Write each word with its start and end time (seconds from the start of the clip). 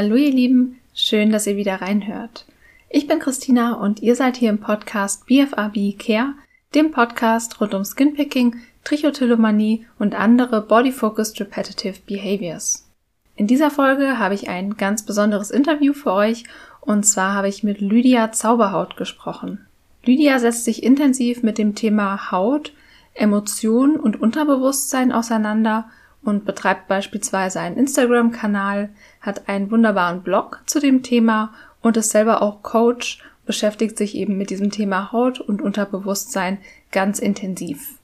Hallo 0.00 0.14
ihr 0.14 0.30
Lieben, 0.30 0.78
schön, 0.94 1.32
dass 1.32 1.48
ihr 1.48 1.56
wieder 1.56 1.80
reinhört. 1.80 2.46
Ich 2.88 3.08
bin 3.08 3.18
Christina 3.18 3.72
und 3.72 4.00
ihr 4.00 4.14
seid 4.14 4.36
hier 4.36 4.48
im 4.48 4.60
Podcast 4.60 5.26
BFAB 5.26 5.98
Care, 5.98 6.34
dem 6.72 6.92
Podcast 6.92 7.60
rund 7.60 7.74
um 7.74 7.84
Skinpicking, 7.84 8.54
Trichotillomanie 8.84 9.88
und 9.98 10.14
andere 10.14 10.62
Body-Focused 10.62 11.40
Repetitive 11.40 11.96
Behaviors. 12.06 12.88
In 13.34 13.48
dieser 13.48 13.72
Folge 13.72 14.20
habe 14.20 14.36
ich 14.36 14.48
ein 14.48 14.76
ganz 14.76 15.04
besonderes 15.04 15.50
Interview 15.50 15.92
für 15.92 16.12
euch 16.12 16.44
und 16.80 17.02
zwar 17.02 17.34
habe 17.34 17.48
ich 17.48 17.64
mit 17.64 17.80
Lydia 17.80 18.30
Zauberhaut 18.30 18.96
gesprochen. 18.96 19.66
Lydia 20.04 20.38
setzt 20.38 20.64
sich 20.64 20.84
intensiv 20.84 21.42
mit 21.42 21.58
dem 21.58 21.74
Thema 21.74 22.30
Haut, 22.30 22.72
Emotionen 23.14 23.96
und 23.96 24.22
Unterbewusstsein 24.22 25.10
auseinander 25.10 25.90
und 26.22 26.44
betreibt 26.44 26.86
beispielsweise 26.86 27.58
einen 27.58 27.76
Instagram-Kanal, 27.76 28.90
hat 29.20 29.48
einen 29.48 29.70
wunderbaren 29.70 30.22
Blog 30.22 30.62
zu 30.66 30.80
dem 30.80 31.02
Thema 31.02 31.52
und 31.80 31.96
ist 31.96 32.10
selber 32.10 32.42
auch 32.42 32.62
Coach, 32.62 33.22
beschäftigt 33.46 33.96
sich 33.96 34.14
eben 34.14 34.36
mit 34.36 34.50
diesem 34.50 34.70
Thema 34.70 35.12
Haut 35.12 35.40
und 35.40 35.62
Unterbewusstsein 35.62 36.58
ganz 36.92 37.18
intensiv. 37.18 37.98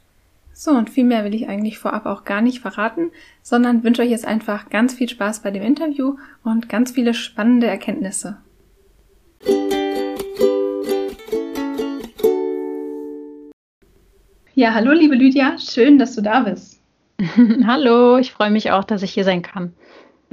So, 0.52 0.70
und 0.70 0.88
viel 0.88 1.04
mehr 1.04 1.24
will 1.24 1.34
ich 1.34 1.48
eigentlich 1.48 1.78
vorab 1.78 2.06
auch 2.06 2.24
gar 2.24 2.40
nicht 2.40 2.60
verraten, 2.60 3.10
sondern 3.42 3.82
wünsche 3.82 4.02
euch 4.02 4.10
jetzt 4.10 4.26
einfach 4.26 4.70
ganz 4.70 4.94
viel 4.94 5.08
Spaß 5.08 5.40
bei 5.40 5.50
dem 5.50 5.62
Interview 5.62 6.16
und 6.44 6.68
ganz 6.68 6.92
viele 6.92 7.12
spannende 7.12 7.66
Erkenntnisse. 7.66 8.36
Ja, 14.54 14.72
hallo 14.72 14.92
liebe 14.92 15.16
Lydia, 15.16 15.58
schön, 15.58 15.98
dass 15.98 16.14
du 16.14 16.22
da 16.22 16.40
bist. 16.40 16.80
Hallo, 17.66 18.18
ich 18.18 18.32
freue 18.32 18.50
mich 18.50 18.72
auch, 18.72 18.84
dass 18.84 19.02
ich 19.02 19.12
hier 19.12 19.24
sein 19.24 19.42
kann. 19.42 19.72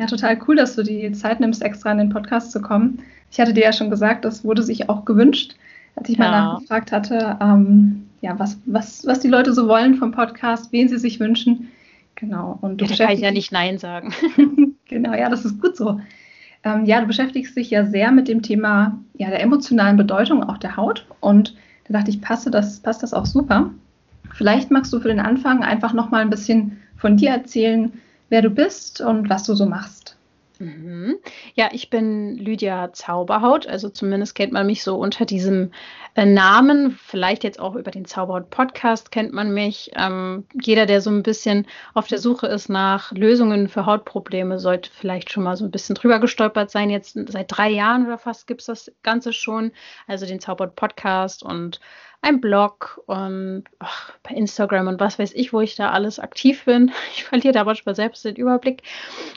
Ja, 0.01 0.07
total 0.07 0.39
cool, 0.47 0.55
dass 0.55 0.75
du 0.75 0.81
die 0.81 1.11
Zeit 1.11 1.39
nimmst, 1.39 1.61
extra 1.61 1.91
in 1.91 1.99
den 1.99 2.09
Podcast 2.09 2.51
zu 2.51 2.59
kommen. 2.59 3.03
Ich 3.29 3.39
hatte 3.39 3.53
dir 3.53 3.65
ja 3.65 3.71
schon 3.71 3.91
gesagt, 3.91 4.25
das 4.25 4.43
wurde 4.43 4.63
sich 4.63 4.89
auch 4.89 5.05
gewünscht, 5.05 5.53
als 5.95 6.09
ich 6.09 6.17
ja. 6.17 6.23
mal 6.23 6.31
nachgefragt 6.31 6.91
hatte, 6.91 7.37
ähm, 7.39 8.07
ja, 8.19 8.39
was, 8.39 8.57
was, 8.65 9.05
was 9.05 9.19
die 9.19 9.27
Leute 9.27 9.53
so 9.53 9.67
wollen 9.67 9.93
vom 9.93 10.11
Podcast, 10.11 10.71
wen 10.71 10.89
sie 10.89 10.97
sich 10.97 11.19
wünschen. 11.19 11.69
Genau. 12.15 12.57
Und 12.61 12.81
du 12.81 12.85
ja, 12.85 12.95
da 12.95 13.05
kann 13.05 13.13
ich 13.13 13.21
ja 13.21 13.29
nicht 13.29 13.51
Nein 13.51 13.77
sagen. 13.77 14.11
genau, 14.87 15.13
ja, 15.13 15.29
das 15.29 15.45
ist 15.45 15.61
gut 15.61 15.77
so. 15.77 16.01
Ähm, 16.63 16.85
ja, 16.85 16.99
du 16.99 17.05
beschäftigst 17.05 17.55
dich 17.55 17.69
ja 17.69 17.85
sehr 17.85 18.11
mit 18.11 18.27
dem 18.27 18.41
Thema 18.41 18.97
ja, 19.13 19.29
der 19.29 19.43
emotionalen 19.43 19.97
Bedeutung 19.97 20.43
auch 20.43 20.57
der 20.57 20.77
Haut. 20.77 21.05
Und 21.19 21.55
da 21.87 21.99
dachte 21.99 22.09
ich, 22.09 22.21
passe 22.21 22.49
das, 22.49 22.79
passt 22.79 23.03
das 23.03 23.13
auch 23.13 23.27
super. 23.27 23.69
Vielleicht 24.33 24.71
magst 24.71 24.91
du 24.93 24.99
für 24.99 25.09
den 25.09 25.19
Anfang 25.19 25.63
einfach 25.63 25.93
noch 25.93 26.09
mal 26.09 26.23
ein 26.23 26.31
bisschen 26.31 26.79
von 26.97 27.17
dir 27.17 27.29
erzählen, 27.29 27.93
wer 28.31 28.41
du 28.41 28.49
bist 28.49 29.01
und 29.01 29.29
was 29.29 29.43
du 29.43 29.53
so 29.53 29.67
machst. 29.67 30.15
Mhm. 30.57 31.17
Ja, 31.53 31.69
ich 31.71 31.89
bin 31.89 32.37
Lydia 32.37 32.93
Zauberhaut, 32.93 33.67
also 33.67 33.89
zumindest 33.89 34.35
kennt 34.35 34.53
man 34.53 34.65
mich 34.65 34.83
so 34.83 34.95
unter 34.95 35.25
diesem 35.25 35.71
Namen. 36.15 36.91
Vielleicht 36.91 37.43
jetzt 37.43 37.59
auch 37.59 37.75
über 37.75 37.91
den 37.91 38.05
Zauberhaut-Podcast 38.05 39.11
kennt 39.11 39.33
man 39.33 39.53
mich. 39.53 39.91
Ähm, 39.95 40.45
jeder, 40.61 40.85
der 40.85 41.01
so 41.01 41.09
ein 41.09 41.23
bisschen 41.23 41.67
auf 41.93 42.07
der 42.07 42.19
Suche 42.19 42.47
ist 42.47 42.69
nach 42.69 43.11
Lösungen 43.11 43.69
für 43.69 43.85
Hautprobleme, 43.85 44.59
sollte 44.59 44.89
vielleicht 44.91 45.31
schon 45.31 45.43
mal 45.43 45.55
so 45.55 45.63
ein 45.65 45.71
bisschen 45.71 45.95
drüber 45.95 46.19
gestolpert 46.19 46.69
sein. 46.69 46.89
Jetzt 46.89 47.17
seit 47.27 47.45
drei 47.49 47.69
Jahren 47.69 48.05
oder 48.05 48.17
fast 48.17 48.47
gibt 48.47 48.61
es 48.61 48.67
das 48.67 48.91
Ganze 49.03 49.33
schon, 49.33 49.71
also 50.07 50.25
den 50.25 50.39
Zauberhaut-Podcast 50.39 51.43
und 51.43 51.79
ein 52.21 52.39
Blog 52.39 53.01
und 53.07 53.63
ach, 53.79 54.11
bei 54.23 54.35
Instagram 54.35 54.87
und 54.87 54.99
was 54.99 55.17
weiß 55.17 55.33
ich, 55.33 55.53
wo 55.53 55.61
ich 55.61 55.75
da 55.75 55.91
alles 55.91 56.19
aktiv 56.19 56.65
bin. 56.65 56.91
Ich 57.15 57.23
verliere 57.23 57.53
da 57.53 57.63
manchmal 57.63 57.95
selbst 57.95 58.23
den 58.25 58.35
Überblick. 58.35 58.83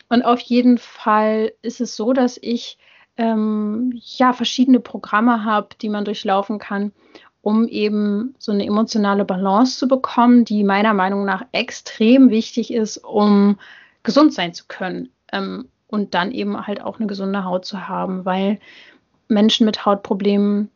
Und 0.09 0.23
auf 0.23 0.41
jeden 0.41 0.79
Fall 0.79 1.53
ist 1.63 1.81
es 1.81 1.97
so, 1.97 2.13
dass 2.13 2.39
ich 2.41 2.79
ähm, 3.17 3.93
ja 3.95 4.33
verschiedene 4.33 4.81
Programme 4.81 5.45
habe, 5.45 5.69
die 5.81 5.89
man 5.89 6.05
durchlaufen 6.05 6.59
kann, 6.59 6.93
um 7.43 7.69
eben 7.69 8.35
so 8.39 8.53
eine 8.53 8.67
emotionale 8.67 9.25
Balance 9.25 9.79
zu 9.79 9.89
bekommen, 9.89 10.45
die 10.45 10.65
meiner 10.65 10.95
Meinung 10.95 11.25
nach 11.25 11.45
extrem 11.53 12.31
wichtig 12.31 12.73
ist, 12.73 12.99
um 12.99 13.59
gesund 14.03 14.33
sein 14.33 14.55
zu 14.55 14.65
können. 14.67 15.11
Ähm, 15.33 15.69
und 15.87 16.15
dann 16.15 16.33
eben 16.33 16.67
halt 16.67 16.81
auch 16.81 16.99
eine 16.99 17.07
gesunde 17.07 17.45
Haut 17.45 17.65
zu 17.65 17.87
haben, 17.87 18.25
weil 18.25 18.59
Menschen 19.29 19.65
mit 19.65 19.87
Hautproblemen 19.87 20.71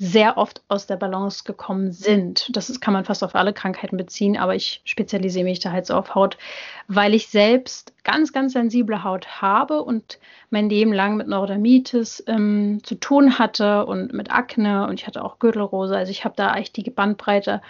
sehr 0.00 0.38
oft 0.38 0.62
aus 0.68 0.86
der 0.86 0.96
Balance 0.96 1.42
gekommen 1.42 1.90
sind. 1.90 2.56
Das 2.56 2.70
ist, 2.70 2.80
kann 2.80 2.94
man 2.94 3.04
fast 3.04 3.24
auf 3.24 3.34
alle 3.34 3.52
Krankheiten 3.52 3.96
beziehen, 3.96 4.36
aber 4.36 4.54
ich 4.54 4.80
spezialisiere 4.84 5.44
mich 5.44 5.58
da 5.58 5.72
halt 5.72 5.86
so 5.86 5.94
auf 5.94 6.14
Haut, 6.14 6.38
weil 6.86 7.14
ich 7.14 7.26
selbst 7.26 7.92
ganz, 8.04 8.32
ganz 8.32 8.52
sensible 8.52 9.02
Haut 9.02 9.42
habe 9.42 9.82
und 9.82 10.20
mein 10.50 10.70
Leben 10.70 10.92
lang 10.92 11.16
mit 11.16 11.26
Neurodermitis 11.26 12.22
ähm, 12.28 12.78
zu 12.84 12.94
tun 12.94 13.40
hatte 13.40 13.86
und 13.86 14.12
mit 14.12 14.30
Akne 14.30 14.86
und 14.86 15.00
ich 15.00 15.08
hatte 15.08 15.24
auch 15.24 15.40
Gürtelrose. 15.40 15.96
Also 15.96 16.12
ich 16.12 16.24
habe 16.24 16.36
da 16.36 16.54
echt 16.54 16.76
die 16.76 16.88
Bandbreite 16.88 17.60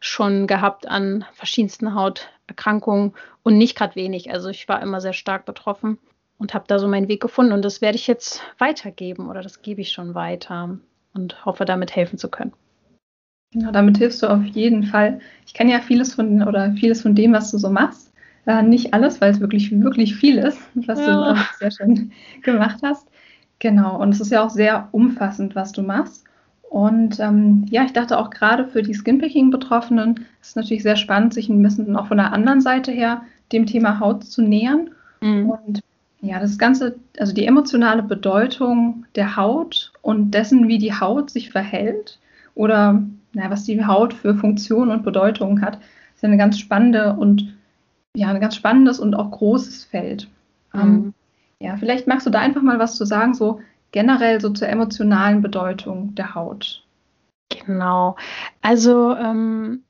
schon 0.00 0.48
gehabt 0.48 0.88
an 0.88 1.24
verschiedensten 1.34 1.94
Hauterkrankungen 1.94 3.14
und 3.44 3.58
nicht 3.58 3.76
gerade 3.78 3.94
wenig. 3.94 4.32
Also 4.32 4.48
ich 4.48 4.68
war 4.68 4.82
immer 4.82 5.00
sehr 5.00 5.12
stark 5.12 5.44
betroffen 5.44 5.98
und 6.36 6.52
habe 6.52 6.64
da 6.66 6.80
so 6.80 6.88
meinen 6.88 7.06
Weg 7.06 7.22
gefunden 7.22 7.52
und 7.52 7.62
das 7.62 7.80
werde 7.80 7.96
ich 7.96 8.08
jetzt 8.08 8.42
weitergeben 8.58 9.30
oder 9.30 9.40
das 9.40 9.62
gebe 9.62 9.82
ich 9.82 9.92
schon 9.92 10.16
weiter 10.16 10.78
und 11.16 11.44
hoffe, 11.44 11.64
damit 11.64 11.94
helfen 11.94 12.18
zu 12.18 12.28
können. 12.28 12.52
Genau, 13.52 13.72
damit 13.72 13.98
hilfst 13.98 14.22
du 14.22 14.26
auf 14.26 14.44
jeden 14.44 14.82
Fall. 14.82 15.20
Ich 15.46 15.54
kenne 15.54 15.72
ja 15.72 15.80
vieles 15.80 16.14
von 16.14 16.42
oder 16.42 16.72
vieles 16.72 17.02
von 17.02 17.14
dem, 17.14 17.32
was 17.32 17.50
du 17.50 17.58
so 17.58 17.70
machst. 17.70 18.12
Äh, 18.46 18.62
nicht 18.62 18.94
alles, 18.94 19.20
weil 19.20 19.30
es 19.30 19.40
wirklich, 19.40 19.70
wirklich 19.80 20.14
viel 20.14 20.38
ist, 20.38 20.60
was 20.74 21.00
ja. 21.00 21.34
du 21.34 21.40
sehr 21.58 21.70
schön 21.70 22.12
gemacht 22.42 22.78
hast. 22.82 23.08
Genau, 23.58 24.00
und 24.00 24.10
es 24.10 24.20
ist 24.20 24.30
ja 24.30 24.44
auch 24.44 24.50
sehr 24.50 24.88
umfassend, 24.92 25.54
was 25.54 25.72
du 25.72 25.82
machst. 25.82 26.24
Und 26.68 27.20
ähm, 27.20 27.64
ja, 27.70 27.84
ich 27.84 27.92
dachte 27.92 28.18
auch 28.18 28.30
gerade 28.30 28.66
für 28.66 28.82
die 28.82 28.94
Skinpicking-Betroffenen 28.94 30.26
ist 30.42 30.50
es 30.50 30.56
natürlich 30.56 30.82
sehr 30.82 30.96
spannend, 30.96 31.32
sich 31.32 31.48
ein 31.48 31.62
bisschen 31.62 31.96
auch 31.96 32.08
von 32.08 32.18
der 32.18 32.32
anderen 32.32 32.60
Seite 32.60 32.92
her 32.92 33.22
dem 33.52 33.66
Thema 33.66 34.00
Haut 34.00 34.24
zu 34.24 34.42
nähern. 34.42 34.90
Mhm. 35.20 35.50
Und 35.50 35.80
ja, 36.20 36.40
das 36.40 36.58
Ganze, 36.58 36.96
also 37.18 37.32
die 37.32 37.46
emotionale 37.46 38.02
Bedeutung 38.02 39.06
der 39.14 39.36
Haut 39.36 39.92
und 40.02 40.32
dessen, 40.32 40.68
wie 40.68 40.78
die 40.78 40.94
Haut 40.94 41.30
sich 41.30 41.50
verhält 41.50 42.18
oder 42.54 43.02
na, 43.32 43.50
was 43.50 43.64
die 43.64 43.84
Haut 43.84 44.14
für 44.14 44.34
Funktion 44.34 44.90
und 44.90 45.04
Bedeutung 45.04 45.60
hat, 45.60 45.78
ist 46.14 46.24
eine 46.24 46.38
ganz 46.38 46.58
spannende 46.58 47.14
und 47.14 47.54
ja, 48.14 48.28
ein 48.28 48.40
ganz 48.40 48.56
spannendes 48.56 48.98
und 48.98 49.14
auch 49.14 49.30
großes 49.30 49.84
Feld. 49.84 50.28
Mhm. 50.72 50.80
Ähm, 50.80 51.14
ja, 51.60 51.76
vielleicht 51.76 52.06
magst 52.06 52.26
du 52.26 52.30
da 52.30 52.40
einfach 52.40 52.62
mal 52.62 52.78
was 52.78 52.96
zu 52.96 53.04
sagen, 53.04 53.34
so 53.34 53.60
generell 53.92 54.40
so 54.40 54.50
zur 54.50 54.68
emotionalen 54.68 55.42
Bedeutung 55.42 56.14
der 56.14 56.34
Haut. 56.34 56.82
Genau. 57.48 58.16
Also 58.62 59.14
ähm, 59.14 59.82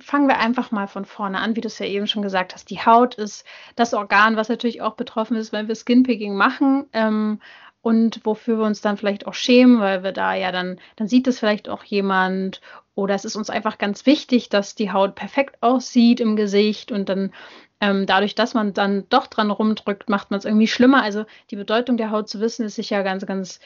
fangen 0.00 0.28
wir 0.28 0.38
einfach 0.38 0.70
mal 0.70 0.86
von 0.86 1.04
vorne 1.04 1.38
an, 1.38 1.56
wie 1.56 1.60
du 1.60 1.68
es 1.68 1.78
ja 1.78 1.86
eben 1.86 2.06
schon 2.06 2.22
gesagt 2.22 2.54
hast. 2.54 2.70
Die 2.70 2.80
Haut 2.80 3.14
ist 3.14 3.44
das 3.76 3.94
Organ, 3.94 4.36
was 4.36 4.48
natürlich 4.48 4.82
auch 4.82 4.94
betroffen 4.94 5.36
ist, 5.36 5.52
wenn 5.52 5.68
wir 5.68 5.74
Skinpicking 5.74 6.34
machen. 6.34 6.86
Ähm, 6.92 7.40
und 7.82 8.20
wofür 8.24 8.58
wir 8.58 8.66
uns 8.66 8.82
dann 8.82 8.98
vielleicht 8.98 9.26
auch 9.26 9.34
schämen, 9.34 9.80
weil 9.80 10.02
wir 10.02 10.12
da 10.12 10.34
ja 10.34 10.52
dann, 10.52 10.78
dann 10.96 11.08
sieht 11.08 11.26
es 11.26 11.38
vielleicht 11.38 11.68
auch 11.68 11.82
jemand 11.84 12.60
oder 12.94 13.14
es 13.14 13.24
ist 13.24 13.36
uns 13.36 13.48
einfach 13.48 13.78
ganz 13.78 14.04
wichtig, 14.04 14.50
dass 14.50 14.74
die 14.74 14.92
Haut 14.92 15.14
perfekt 15.14 15.62
aussieht 15.62 16.20
im 16.20 16.36
Gesicht 16.36 16.92
und 16.92 17.08
dann 17.08 17.32
ähm, 17.80 18.04
dadurch, 18.04 18.34
dass 18.34 18.52
man 18.52 18.74
dann 18.74 19.08
doch 19.08 19.26
dran 19.26 19.50
rumdrückt, 19.50 20.10
macht 20.10 20.30
man 20.30 20.38
es 20.38 20.44
irgendwie 20.44 20.66
schlimmer. 20.66 21.02
Also 21.02 21.24
die 21.50 21.56
Bedeutung 21.56 21.96
der 21.96 22.10
Haut 22.10 22.28
zu 22.28 22.40
wissen, 22.40 22.66
ist 22.66 22.74
sicher 22.74 23.02
ganz, 23.02 23.24
ganz 23.24 23.60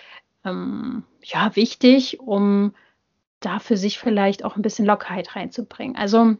ähm, 0.45 1.03
ja, 1.23 1.57
wichtig, 1.57 2.21
um 2.21 2.75
da 3.45 3.59
für 3.59 3.77
sich 3.77 3.99
vielleicht 3.99 4.45
auch 4.45 4.57
ein 4.57 4.63
bisschen 4.63 4.87
Lockerheit 4.87 5.37
reinzubringen. 5.37 5.97
Also 5.97 6.37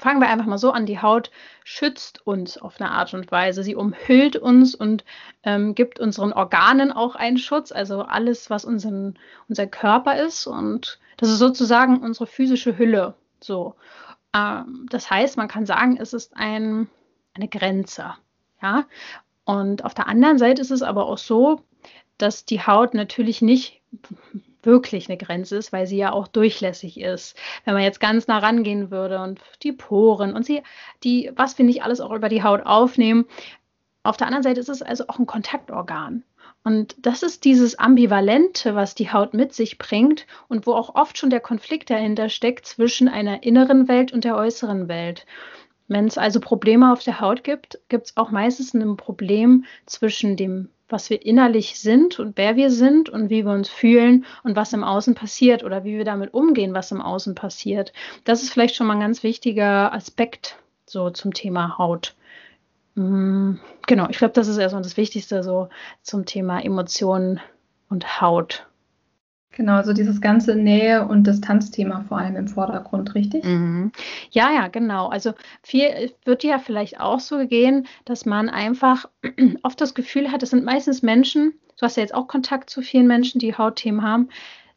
fangen 0.00 0.20
wir 0.20 0.28
einfach 0.28 0.46
mal 0.46 0.58
so 0.58 0.72
an. 0.72 0.86
Die 0.86 1.00
Haut 1.00 1.30
schützt 1.62 2.26
uns 2.26 2.56
auf 2.56 2.80
eine 2.80 2.90
Art 2.90 3.12
und 3.12 3.30
Weise. 3.30 3.62
Sie 3.62 3.74
umhüllt 3.74 4.36
uns 4.36 4.74
und 4.74 5.04
ähm, 5.42 5.74
gibt 5.74 6.00
unseren 6.00 6.32
Organen 6.32 6.90
auch 6.90 7.16
einen 7.16 7.38
Schutz, 7.38 7.70
also 7.70 8.02
alles, 8.02 8.50
was 8.50 8.64
unseren, 8.64 9.18
unser 9.48 9.66
Körper 9.66 10.16
ist. 10.22 10.46
Und 10.46 10.98
das 11.18 11.28
ist 11.28 11.38
sozusagen 11.38 11.98
unsere 11.98 12.26
physische 12.26 12.78
Hülle. 12.78 13.14
So. 13.40 13.74
Ähm, 14.34 14.86
das 14.90 15.10
heißt, 15.10 15.36
man 15.36 15.48
kann 15.48 15.66
sagen, 15.66 15.98
es 16.00 16.14
ist 16.14 16.34
ein, 16.34 16.88
eine 17.34 17.48
Grenze. 17.48 18.14
Ja. 18.62 18.86
Und 19.44 19.84
auf 19.84 19.94
der 19.94 20.08
anderen 20.08 20.38
Seite 20.38 20.62
ist 20.62 20.70
es 20.70 20.82
aber 20.82 21.06
auch 21.06 21.18
so, 21.18 21.60
dass 22.16 22.44
die 22.44 22.62
Haut 22.62 22.94
natürlich 22.94 23.42
nicht 23.42 23.80
wirklich 24.62 25.08
eine 25.08 25.18
Grenze 25.18 25.56
ist, 25.56 25.72
weil 25.72 25.86
sie 25.86 25.96
ja 25.96 26.12
auch 26.12 26.28
durchlässig 26.28 27.00
ist. 27.00 27.36
Wenn 27.64 27.74
man 27.74 27.82
jetzt 27.82 28.00
ganz 28.00 28.26
nah 28.26 28.38
rangehen 28.38 28.90
würde 28.90 29.20
und 29.20 29.40
die 29.62 29.72
Poren 29.72 30.34
und 30.34 30.44
sie, 30.44 30.62
die, 31.04 31.30
was 31.36 31.58
wir 31.58 31.64
nicht 31.64 31.82
alles 31.82 32.00
auch 32.00 32.12
über 32.12 32.28
die 32.28 32.42
Haut 32.42 32.64
aufnehmen. 32.64 33.26
Auf 34.02 34.16
der 34.16 34.26
anderen 34.26 34.42
Seite 34.42 34.60
ist 34.60 34.68
es 34.68 34.82
also 34.82 35.04
auch 35.08 35.18
ein 35.18 35.26
Kontaktorgan. 35.26 36.24
Und 36.62 36.94
das 36.98 37.22
ist 37.22 37.44
dieses 37.44 37.78
Ambivalente, 37.78 38.74
was 38.74 38.94
die 38.94 39.10
Haut 39.10 39.32
mit 39.32 39.54
sich 39.54 39.78
bringt 39.78 40.26
und 40.48 40.66
wo 40.66 40.74
auch 40.74 40.94
oft 40.94 41.16
schon 41.16 41.30
der 41.30 41.40
Konflikt 41.40 41.88
dahinter 41.88 42.28
steckt 42.28 42.66
zwischen 42.66 43.08
einer 43.08 43.42
inneren 43.42 43.88
Welt 43.88 44.12
und 44.12 44.24
der 44.24 44.36
äußeren 44.36 44.88
Welt. 44.88 45.24
Wenn 45.90 46.06
es 46.06 46.18
also 46.18 46.38
Probleme 46.38 46.92
auf 46.92 47.02
der 47.02 47.20
Haut 47.20 47.42
gibt, 47.42 47.80
gibt 47.88 48.06
es 48.06 48.16
auch 48.16 48.30
meistens 48.30 48.74
ein 48.74 48.96
Problem 48.96 49.64
zwischen 49.86 50.36
dem, 50.36 50.68
was 50.88 51.10
wir 51.10 51.26
innerlich 51.26 51.80
sind 51.80 52.20
und 52.20 52.36
wer 52.36 52.54
wir 52.54 52.70
sind 52.70 53.08
und 53.08 53.28
wie 53.28 53.44
wir 53.44 53.50
uns 53.50 53.68
fühlen 53.68 54.24
und 54.44 54.54
was 54.54 54.72
im 54.72 54.84
Außen 54.84 55.16
passiert 55.16 55.64
oder 55.64 55.82
wie 55.82 55.98
wir 55.98 56.04
damit 56.04 56.32
umgehen, 56.32 56.74
was 56.74 56.92
im 56.92 57.00
Außen 57.00 57.34
passiert. 57.34 57.92
Das 58.22 58.44
ist 58.44 58.52
vielleicht 58.52 58.76
schon 58.76 58.86
mal 58.86 58.94
ein 58.94 59.00
ganz 59.00 59.24
wichtiger 59.24 59.92
Aspekt 59.92 60.58
so 60.86 61.10
zum 61.10 61.34
Thema 61.34 61.76
Haut. 61.76 62.14
Mm, 62.94 63.54
genau, 63.88 64.08
ich 64.10 64.18
glaube, 64.18 64.34
das 64.34 64.46
ist 64.46 64.58
erstmal 64.58 64.84
das 64.84 64.96
Wichtigste 64.96 65.42
so 65.42 65.70
zum 66.02 66.24
Thema 66.24 66.64
Emotionen 66.64 67.40
und 67.88 68.20
Haut. 68.20 68.69
Genau, 69.60 69.74
also 69.74 69.92
dieses 69.92 70.22
ganze 70.22 70.54
Nähe- 70.56 71.06
und 71.06 71.26
Distanzthema 71.26 72.02
vor 72.08 72.16
allem 72.16 72.34
im 72.34 72.48
Vordergrund, 72.48 73.14
richtig? 73.14 73.44
Mhm. 73.44 73.92
Ja, 74.30 74.50
ja, 74.50 74.68
genau. 74.68 75.08
Also 75.08 75.34
viel 75.62 76.14
wird 76.24 76.44
ja 76.44 76.58
vielleicht 76.58 76.98
auch 76.98 77.20
so 77.20 77.46
gehen, 77.46 77.86
dass 78.06 78.24
man 78.24 78.48
einfach 78.48 79.04
oft 79.62 79.78
das 79.82 79.92
Gefühl 79.92 80.32
hat, 80.32 80.42
es 80.42 80.48
sind 80.48 80.64
meistens 80.64 81.02
Menschen, 81.02 81.52
du 81.76 81.82
hast 81.82 81.98
ja 81.98 82.02
jetzt 82.02 82.14
auch 82.14 82.26
Kontakt 82.26 82.70
zu 82.70 82.80
vielen 82.80 83.06
Menschen, 83.06 83.38
die 83.38 83.54
Hautthemen 83.54 84.02
haben, 84.02 84.30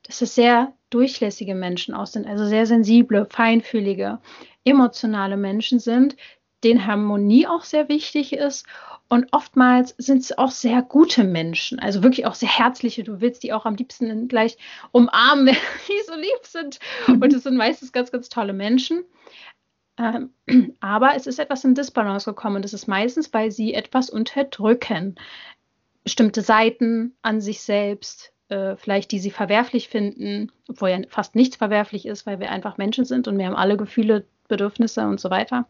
dass 0.05 0.21
es 0.21 0.35
sehr 0.35 0.73
durchlässige 0.89 1.55
Menschen 1.55 1.93
aus 1.93 2.11
sind, 2.11 2.27
also 2.27 2.45
sehr 2.45 2.65
sensible, 2.65 3.25
feinfühlige, 3.29 4.19
emotionale 4.65 5.37
Menschen 5.37 5.79
sind, 5.79 6.17
denen 6.65 6.85
Harmonie 6.85 7.47
auch 7.47 7.63
sehr 7.63 7.87
wichtig 7.87 8.33
ist 8.33 8.65
und 9.09 9.27
oftmals 9.31 9.93
sind 9.97 10.23
es 10.23 10.37
auch 10.37 10.51
sehr 10.51 10.81
gute 10.81 11.23
Menschen, 11.23 11.79
also 11.79 12.01
wirklich 12.01 12.25
auch 12.25 12.33
sehr 12.33 12.49
herzliche. 12.49 13.03
Du 13.03 13.21
willst 13.21 13.43
die 13.43 13.53
auch 13.53 13.65
am 13.65 13.75
liebsten 13.75 14.27
gleich 14.27 14.57
umarmen, 14.91 15.45
wenn 15.47 15.55
die 15.87 16.03
so 16.07 16.15
lieb 16.15 16.43
sind. 16.43 16.79
Und 17.07 17.31
es 17.33 17.43
sind 17.43 17.55
meistens 17.55 17.91
ganz, 17.91 18.11
ganz 18.11 18.29
tolle 18.29 18.53
Menschen. 18.53 19.03
Ähm, 19.97 20.31
aber 20.79 21.15
es 21.15 21.27
ist 21.27 21.39
etwas 21.39 21.63
in 21.63 21.75
Disbalance 21.75 22.29
gekommen 22.29 22.57
und 22.57 22.65
das 22.65 22.73
ist 22.73 22.87
meistens, 22.87 23.31
weil 23.33 23.51
sie 23.51 23.73
etwas 23.73 24.09
unterdrücken. 24.09 25.15
Bestimmte 26.03 26.41
Seiten 26.41 27.15
an 27.21 27.39
sich 27.39 27.61
selbst, 27.61 28.33
äh, 28.49 28.75
vielleicht 28.75 29.11
die 29.11 29.19
sie 29.19 29.31
verwerflich 29.31 29.89
finden, 29.89 30.51
obwohl 30.67 30.89
ja 30.89 30.99
fast 31.07 31.35
nichts 31.35 31.55
verwerflich 31.55 32.05
ist, 32.05 32.25
weil 32.25 32.39
wir 32.39 32.49
einfach 32.49 32.77
Menschen 32.77 33.05
sind 33.05 33.27
und 33.27 33.37
wir 33.37 33.45
haben 33.45 33.55
alle 33.55 33.77
Gefühle, 33.77 34.25
Bedürfnisse 34.47 35.07
und 35.07 35.19
so 35.19 35.29
weiter. 35.29 35.67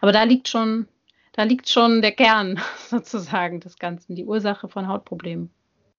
Aber 0.00 0.12
da 0.12 0.24
liegt 0.24 0.48
schon 0.48 0.88
da 1.36 1.42
liegt 1.42 1.68
schon 1.68 2.02
der 2.02 2.12
Kern 2.12 2.58
sozusagen 2.88 3.60
des 3.60 3.78
Ganzen, 3.78 4.16
die 4.16 4.24
Ursache 4.24 4.68
von 4.68 4.88
Hautproblemen. 4.88 5.50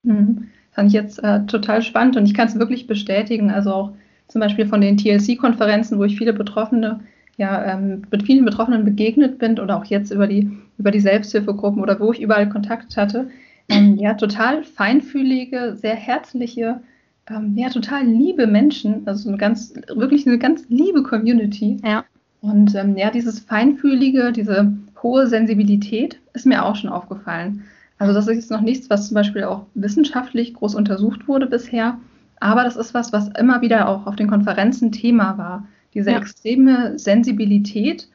Mhm. 0.04 0.50
Fand 0.72 0.88
ich 0.88 0.94
jetzt 0.94 1.24
äh, 1.24 1.46
total 1.46 1.82
spannend 1.82 2.18
und 2.18 2.26
ich 2.26 2.34
kann 2.34 2.48
es 2.48 2.60
wirklich 2.60 2.88
bestätigen. 2.88 3.50
Also 3.50 3.74
auch 3.74 3.92
zum 4.28 4.42
Beispiel 4.42 4.68
von 4.68 4.82
den 4.82 4.98
TLC-Konferenzen, 4.98 5.98
wo 5.98 6.04
ich 6.04 6.18
viele 6.18 6.34
Betroffene, 6.34 7.00
ja, 7.38 7.74
ähm, 7.74 8.04
mit 8.12 8.24
vielen 8.24 8.46
Betroffenen 8.46 8.84
begegnet 8.84 9.38
bin 9.38 9.60
oder 9.60 9.78
auch 9.78 9.86
jetzt 9.86 10.12
über 10.12 10.28
die, 10.28 10.52
über 10.78 10.92
die 10.92 11.00
Selbsthilfegruppen 11.00 11.82
oder 11.82 12.00
wo 12.00 12.12
ich 12.12 12.22
überall 12.22 12.50
Kontakt 12.50 12.98
hatte. 12.98 13.30
Ähm, 13.70 13.96
ja, 13.98 14.14
total 14.14 14.64
feinfühlige, 14.64 15.76
sehr 15.76 15.96
herzliche, 15.96 16.82
ähm, 17.30 17.54
ja, 17.56 17.70
total 17.70 18.06
liebe 18.06 18.48
Menschen. 18.48 19.08
Also 19.08 19.30
eine 19.30 19.38
ganz, 19.38 19.74
wirklich 19.94 20.26
eine 20.26 20.38
ganz 20.38 20.66
liebe 20.70 21.04
Community. 21.04 21.78
Ja. 21.84 22.06
Und 22.42 22.76
ähm, 22.76 22.96
ja, 22.98 23.12
dieses 23.12 23.40
Feinfühlige, 23.40 24.32
diese 24.32 24.72
hohe 25.04 25.28
Sensibilität 25.28 26.20
ist 26.34 26.46
mir 26.46 26.66
auch 26.66 26.76
schon 26.76 26.90
aufgefallen. 26.90 27.64
Also 28.00 28.14
das 28.14 28.28
ist 28.28 28.36
jetzt 28.36 28.52
noch 28.52 28.62
nichts, 28.62 28.90
was 28.90 29.08
zum 29.08 29.16
Beispiel 29.16 29.44
auch 29.44 29.66
wissenschaftlich 29.74 30.54
groß 30.54 30.76
untersucht 30.76 31.28
wurde 31.28 31.48
bisher, 31.48 31.98
aber 32.40 32.64
das 32.64 32.76
ist 32.76 32.94
was, 32.94 33.12
was 33.14 33.30
immer 33.30 33.62
wieder 33.62 33.90
auch 33.90 34.06
auf 34.06 34.16
den 34.16 34.28
Konferenzen 34.28 34.92
Thema 34.92 35.38
war. 35.38 35.68
Diese 35.94 36.12
ja. 36.12 36.18
extreme 36.18 36.98
Sensibilität. 37.00 38.08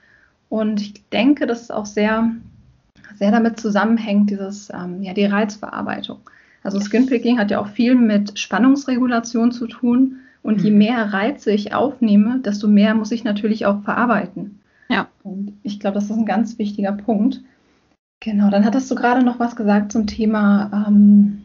Und 0.49 0.81
ich 0.81 1.09
denke, 1.11 1.47
dass 1.47 1.63
es 1.63 1.71
auch 1.71 1.87
sehr, 1.87 2.31
sehr 3.17 3.31
damit 3.31 3.59
zusammenhängt, 3.59 4.31
dieses, 4.31 4.71
ähm, 4.71 5.03
ja, 5.03 5.15
die 5.15 5.25
Reizverarbeitung. 5.25 6.19
Also 6.63 6.79
Skinpicking 6.79 7.39
hat 7.39 7.51
ja 7.51 7.61
auch 7.61 7.69
viel 7.69 7.97
mit 7.97 8.39
Spannungsregulation 8.39 9.51
zu 9.51 9.67
tun. 9.67 10.19
Und 10.43 10.61
je 10.63 10.71
mhm. 10.71 10.79
mehr 10.79 11.13
Reize 11.13 11.51
ich 11.51 11.75
aufnehme, 11.75 12.41
desto 12.41 12.69
mehr 12.69 12.95
muss 12.95 13.13
ich 13.13 13.25
natürlich 13.25 13.67
auch 13.67 13.83
verarbeiten. 13.83 14.61
Ja. 14.93 15.09
Und 15.23 15.59
ich 15.63 15.81
glaube, 15.81 15.95
das 15.95 16.05
ist 16.05 16.13
ein 16.13 16.27
ganz 16.27 16.59
wichtiger 16.59 16.93
Punkt. 16.93 17.41
Genau, 18.21 18.51
dann 18.51 18.65
hattest 18.65 18.91
du 18.91 18.95
gerade 18.95 19.25
noch 19.25 19.41
was 19.41 19.57
gesagt 19.57 19.91
zum 19.91 20.07
Thema, 20.07 20.87
ähm, 20.87 21.43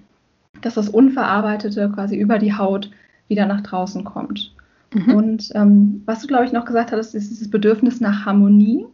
dass 0.61 0.75
das 0.75 0.89
Unverarbeitete 0.89 1.89
quasi 1.93 2.17
über 2.17 2.39
die 2.39 2.53
Haut 2.53 2.91
wieder 3.27 3.45
nach 3.45 3.61
draußen 3.61 4.03
kommt. 4.03 4.53
Mhm. 4.93 5.15
Und 5.15 5.49
ähm, 5.55 6.03
was 6.05 6.21
du, 6.21 6.27
glaube 6.27 6.45
ich, 6.45 6.51
noch 6.51 6.65
gesagt 6.65 6.91
hattest, 6.91 7.15
ist 7.15 7.29
dieses 7.29 7.49
Bedürfnis 7.49 7.99
nach 7.99 8.25
Harmonie. 8.25 8.85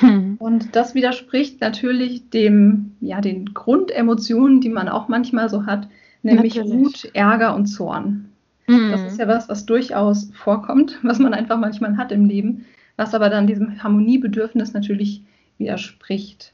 Mhm. 0.00 0.36
Und 0.38 0.74
das 0.74 0.94
widerspricht 0.94 1.60
natürlich 1.60 2.28
dem, 2.30 2.96
ja, 3.00 3.20
den 3.20 3.54
Grundemotionen, 3.54 4.60
die 4.60 4.68
man 4.68 4.88
auch 4.88 5.08
manchmal 5.08 5.48
so 5.48 5.66
hat, 5.66 5.88
nämlich 6.22 6.56
natürlich. 6.56 6.78
Wut, 6.78 7.10
Ärger 7.14 7.54
und 7.54 7.66
Zorn. 7.66 8.30
Mhm. 8.66 8.90
Das 8.90 9.02
ist 9.02 9.18
ja 9.18 9.28
was, 9.28 9.48
was 9.48 9.64
durchaus 9.64 10.30
vorkommt, 10.34 10.98
was 11.02 11.18
man 11.18 11.34
einfach 11.34 11.58
manchmal 11.58 11.96
hat 11.96 12.12
im 12.12 12.24
Leben 12.24 12.66
was 12.98 13.14
aber 13.14 13.30
dann 13.30 13.46
diesem 13.46 13.82
Harmoniebedürfnis 13.82 14.74
natürlich 14.74 15.22
widerspricht. 15.56 16.52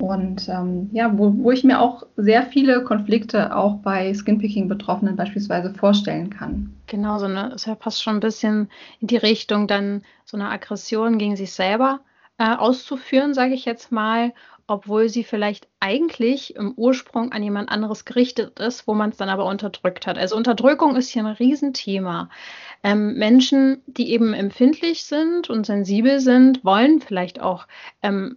Und 0.00 0.48
ähm, 0.48 0.90
ja, 0.92 1.16
wo, 1.16 1.32
wo 1.38 1.50
ich 1.50 1.64
mir 1.64 1.80
auch 1.80 2.04
sehr 2.16 2.44
viele 2.44 2.84
Konflikte 2.84 3.56
auch 3.56 3.76
bei 3.78 4.12
Skinpicking-Betroffenen 4.14 5.16
beispielsweise 5.16 5.74
vorstellen 5.74 6.30
kann. 6.30 6.72
Genau, 6.86 7.18
so 7.18 7.24
eine, 7.24 7.50
das 7.50 7.68
passt 7.78 8.02
schon 8.02 8.16
ein 8.16 8.20
bisschen 8.20 8.68
in 9.00 9.08
die 9.08 9.16
Richtung, 9.16 9.66
dann 9.66 10.02
so 10.24 10.36
eine 10.36 10.50
Aggression 10.50 11.18
gegen 11.18 11.36
sich 11.36 11.52
selber 11.52 12.00
äh, 12.38 12.54
auszuführen, 12.54 13.34
sage 13.34 13.54
ich 13.54 13.64
jetzt 13.64 13.92
mal, 13.92 14.32
obwohl 14.66 15.08
sie 15.08 15.24
vielleicht 15.24 15.66
eigentlich 15.80 16.54
im 16.54 16.74
Ursprung 16.74 17.32
an 17.32 17.42
jemand 17.42 17.70
anderes 17.70 18.04
gerichtet 18.04 18.60
ist, 18.60 18.86
wo 18.86 18.94
man 18.94 19.10
es 19.10 19.16
dann 19.16 19.30
aber 19.30 19.46
unterdrückt 19.46 20.06
hat. 20.06 20.18
Also 20.18 20.36
Unterdrückung 20.36 20.94
ist 20.94 21.08
hier 21.08 21.24
ein 21.24 21.34
Riesenthema. 21.34 22.28
Ähm, 22.82 23.14
Menschen, 23.14 23.82
die 23.86 24.12
eben 24.12 24.34
empfindlich 24.34 25.04
sind 25.04 25.48
und 25.48 25.64
sensibel 25.64 26.20
sind, 26.20 26.64
wollen 26.64 27.00
vielleicht 27.00 27.40
auch 27.40 27.66
ähm, 28.02 28.36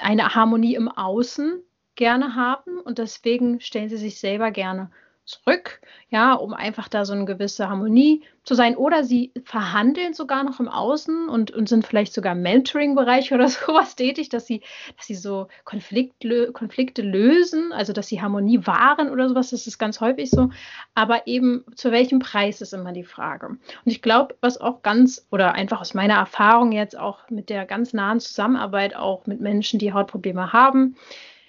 eine 0.00 0.34
Harmonie 0.34 0.74
im 0.74 0.88
Außen 0.88 1.60
gerne 1.94 2.34
haben 2.34 2.80
und 2.80 2.98
deswegen 2.98 3.60
stellen 3.60 3.88
sie 3.88 3.96
sich 3.96 4.18
selber 4.18 4.50
gerne 4.50 4.90
zurück, 5.26 5.80
ja, 6.08 6.34
um 6.34 6.54
einfach 6.54 6.88
da 6.88 7.04
so 7.04 7.12
eine 7.12 7.24
gewisse 7.24 7.68
Harmonie 7.68 8.22
zu 8.44 8.54
sein. 8.54 8.76
Oder 8.76 9.02
sie 9.02 9.32
verhandeln 9.44 10.14
sogar 10.14 10.44
noch 10.44 10.60
im 10.60 10.68
Außen 10.68 11.28
und, 11.28 11.50
und 11.50 11.68
sind 11.68 11.84
vielleicht 11.84 12.14
sogar 12.14 12.32
im 12.32 12.42
Mentoring-Bereich 12.42 13.32
oder 13.34 13.48
sowas 13.48 13.96
tätig, 13.96 14.28
dass 14.28 14.46
sie, 14.46 14.62
dass 14.96 15.06
sie 15.06 15.16
so 15.16 15.48
Konflikte, 15.64 16.52
Konflikte 16.52 17.02
lösen, 17.02 17.72
also 17.72 17.92
dass 17.92 18.06
sie 18.06 18.22
Harmonie 18.22 18.66
wahren 18.66 19.10
oder 19.10 19.28
sowas, 19.28 19.50
das 19.50 19.66
ist 19.66 19.78
ganz 19.78 20.00
häufig 20.00 20.30
so. 20.30 20.50
Aber 20.94 21.26
eben 21.26 21.64
zu 21.74 21.90
welchem 21.90 22.20
Preis 22.20 22.60
ist 22.60 22.72
immer 22.72 22.92
die 22.92 23.04
Frage. 23.04 23.48
Und 23.48 23.60
ich 23.84 24.02
glaube, 24.02 24.36
was 24.40 24.60
auch 24.60 24.82
ganz, 24.82 25.26
oder 25.32 25.54
einfach 25.54 25.80
aus 25.80 25.92
meiner 25.92 26.14
Erfahrung 26.14 26.70
jetzt 26.70 26.96
auch 26.96 27.28
mit 27.30 27.50
der 27.50 27.66
ganz 27.66 27.92
nahen 27.92 28.20
Zusammenarbeit 28.20 28.94
auch 28.94 29.26
mit 29.26 29.40
Menschen, 29.40 29.80
die 29.80 29.92
Hautprobleme 29.92 30.52
haben, 30.52 30.96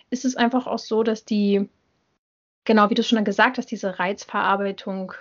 ist 0.10 0.25
es 0.25 0.36
einfach 0.36 0.65
auch 0.65 0.79
so, 0.79 1.03
dass 1.03 1.25
die 1.25 1.69
genau 2.67 2.91
wie 2.91 2.95
du 2.95 3.01
schon 3.01 3.24
gesagt 3.24 3.57
hast, 3.57 3.71
diese 3.71 3.97
Reizverarbeitung 3.97 5.13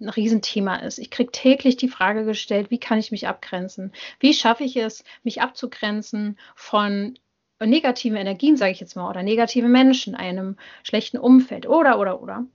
ein 0.00 0.08
Riesenthema 0.08 0.76
ist. 0.76 0.98
Ich 0.98 1.10
kriege 1.10 1.30
täglich 1.30 1.76
die 1.76 1.88
Frage 1.88 2.24
gestellt, 2.24 2.70
wie 2.70 2.78
kann 2.78 2.98
ich 2.98 3.10
mich 3.10 3.28
abgrenzen? 3.28 3.92
Wie 4.20 4.32
schaffe 4.32 4.64
ich 4.64 4.76
es, 4.76 5.04
mich 5.22 5.42
abzugrenzen 5.42 6.38
von 6.54 7.18
negativen 7.60 8.16
Energien, 8.16 8.56
sage 8.56 8.72
ich 8.72 8.80
jetzt 8.80 8.96
mal, 8.96 9.10
oder 9.10 9.22
negative 9.22 9.68
Menschen, 9.68 10.14
einem 10.14 10.56
schlechten 10.82 11.18
Umfeld 11.18 11.68
oder, 11.68 11.98
oder, 11.98 12.22
oder. 12.22 12.46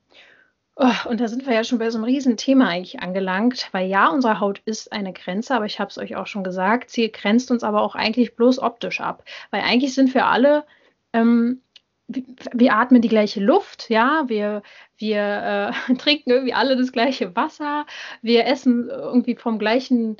Oh, 0.76 1.10
und 1.10 1.20
da 1.20 1.28
sind 1.28 1.46
wir 1.46 1.54
ja 1.54 1.64
schon 1.64 1.80
bei 1.80 1.90
so 1.90 1.98
einem 1.98 2.06
Riesenthema 2.06 2.68
eigentlich 2.68 3.00
angelangt, 3.00 3.70
weil 3.72 3.88
ja, 3.88 4.10
unsere 4.10 4.40
Haut 4.40 4.62
ist 4.66 4.92
eine 4.92 5.12
Grenze, 5.12 5.56
aber 5.56 5.66
ich 5.66 5.80
habe 5.80 5.90
es 5.90 5.98
euch 5.98 6.16
auch 6.16 6.28
schon 6.28 6.44
gesagt, 6.44 6.90
sie 6.90 7.12
grenzt 7.12 7.52
uns 7.52 7.64
aber 7.64 7.82
auch 7.82 7.96
eigentlich 7.96 8.36
bloß 8.36 8.60
optisch 8.60 9.02
ab, 9.02 9.24
weil 9.50 9.62
eigentlich 9.62 9.94
sind 9.94 10.14
wir 10.14 10.28
alle 10.28 10.66
ähm, 11.14 11.62
wir 12.08 12.74
atmen 12.74 13.02
die 13.02 13.10
gleiche 13.10 13.42
Luft, 13.42 13.90
ja, 13.90 14.24
wir, 14.28 14.64
wir 14.98 15.74
äh, 15.90 15.94
trinken 15.98 16.32
irgendwie 16.32 16.54
alle 16.54 16.78
das 16.78 16.92
gleiche 16.92 17.36
Wasser, 17.36 17.86
wir 18.22 18.46
essen 18.46 18.90
irgendwie 18.90 19.36
vom 19.36 19.60
gleichen 19.60 20.18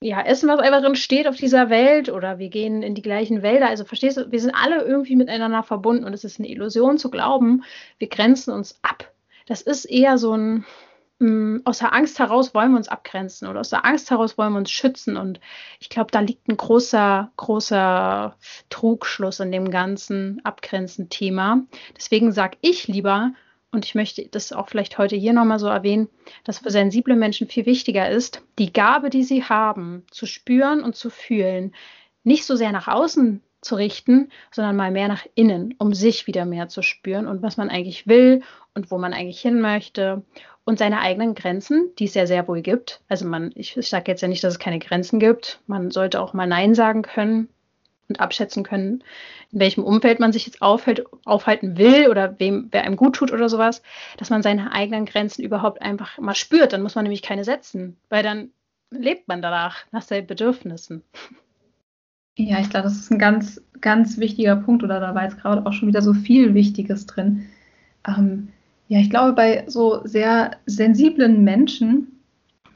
ja, 0.00 0.20
Essen, 0.22 0.48
was 0.48 0.60
einfach 0.60 0.82
drin 0.82 0.94
steht 0.94 1.26
auf 1.26 1.36
dieser 1.36 1.70
Welt 1.70 2.08
oder 2.08 2.38
wir 2.38 2.48
gehen 2.48 2.82
in 2.82 2.94
die 2.94 3.02
gleichen 3.02 3.42
Wälder. 3.42 3.68
Also 3.68 3.84
verstehst 3.84 4.16
du, 4.16 4.30
wir 4.30 4.40
sind 4.40 4.54
alle 4.54 4.82
irgendwie 4.82 5.16
miteinander 5.16 5.62
verbunden 5.62 6.04
und 6.04 6.12
es 6.12 6.24
ist 6.24 6.38
eine 6.38 6.48
Illusion 6.48 6.98
zu 6.98 7.10
glauben, 7.10 7.64
wir 7.98 8.08
grenzen 8.08 8.52
uns 8.52 8.78
ab. 8.82 9.12
Das 9.46 9.62
ist 9.62 9.84
eher 9.86 10.18
so 10.18 10.36
ein, 10.36 10.64
aus 11.64 11.78
der 11.78 11.92
Angst 11.92 12.18
heraus 12.18 12.54
wollen 12.54 12.72
wir 12.72 12.78
uns 12.78 12.88
abgrenzen 12.88 13.48
oder 13.48 13.60
aus 13.60 13.70
der 13.70 13.84
Angst 13.84 14.10
heraus 14.10 14.36
wollen 14.38 14.52
wir 14.52 14.58
uns 14.58 14.70
schützen. 14.70 15.16
Und 15.16 15.40
ich 15.80 15.88
glaube, 15.88 16.10
da 16.10 16.20
liegt 16.20 16.48
ein 16.48 16.56
großer, 16.56 17.30
großer 17.36 18.36
Trugschluss 18.70 19.40
in 19.40 19.52
dem 19.52 19.70
ganzen 19.70 20.40
Abgrenzen-Thema. 20.44 21.62
Deswegen 21.96 22.32
sage 22.32 22.58
ich 22.60 22.88
lieber, 22.88 23.32
und 23.70 23.86
ich 23.86 23.94
möchte 23.94 24.26
das 24.28 24.52
auch 24.52 24.68
vielleicht 24.68 24.98
heute 24.98 25.16
hier 25.16 25.32
nochmal 25.32 25.58
so 25.58 25.66
erwähnen, 25.66 26.08
dass 26.44 26.58
für 26.58 26.70
sensible 26.70 27.16
Menschen 27.16 27.48
viel 27.48 27.66
wichtiger 27.66 28.10
ist, 28.10 28.42
die 28.58 28.72
Gabe, 28.72 29.08
die 29.08 29.24
sie 29.24 29.44
haben, 29.44 30.04
zu 30.10 30.26
spüren 30.26 30.82
und 30.82 30.94
zu 30.94 31.08
fühlen, 31.08 31.74
nicht 32.22 32.44
so 32.44 32.54
sehr 32.54 32.72
nach 32.72 32.88
außen 32.88 33.42
zu 33.62 33.76
richten, 33.76 34.30
sondern 34.50 34.76
mal 34.76 34.90
mehr 34.90 35.08
nach 35.08 35.24
innen, 35.34 35.74
um 35.78 35.94
sich 35.94 36.26
wieder 36.26 36.44
mehr 36.44 36.68
zu 36.68 36.82
spüren 36.82 37.26
und 37.26 37.42
was 37.42 37.56
man 37.56 37.70
eigentlich 37.70 38.06
will 38.06 38.42
und 38.74 38.90
wo 38.90 38.98
man 38.98 39.14
eigentlich 39.14 39.40
hin 39.40 39.60
möchte 39.60 40.22
und 40.64 40.78
seine 40.78 41.00
eigenen 41.00 41.34
Grenzen, 41.34 41.90
die 41.98 42.04
es 42.04 42.14
ja 42.14 42.26
sehr 42.26 42.46
wohl 42.48 42.60
gibt. 42.60 43.00
Also 43.08 43.26
man, 43.26 43.52
ich, 43.54 43.76
ich 43.76 43.88
sage 43.88 44.10
jetzt 44.10 44.20
ja 44.20 44.28
nicht, 44.28 44.44
dass 44.44 44.54
es 44.54 44.58
keine 44.58 44.78
Grenzen 44.78 45.18
gibt. 45.18 45.60
Man 45.66 45.90
sollte 45.90 46.20
auch 46.20 46.34
mal 46.34 46.46
Nein 46.46 46.74
sagen 46.74 47.02
können 47.02 47.48
und 48.08 48.20
abschätzen 48.20 48.62
können, 48.62 49.02
in 49.52 49.60
welchem 49.60 49.84
Umfeld 49.84 50.20
man 50.20 50.32
sich 50.32 50.46
jetzt 50.46 50.60
aufhält, 50.60 51.04
aufhalten 51.24 51.78
will 51.78 52.08
oder 52.08 52.38
wem, 52.38 52.68
wer 52.70 52.82
einem 52.82 52.96
gut 52.96 53.16
tut 53.16 53.32
oder 53.32 53.48
sowas, 53.48 53.82
dass 54.18 54.30
man 54.30 54.42
seine 54.42 54.72
eigenen 54.72 55.06
Grenzen 55.06 55.42
überhaupt 55.42 55.80
einfach 55.80 56.18
mal 56.18 56.34
spürt. 56.34 56.72
Dann 56.72 56.82
muss 56.82 56.94
man 56.94 57.04
nämlich 57.04 57.22
keine 57.22 57.44
setzen, 57.44 57.96
weil 58.08 58.22
dann 58.22 58.50
lebt 58.90 59.28
man 59.28 59.40
danach, 59.40 59.84
nach 59.90 60.02
seinen 60.02 60.26
Bedürfnissen. 60.26 61.02
Ja, 62.36 62.60
ich 62.60 62.70
glaube, 62.70 62.84
das 62.84 62.96
ist 62.96 63.10
ein 63.10 63.18
ganz, 63.18 63.60
ganz 63.80 64.18
wichtiger 64.18 64.56
Punkt 64.56 64.82
oder 64.82 65.00
da 65.00 65.14
war 65.14 65.24
jetzt 65.24 65.38
gerade 65.38 65.66
auch 65.66 65.72
schon 65.72 65.88
wieder 65.88 66.02
so 66.02 66.14
viel 66.14 66.54
Wichtiges 66.54 67.06
drin. 67.06 67.46
Ähm, 68.06 68.48
ja, 68.88 68.98
ich 68.98 69.10
glaube, 69.10 69.32
bei 69.32 69.64
so 69.66 70.00
sehr 70.04 70.52
sensiblen 70.66 71.44
Menschen 71.44 72.08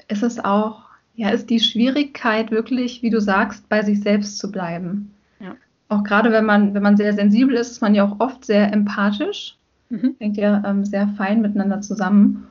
ist 0.08 0.22
es 0.22 0.44
auch, 0.44 0.84
ja, 1.14 1.30
ist 1.30 1.48
die 1.48 1.60
Schwierigkeit 1.60 2.50
wirklich, 2.50 3.02
wie 3.02 3.10
du 3.10 3.20
sagst, 3.20 3.68
bei 3.68 3.82
sich 3.82 4.00
selbst 4.00 4.38
zu 4.38 4.52
bleiben. 4.52 5.14
Ja. 5.40 5.56
Auch 5.88 6.04
gerade 6.04 6.32
wenn 6.32 6.44
man, 6.44 6.74
wenn 6.74 6.82
man 6.82 6.96
sehr 6.96 7.14
sensibel 7.14 7.54
ist, 7.54 7.70
ist 7.70 7.80
man 7.80 7.94
ja 7.94 8.04
auch 8.04 8.20
oft 8.20 8.44
sehr 8.44 8.72
empathisch, 8.72 9.56
mhm. 9.88 10.16
hängt 10.18 10.36
ja 10.36 10.62
ähm, 10.66 10.84
sehr 10.84 11.08
fein 11.16 11.40
miteinander 11.40 11.80
zusammen. 11.80 12.46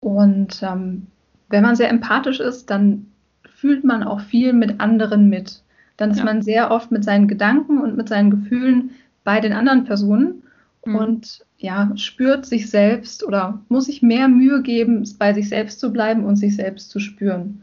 Und 0.00 0.62
ähm, 0.62 1.06
wenn 1.48 1.62
man 1.62 1.76
sehr 1.76 1.90
empathisch 1.90 2.40
ist, 2.40 2.70
dann 2.70 3.06
fühlt 3.54 3.84
man 3.84 4.02
auch 4.02 4.20
viel 4.20 4.52
mit 4.52 4.80
anderen 4.80 5.28
mit 5.28 5.62
dann 5.96 6.10
ist 6.10 6.18
ja. 6.18 6.24
man 6.24 6.42
sehr 6.42 6.70
oft 6.70 6.90
mit 6.90 7.04
seinen 7.04 7.28
Gedanken 7.28 7.78
und 7.78 7.96
mit 7.96 8.08
seinen 8.08 8.30
Gefühlen 8.30 8.90
bei 9.24 9.40
den 9.40 9.52
anderen 9.52 9.84
Personen 9.84 10.42
mhm. 10.84 10.96
und 10.96 11.46
ja, 11.58 11.92
spürt 11.96 12.44
sich 12.44 12.70
selbst 12.70 13.24
oder 13.24 13.60
muss 13.68 13.84
sich 13.84 14.02
mehr 14.02 14.28
Mühe 14.28 14.62
geben, 14.62 15.08
bei 15.18 15.32
sich 15.32 15.48
selbst 15.48 15.78
zu 15.78 15.92
bleiben 15.92 16.24
und 16.24 16.36
sich 16.36 16.56
selbst 16.56 16.90
zu 16.90 16.98
spüren. 16.98 17.62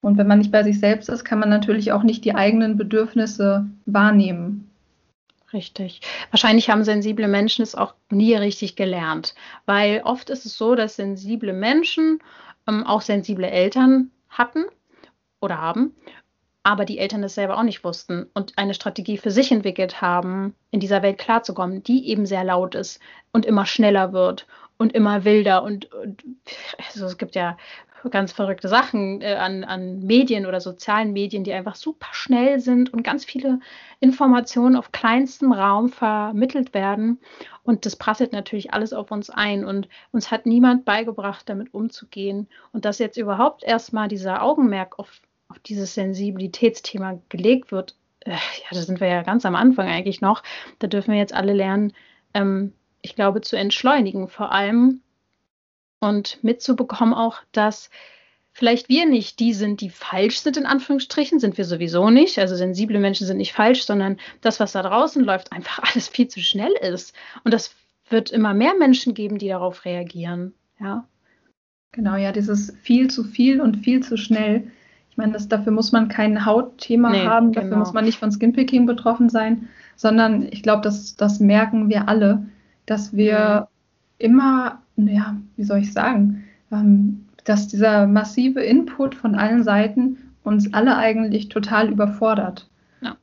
Und 0.00 0.18
wenn 0.18 0.26
man 0.26 0.38
nicht 0.38 0.52
bei 0.52 0.62
sich 0.62 0.80
selbst 0.80 1.08
ist, 1.08 1.24
kann 1.24 1.38
man 1.38 1.48
natürlich 1.48 1.92
auch 1.92 2.02
nicht 2.02 2.24
die 2.24 2.34
eigenen 2.34 2.76
Bedürfnisse 2.76 3.66
wahrnehmen. 3.86 4.68
Richtig. 5.52 6.00
Wahrscheinlich 6.30 6.70
haben 6.70 6.84
sensible 6.84 7.28
Menschen 7.28 7.62
es 7.62 7.74
auch 7.74 7.94
nie 8.10 8.34
richtig 8.34 8.76
gelernt, 8.76 9.34
weil 9.64 10.02
oft 10.04 10.28
ist 10.28 10.44
es 10.44 10.58
so, 10.58 10.74
dass 10.74 10.96
sensible 10.96 11.52
Menschen 11.52 12.18
ähm, 12.68 12.84
auch 12.84 13.00
sensible 13.00 13.48
Eltern 13.48 14.10
hatten 14.28 14.64
oder 15.40 15.60
haben 15.60 15.94
aber 16.66 16.84
die 16.84 16.98
Eltern 16.98 17.22
das 17.22 17.36
selber 17.36 17.58
auch 17.58 17.62
nicht 17.62 17.84
wussten 17.84 18.26
und 18.34 18.58
eine 18.58 18.74
Strategie 18.74 19.18
für 19.18 19.30
sich 19.30 19.52
entwickelt 19.52 20.00
haben, 20.00 20.52
in 20.72 20.80
dieser 20.80 21.00
Welt 21.00 21.16
klarzukommen, 21.16 21.84
die 21.84 22.08
eben 22.08 22.26
sehr 22.26 22.42
laut 22.42 22.74
ist 22.74 22.98
und 23.32 23.46
immer 23.46 23.66
schneller 23.66 24.12
wird 24.12 24.48
und 24.76 24.92
immer 24.92 25.24
wilder 25.24 25.62
und, 25.62 25.92
und 25.94 26.24
also 26.88 27.06
es 27.06 27.18
gibt 27.18 27.36
ja 27.36 27.56
ganz 28.10 28.32
verrückte 28.32 28.68
Sachen 28.68 29.20
äh, 29.20 29.34
an, 29.34 29.62
an 29.62 30.00
Medien 30.00 30.44
oder 30.44 30.60
sozialen 30.60 31.12
Medien, 31.12 31.44
die 31.44 31.52
einfach 31.52 31.76
super 31.76 32.08
schnell 32.10 32.58
sind 32.58 32.92
und 32.92 33.04
ganz 33.04 33.24
viele 33.24 33.60
Informationen 34.00 34.74
auf 34.76 34.90
kleinstem 34.92 35.52
Raum 35.52 35.88
vermittelt 35.88 36.74
werden. 36.74 37.20
Und 37.62 37.86
das 37.86 37.96
prasselt 37.96 38.32
natürlich 38.32 38.72
alles 38.72 38.92
auf 38.92 39.10
uns 39.10 39.30
ein. 39.30 39.64
Und 39.64 39.88
uns 40.12 40.30
hat 40.30 40.46
niemand 40.46 40.84
beigebracht, 40.84 41.48
damit 41.48 41.74
umzugehen. 41.74 42.48
Und 42.72 42.84
dass 42.84 42.98
jetzt 42.98 43.16
überhaupt 43.16 43.64
erstmal 43.64 44.08
dieser 44.08 44.42
Augenmerk 44.42 44.98
auf 44.98 45.20
auf 45.48 45.58
dieses 45.60 45.94
Sensibilitätsthema 45.94 47.20
gelegt 47.28 47.72
wird, 47.72 47.94
äh, 48.20 48.30
ja, 48.32 48.70
da 48.72 48.82
sind 48.82 49.00
wir 49.00 49.08
ja 49.08 49.22
ganz 49.22 49.46
am 49.46 49.54
Anfang 49.54 49.88
eigentlich 49.88 50.20
noch. 50.20 50.42
Da 50.78 50.86
dürfen 50.86 51.12
wir 51.12 51.18
jetzt 51.18 51.34
alle 51.34 51.52
lernen, 51.52 51.92
ähm, 52.34 52.72
ich 53.02 53.14
glaube, 53.14 53.40
zu 53.40 53.56
entschleunigen 53.56 54.28
vor 54.28 54.52
allem 54.52 55.00
und 56.00 56.42
mitzubekommen 56.42 57.14
auch, 57.14 57.38
dass 57.52 57.90
vielleicht 58.52 58.88
wir 58.88 59.06
nicht 59.06 59.38
die 59.38 59.52
sind, 59.52 59.80
die 59.80 59.90
falsch 59.90 60.40
sind, 60.40 60.56
in 60.56 60.66
Anführungsstrichen, 60.66 61.38
sind 61.38 61.56
wir 61.58 61.64
sowieso 61.64 62.10
nicht. 62.10 62.38
Also 62.38 62.56
sensible 62.56 62.98
Menschen 62.98 63.26
sind 63.26 63.36
nicht 63.36 63.52
falsch, 63.52 63.84
sondern 63.84 64.18
das, 64.40 64.60
was 64.60 64.72
da 64.72 64.82
draußen 64.82 65.22
läuft, 65.22 65.52
einfach 65.52 65.78
alles 65.92 66.08
viel 66.08 66.28
zu 66.28 66.40
schnell 66.40 66.72
ist. 66.80 67.14
Und 67.44 67.54
das 67.54 67.74
wird 68.08 68.30
immer 68.30 68.54
mehr 68.54 68.74
Menschen 68.74 69.14
geben, 69.14 69.38
die 69.38 69.48
darauf 69.48 69.84
reagieren. 69.84 70.54
Ja. 70.80 71.06
Genau, 71.92 72.16
ja, 72.16 72.32
dieses 72.32 72.74
viel 72.82 73.10
zu 73.10 73.24
viel 73.24 73.60
und 73.60 73.84
viel 73.84 74.02
zu 74.02 74.16
schnell 74.16 74.70
ich 75.16 75.18
meine, 75.18 75.32
das, 75.32 75.48
dafür 75.48 75.72
muss 75.72 75.92
man 75.92 76.08
kein 76.08 76.44
Hautthema 76.44 77.08
nee, 77.08 77.24
haben, 77.24 77.52
dafür 77.52 77.70
genau. 77.70 77.80
muss 77.80 77.94
man 77.94 78.04
nicht 78.04 78.18
von 78.18 78.30
Skinpicking 78.30 78.84
betroffen 78.84 79.30
sein, 79.30 79.66
sondern 79.96 80.42
ich 80.42 80.62
glaube, 80.62 80.82
das, 80.82 81.16
das 81.16 81.40
merken 81.40 81.88
wir 81.88 82.06
alle, 82.06 82.44
dass 82.84 83.16
wir 83.16 83.26
ja. 83.26 83.68
immer, 84.18 84.82
ja, 84.96 85.34
wie 85.56 85.64
soll 85.64 85.78
ich 85.78 85.94
sagen, 85.94 86.44
ähm, 86.70 87.24
dass 87.44 87.66
dieser 87.66 88.06
massive 88.06 88.60
Input 88.60 89.14
von 89.14 89.36
allen 89.36 89.64
Seiten 89.64 90.18
uns 90.44 90.74
alle 90.74 90.98
eigentlich 90.98 91.48
total 91.48 91.88
überfordert. 91.88 92.68
Ja. 93.00 93.16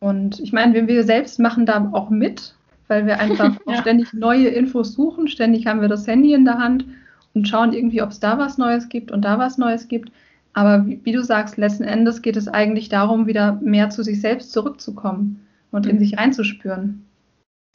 Und 0.00 0.40
ich 0.40 0.52
meine, 0.52 0.86
wir 0.86 1.04
selbst 1.04 1.40
machen 1.40 1.64
da 1.64 1.88
auch 1.92 2.10
mit, 2.10 2.56
weil 2.88 3.06
wir 3.06 3.20
einfach 3.20 3.56
ja. 3.66 3.80
ständig 3.80 4.12
neue 4.12 4.48
Infos 4.48 4.92
suchen, 4.92 5.28
ständig 5.28 5.66
haben 5.66 5.80
wir 5.80 5.88
das 5.88 6.06
Handy 6.06 6.34
in 6.34 6.44
der 6.44 6.58
Hand 6.58 6.84
und 7.32 7.48
schauen 7.48 7.72
irgendwie, 7.72 8.02
ob 8.02 8.10
es 8.10 8.20
da 8.20 8.36
was 8.36 8.58
Neues 8.58 8.90
gibt 8.90 9.10
und 9.10 9.22
da 9.22 9.38
was 9.38 9.56
Neues 9.56 9.88
gibt. 9.88 10.12
Aber 10.58 10.84
wie, 10.88 11.00
wie, 11.04 11.12
du 11.12 11.22
sagst, 11.22 11.56
letzten 11.56 11.84
Endes 11.84 12.20
geht 12.20 12.36
es 12.36 12.48
eigentlich 12.48 12.88
darum, 12.88 13.28
wieder 13.28 13.52
mehr 13.62 13.90
zu 13.90 14.02
sich 14.02 14.20
selbst 14.20 14.50
zurückzukommen 14.50 15.46
und 15.70 15.86
in 15.86 15.94
mhm. 15.94 16.00
sich 16.00 16.18
reinzuspüren. 16.18 17.06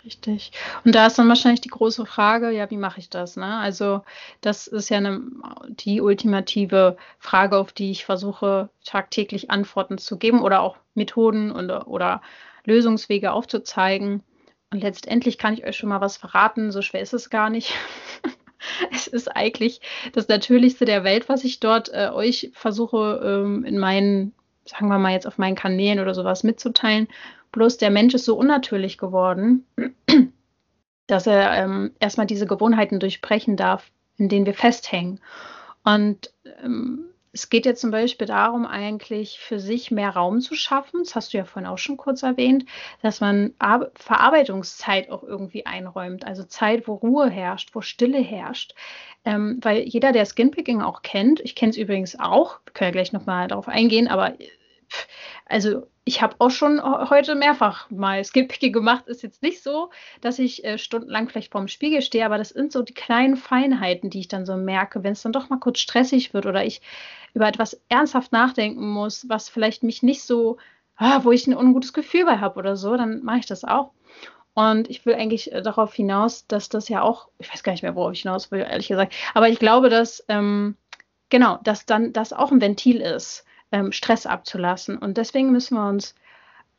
Richtig. 0.03 0.51
Und 0.83 0.93
da 0.93 1.07
ist 1.07 1.17
dann 1.17 1.29
wahrscheinlich 1.29 1.61
die 1.61 1.69
große 1.69 2.05
Frage, 2.05 2.51
ja, 2.51 2.69
wie 2.69 2.77
mache 2.77 2.99
ich 2.99 3.09
das? 3.09 3.37
Ne? 3.37 3.45
Also 3.45 4.01
das 4.41 4.67
ist 4.67 4.89
ja 4.89 4.97
eine, 4.97 5.21
die 5.69 6.01
ultimative 6.01 6.97
Frage, 7.19 7.55
auf 7.55 7.71
die 7.71 7.89
ich 7.89 8.03
versuche 8.03 8.67
tagtäglich 8.83 9.49
Antworten 9.49 9.97
zu 9.97 10.17
geben 10.17 10.41
oder 10.41 10.59
auch 10.59 10.75
Methoden 10.93 11.51
und, 11.51 11.69
oder 11.71 12.21
Lösungswege 12.65 13.31
aufzuzeigen. 13.31 14.23
Und 14.71 14.81
letztendlich 14.81 15.37
kann 15.37 15.53
ich 15.53 15.65
euch 15.65 15.77
schon 15.77 15.87
mal 15.87 16.01
was 16.01 16.17
verraten, 16.17 16.73
so 16.73 16.81
schwer 16.81 17.01
ist 17.01 17.13
es 17.13 17.29
gar 17.29 17.49
nicht. 17.49 17.73
es 18.91 19.07
ist 19.07 19.27
eigentlich 19.35 19.81
das 20.13 20.27
Natürlichste 20.27 20.85
der 20.85 21.03
Welt, 21.03 21.29
was 21.29 21.43
ich 21.43 21.59
dort 21.59 21.89
äh, 21.93 22.09
euch 22.13 22.51
versuche 22.53 23.21
ähm, 23.23 23.65
in 23.65 23.79
meinen, 23.79 24.33
sagen 24.65 24.87
wir 24.87 24.97
mal 24.97 25.13
jetzt 25.13 25.27
auf 25.27 25.37
meinen 25.37 25.55
Kanälen 25.55 25.99
oder 25.99 26.13
sowas 26.13 26.43
mitzuteilen. 26.43 27.07
Bloß 27.51 27.77
der 27.77 27.91
Mensch 27.91 28.13
ist 28.13 28.25
so 28.25 28.35
unnatürlich 28.35 28.97
geworden, 28.97 29.65
dass 31.07 31.27
er 31.27 31.53
ähm, 31.57 31.91
erstmal 31.99 32.27
diese 32.27 32.47
Gewohnheiten 32.47 32.99
durchbrechen 32.99 33.57
darf, 33.57 33.91
in 34.17 34.29
denen 34.29 34.45
wir 34.45 34.53
festhängen. 34.53 35.19
Und 35.83 36.33
ähm, 36.63 37.12
es 37.33 37.49
geht 37.49 37.65
jetzt 37.65 37.81
zum 37.81 37.89
Beispiel 37.89 38.27
darum, 38.27 38.67
eigentlich 38.67 39.39
für 39.39 39.59
sich 39.59 39.89
mehr 39.89 40.11
Raum 40.11 40.39
zu 40.39 40.53
schaffen. 40.53 40.99
Das 41.03 41.15
hast 41.15 41.33
du 41.33 41.37
ja 41.39 41.45
vorhin 41.45 41.67
auch 41.67 41.79
schon 41.79 41.97
kurz 41.97 42.21
erwähnt, 42.21 42.65
dass 43.01 43.21
man 43.21 43.55
Ar 43.57 43.89
Verarbeitungszeit 43.95 45.09
auch 45.09 45.23
irgendwie 45.23 45.65
einräumt. 45.65 46.25
Also 46.25 46.43
Zeit, 46.43 46.87
wo 46.87 46.93
Ruhe 46.93 47.29
herrscht, 47.31 47.73
wo 47.73 47.81
Stille 47.81 48.19
herrscht. 48.19 48.75
Ähm, 49.25 49.57
weil 49.63 49.81
jeder, 49.81 50.11
der 50.11 50.25
Skinpicking 50.25 50.81
auch 50.83 51.01
kennt, 51.01 51.39
ich 51.39 51.55
kenne 51.55 51.71
es 51.71 51.77
übrigens 51.77 52.19
auch, 52.19 52.59
können 52.73 52.89
ja 52.89 52.91
gleich 52.91 53.13
nochmal 53.13 53.47
darauf 53.47 53.67
eingehen, 53.67 54.07
aber 54.07 54.35
also 55.45 55.87
ich 56.05 56.21
habe 56.21 56.35
auch 56.39 56.51
schon 56.51 56.81
heute 57.09 57.35
mehrfach 57.35 57.89
mal 57.89 58.23
Skinpicking 58.23 58.73
gemacht. 58.73 59.07
Ist 59.07 59.23
jetzt 59.23 59.41
nicht 59.41 59.63
so, 59.63 59.89
dass 60.21 60.37
ich 60.37 60.63
äh, 60.65 60.77
stundenlang 60.77 61.29
vielleicht 61.29 61.51
vorm 61.51 61.67
Spiegel 61.67 62.01
stehe, 62.01 62.25
aber 62.25 62.37
das 62.37 62.49
sind 62.49 62.73
so 62.73 62.81
die 62.81 62.93
kleinen 62.93 63.37
Feinheiten, 63.37 64.09
die 64.09 64.19
ich 64.19 64.27
dann 64.27 64.45
so 64.45 64.57
merke, 64.57 65.03
wenn 65.03 65.13
es 65.13 65.21
dann 65.21 65.31
doch 65.31 65.49
mal 65.49 65.59
kurz 65.59 65.79
stressig 65.79 66.33
wird 66.33 66.45
oder 66.45 66.65
ich 66.65 66.81
über 67.33 67.47
etwas 67.47 67.79
ernsthaft 67.87 68.31
nachdenken 68.31 68.87
muss, 68.87 69.27
was 69.29 69.49
vielleicht 69.49 69.83
mich 69.83 70.03
nicht 70.03 70.23
so, 70.23 70.57
ah, 70.97 71.21
wo 71.23 71.31
ich 71.31 71.47
ein 71.47 71.55
ungutes 71.55 71.93
Gefühl 71.93 72.25
bei 72.25 72.37
habe 72.37 72.59
oder 72.59 72.75
so, 72.75 72.97
dann 72.97 73.23
mache 73.23 73.39
ich 73.39 73.45
das 73.45 73.63
auch. 73.63 73.91
Und 74.55 74.89
ich 74.89 75.05
will 75.05 75.15
eigentlich 75.15 75.51
äh, 75.53 75.61
darauf 75.61 75.93
hinaus, 75.93 76.47
dass 76.47 76.69
das 76.69 76.89
ja 76.89 77.01
auch, 77.01 77.29
ich 77.39 77.51
weiß 77.51 77.63
gar 77.63 77.71
nicht 77.71 77.81
mehr, 77.81 77.95
worauf 77.95 78.11
ich 78.11 78.21
hinaus 78.21 78.51
will, 78.51 78.59
ehrlich 78.59 78.89
gesagt, 78.89 79.13
aber 79.33 79.49
ich 79.49 79.57
glaube, 79.57 79.89
dass, 79.89 80.23
ähm, 80.27 80.75
genau, 81.29 81.59
dass 81.63 81.85
dann 81.85 82.13
das 82.13 82.33
auch 82.33 82.51
ein 82.51 82.61
Ventil 82.61 83.01
ist, 83.01 83.45
ähm, 83.73 83.91
Stress 83.91 84.25
abzulassen. 84.25 84.97
Und 84.97 85.17
deswegen 85.17 85.51
müssen 85.51 85.75
wir 85.75 85.89
uns 85.89 86.15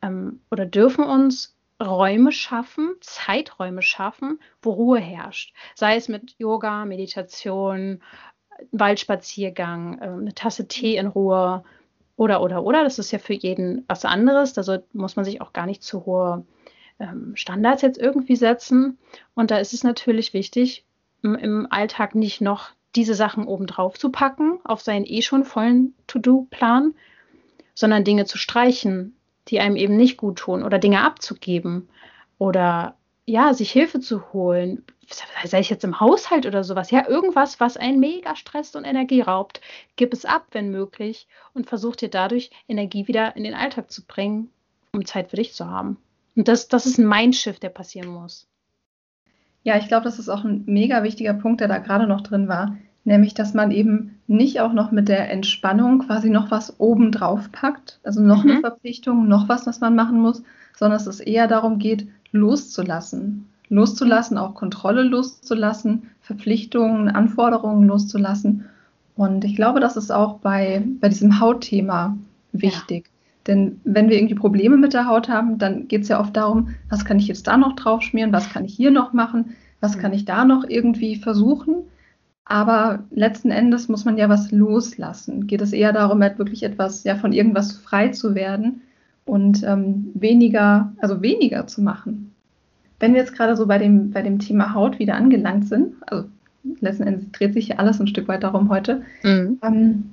ähm, 0.01 0.41
oder 0.51 0.65
dürfen 0.65 1.05
uns 1.05 1.55
Räume 1.83 2.31
schaffen, 2.31 2.95
Zeiträume 3.01 3.83
schaffen, 3.83 4.39
wo 4.63 4.71
Ruhe 4.71 5.01
herrscht. 5.01 5.55
Sei 5.75 5.97
es 5.97 6.09
mit 6.09 6.37
Yoga, 6.39 6.85
Meditation, 6.85 8.01
Waldspaziergang, 8.71 9.99
äh, 9.99 10.05
eine 10.05 10.35
Tasse 10.35 10.69
Tee 10.69 10.97
in 10.97 11.09
Ruhe 11.09 11.65
oder, 12.17 12.41
oder, 12.41 12.63
oder. 12.63 12.85
Das 12.85 13.01
ist 13.01 13.11
ja 13.11 13.19
für 13.19 13.35
jeden 13.35 13.85
was 13.89 14.05
anderes. 14.05 14.53
Da 14.53 14.63
muss 14.93 15.17
man 15.17 15.25
sich 15.25 15.41
auch 15.41 15.53
gar 15.53 15.67
nicht 15.67 15.83
zu 15.83 16.07
hohe 16.07 16.47
ähm, 17.01 17.35
Standards 17.35 17.83
jetzt 17.83 17.99
irgendwie 17.99 18.37
setzen. 18.37 18.99
Und 19.35 19.51
da 19.51 19.59
ist 19.59 19.75
es 19.75 19.83
natürlich 19.83 20.33
wichtig, 20.33 20.87
im 21.23 21.67
Alltag 21.71 22.15
nicht 22.15 22.41
noch 22.41 22.71
diese 22.97 23.15
Sachen 23.15 23.47
obendrauf 23.47 23.99
zu 23.99 24.11
packen 24.11 24.59
auf 24.65 24.81
seinen 24.81 25.05
eh 25.05 25.23
schon 25.23 25.45
vollen 25.45 25.95
To-Do-Plan, 26.07 26.95
sondern 27.75 28.05
Dinge 28.05 28.25
zu 28.25 28.39
streichen, 28.39 29.17
die 29.49 29.61
einem 29.61 29.77
eben 29.77 29.97
nicht 29.97 30.17
gut 30.17 30.39
tun 30.39 30.63
oder 30.63 30.79
Dinge 30.79 31.03
abzugeben 31.03 31.89
oder 32.39 32.97
ja, 33.27 33.55
sich 33.55 33.73
Hilfe 33.73 34.01
zu 34.01 34.33
holen, 34.33 34.85
sei 35.45 35.61
es 35.61 35.69
jetzt 35.69 35.85
im 35.85 36.01
Haushalt 36.01 36.47
oder 36.47 36.65
sowas, 36.65 36.91
ja, 36.91 37.09
irgendwas, 37.09 37.61
was 37.61 37.77
einen 37.77 38.01
mega 38.01 38.37
stresst 38.37 38.77
und 38.77 38.85
Energie 38.85 39.21
raubt, 39.21 39.61
gib 39.97 40.13
es 40.13 40.25
ab, 40.25 40.47
wenn 40.53 40.71
möglich, 40.71 41.27
und 41.53 41.67
versuch 41.67 41.97
dir 41.97 42.09
dadurch 42.09 42.51
Energie 42.69 43.09
wieder 43.09 43.37
in 43.37 43.45
den 43.45 43.55
Alltag 43.55 43.91
zu 43.91 44.05
bringen, 44.05 44.51
um 44.93 45.05
Zeit 45.05 45.31
für 45.31 45.37
dich 45.37 45.55
zu 45.55 45.69
haben. 45.69 45.97
Und 46.37 46.49
das, 46.49 46.69
das 46.69 46.87
ist 46.87 46.99
ein 46.99 47.09
Mindshift, 47.09 47.63
der 47.63 47.71
passieren 47.71 48.09
muss. 48.09 48.47
Ja, 49.65 49.79
ich 49.79 49.89
glaube, 49.89 50.05
das 50.05 50.19
ist 50.19 50.29
auch 50.29 50.45
ein 50.45 50.63
mega 50.67 51.03
wichtiger 51.03 51.35
Punkt, 51.35 51.61
der 51.61 51.69
da 51.69 51.79
gerade 51.79 52.07
noch 52.07 52.21
drin 52.21 52.49
war, 52.49 52.77
nämlich, 53.05 53.35
dass 53.35 53.55
man 53.55 53.71
eben 53.71 54.21
nicht 54.27 54.61
auch 54.61 54.73
noch 54.73 54.93
mit 54.93 55.09
der 55.09 55.31
Entspannung 55.31 56.01
quasi 56.01 56.31
noch 56.31 56.51
was 56.51 56.79
oben 56.79 57.11
drauf 57.11 57.51
packt, 57.51 57.99
also 58.05 58.21
noch 58.21 58.45
mhm. 58.45 58.51
eine 58.51 58.61
Verpflichtung, 58.61 59.27
noch 59.27 59.49
was, 59.49 59.67
was 59.67 59.81
man 59.81 59.97
machen 59.97 60.21
muss, 60.21 60.43
sondern 60.77 60.99
dass 60.99 61.07
es 61.07 61.21
eher 61.21 61.49
darum 61.49 61.79
geht, 61.79 62.07
loszulassen. 62.31 63.47
Loszulassen, 63.71 64.37
auch 64.37 64.55
Kontrolle 64.55 65.03
loszulassen, 65.03 66.11
Verpflichtungen, 66.21 67.09
Anforderungen 67.09 67.89
loszulassen. 67.89 68.67
Und 69.17 69.45
ich 69.45 69.57
glaube, 69.57 69.81
das 69.81 69.97
ist 69.97 70.11
auch 70.11 70.39
bei, 70.41 70.83
bei 71.01 71.09
diesem 71.09 71.41
Hautthema 71.41 72.19
wichtig. 72.53 73.07
Ja. 73.07 73.14
Denn 73.47 73.81
wenn 73.85 74.09
wir 74.09 74.17
irgendwie 74.17 74.35
Probleme 74.35 74.77
mit 74.77 74.95
der 74.95 75.07
Haut 75.07 75.29
haben, 75.29 75.59
dann 75.59 75.89
geht 75.89 76.03
es 76.03 76.09
ja 76.09 76.21
oft 76.21 76.37
darum, 76.37 76.71
was 76.89 77.05
kann 77.05 77.19
ich 77.19 77.29
jetzt 77.29 77.47
da 77.47 77.57
noch 77.57 77.77
drauf 77.77 78.03
schmieren, 78.03 78.33
was 78.33 78.51
kann 78.51 78.65
ich 78.65 78.75
hier 78.75 78.91
noch 78.91 79.13
machen, 79.13 79.55
was 79.81 79.99
kann 79.99 80.13
ich 80.13 80.25
da 80.25 80.45
noch 80.45 80.65
irgendwie 80.67 81.17
versuchen. 81.17 81.77
Aber 82.47 83.05
letzten 83.11 83.51
Endes 83.51 83.89
muss 83.89 84.05
man 84.05 84.19
ja 84.19 84.29
was 84.29 84.51
loslassen. 84.51 85.47
Geht 85.47 85.63
es 85.63 85.73
eher 85.73 85.93
darum, 85.93 86.23
halt 86.23 86.39
wirklich 86.39 86.63
etwas, 86.63 87.05
ja, 87.05 87.17
von 87.17 87.33
irgendwas 87.33 87.73
frei 87.73 88.09
zu 88.09 88.35
werden 88.35 88.83
und 89.25 89.63
ähm, 89.63 90.11
weniger, 90.15 90.93
also 90.99 91.23
weniger 91.23 91.67
zu 91.67 91.83
machen. 91.83 92.33
Wenn 93.01 93.15
wir 93.15 93.21
jetzt 93.21 93.35
gerade 93.35 93.57
so 93.57 93.67
bei 93.67 93.79
dem, 93.79 94.11
bei 94.11 94.23
dem 94.23 94.39
Thema 94.39 94.75
Haut 94.75 94.99
wieder 94.99 95.15
angelangt 95.15 95.69
sind, 95.69 95.95
also 96.07 96.27
letzten 96.81 97.05
Endes 97.05 97.31
dreht 97.33 97.55
sich 97.55 97.69
ja 97.69 97.77
alles 97.77 98.01
ein 98.01 98.07
Stück 98.07 98.29
weit 98.29 98.43
darum 98.43 98.69
heute, 98.69 99.03
mhm. 99.23 99.59
ähm, 99.63 100.11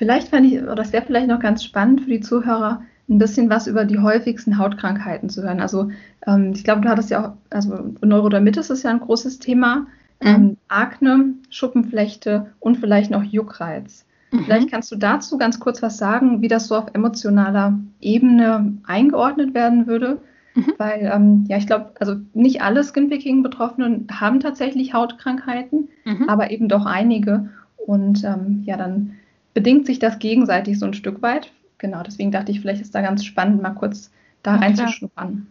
vielleicht 0.00 0.28
fände 0.28 0.48
ich, 0.48 0.62
oder 0.62 0.80
es 0.82 0.94
wäre 0.94 1.04
vielleicht 1.04 1.28
noch 1.28 1.40
ganz 1.40 1.62
spannend 1.62 2.00
für 2.00 2.08
die 2.08 2.20
Zuhörer, 2.20 2.82
ein 3.10 3.18
bisschen 3.18 3.50
was 3.50 3.66
über 3.66 3.84
die 3.84 3.98
häufigsten 3.98 4.56
Hautkrankheiten 4.56 5.28
zu 5.28 5.42
hören. 5.42 5.60
Also 5.60 5.90
ähm, 6.26 6.52
ich 6.54 6.64
glaube, 6.64 6.80
du 6.80 6.88
hattest 6.88 7.10
ja 7.10 7.22
auch, 7.22 7.32
also 7.50 7.92
Neurodermitis 8.00 8.70
ist 8.70 8.82
ja 8.82 8.90
ein 8.90 9.00
großes 9.00 9.40
Thema, 9.40 9.88
mhm. 10.22 10.26
ähm, 10.26 10.56
Akne, 10.68 11.34
Schuppenflechte 11.50 12.46
und 12.60 12.78
vielleicht 12.78 13.10
noch 13.10 13.22
Juckreiz. 13.22 14.06
Mhm. 14.30 14.44
Vielleicht 14.44 14.70
kannst 14.70 14.90
du 14.90 14.96
dazu 14.96 15.36
ganz 15.36 15.60
kurz 15.60 15.82
was 15.82 15.98
sagen, 15.98 16.40
wie 16.40 16.48
das 16.48 16.68
so 16.68 16.76
auf 16.76 16.86
emotionaler 16.94 17.78
Ebene 18.00 18.78
eingeordnet 18.84 19.52
werden 19.52 19.86
würde. 19.86 20.16
Mhm. 20.54 20.72
Weil, 20.78 21.10
ähm, 21.12 21.44
ja, 21.46 21.58
ich 21.58 21.66
glaube, 21.66 21.90
also 22.00 22.16
nicht 22.32 22.62
alle 22.62 22.82
Skinpicking-Betroffenen 22.84 24.06
haben 24.10 24.40
tatsächlich 24.40 24.94
Hautkrankheiten, 24.94 25.90
mhm. 26.06 26.26
aber 26.26 26.50
eben 26.50 26.68
doch 26.68 26.86
einige. 26.86 27.50
Und 27.76 28.24
ähm, 28.24 28.62
ja, 28.64 28.78
dann 28.78 29.16
bedingt 29.54 29.86
sich 29.86 29.98
das 29.98 30.18
gegenseitig 30.18 30.78
so 30.78 30.86
ein 30.86 30.94
Stück 30.94 31.22
weit. 31.22 31.52
Genau, 31.78 32.02
deswegen 32.02 32.30
dachte 32.30 32.52
ich, 32.52 32.60
vielleicht 32.60 32.82
ist 32.82 32.94
da 32.94 33.00
ganz 33.00 33.24
spannend, 33.24 33.62
mal 33.62 33.70
kurz 33.70 34.10
da 34.42 34.56
reinzuschnuppern. 34.56 35.46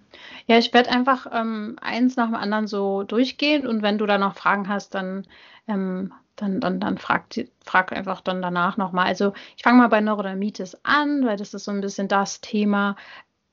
Ja, 0.48 0.58
ich 0.58 0.74
werde 0.74 0.92
einfach 0.92 1.28
ähm, 1.32 1.76
eins 1.82 2.16
nach 2.16 2.28
dem 2.28 2.36
anderen 2.36 2.68
so 2.68 3.04
durchgehen 3.04 3.68
und 3.68 3.82
wenn 3.82 3.98
du 3.98 4.06
da 4.06 4.18
noch 4.18 4.36
Fragen 4.36 4.68
hast, 4.68 4.96
dann 4.96 5.26
ähm, 5.68 6.12
dann, 6.42 6.60
dann, 6.60 6.80
dann 6.80 6.98
frag, 6.98 7.26
frag 7.66 7.92
einfach 7.92 8.22
dann 8.22 8.42
danach 8.42 8.78
nochmal. 8.78 9.08
Also 9.08 9.34
ich 9.58 9.64
fange 9.64 9.78
mal 9.78 9.90
bei 9.90 10.02
Neurodermitis 10.02 10.78
an, 10.84 11.26
weil 11.26 11.38
das 11.38 11.54
ist 11.54 11.66
so 11.66 11.72
ein 11.72 11.82
bisschen 11.82 12.08
das 12.08 12.42
Thema, 12.42 12.96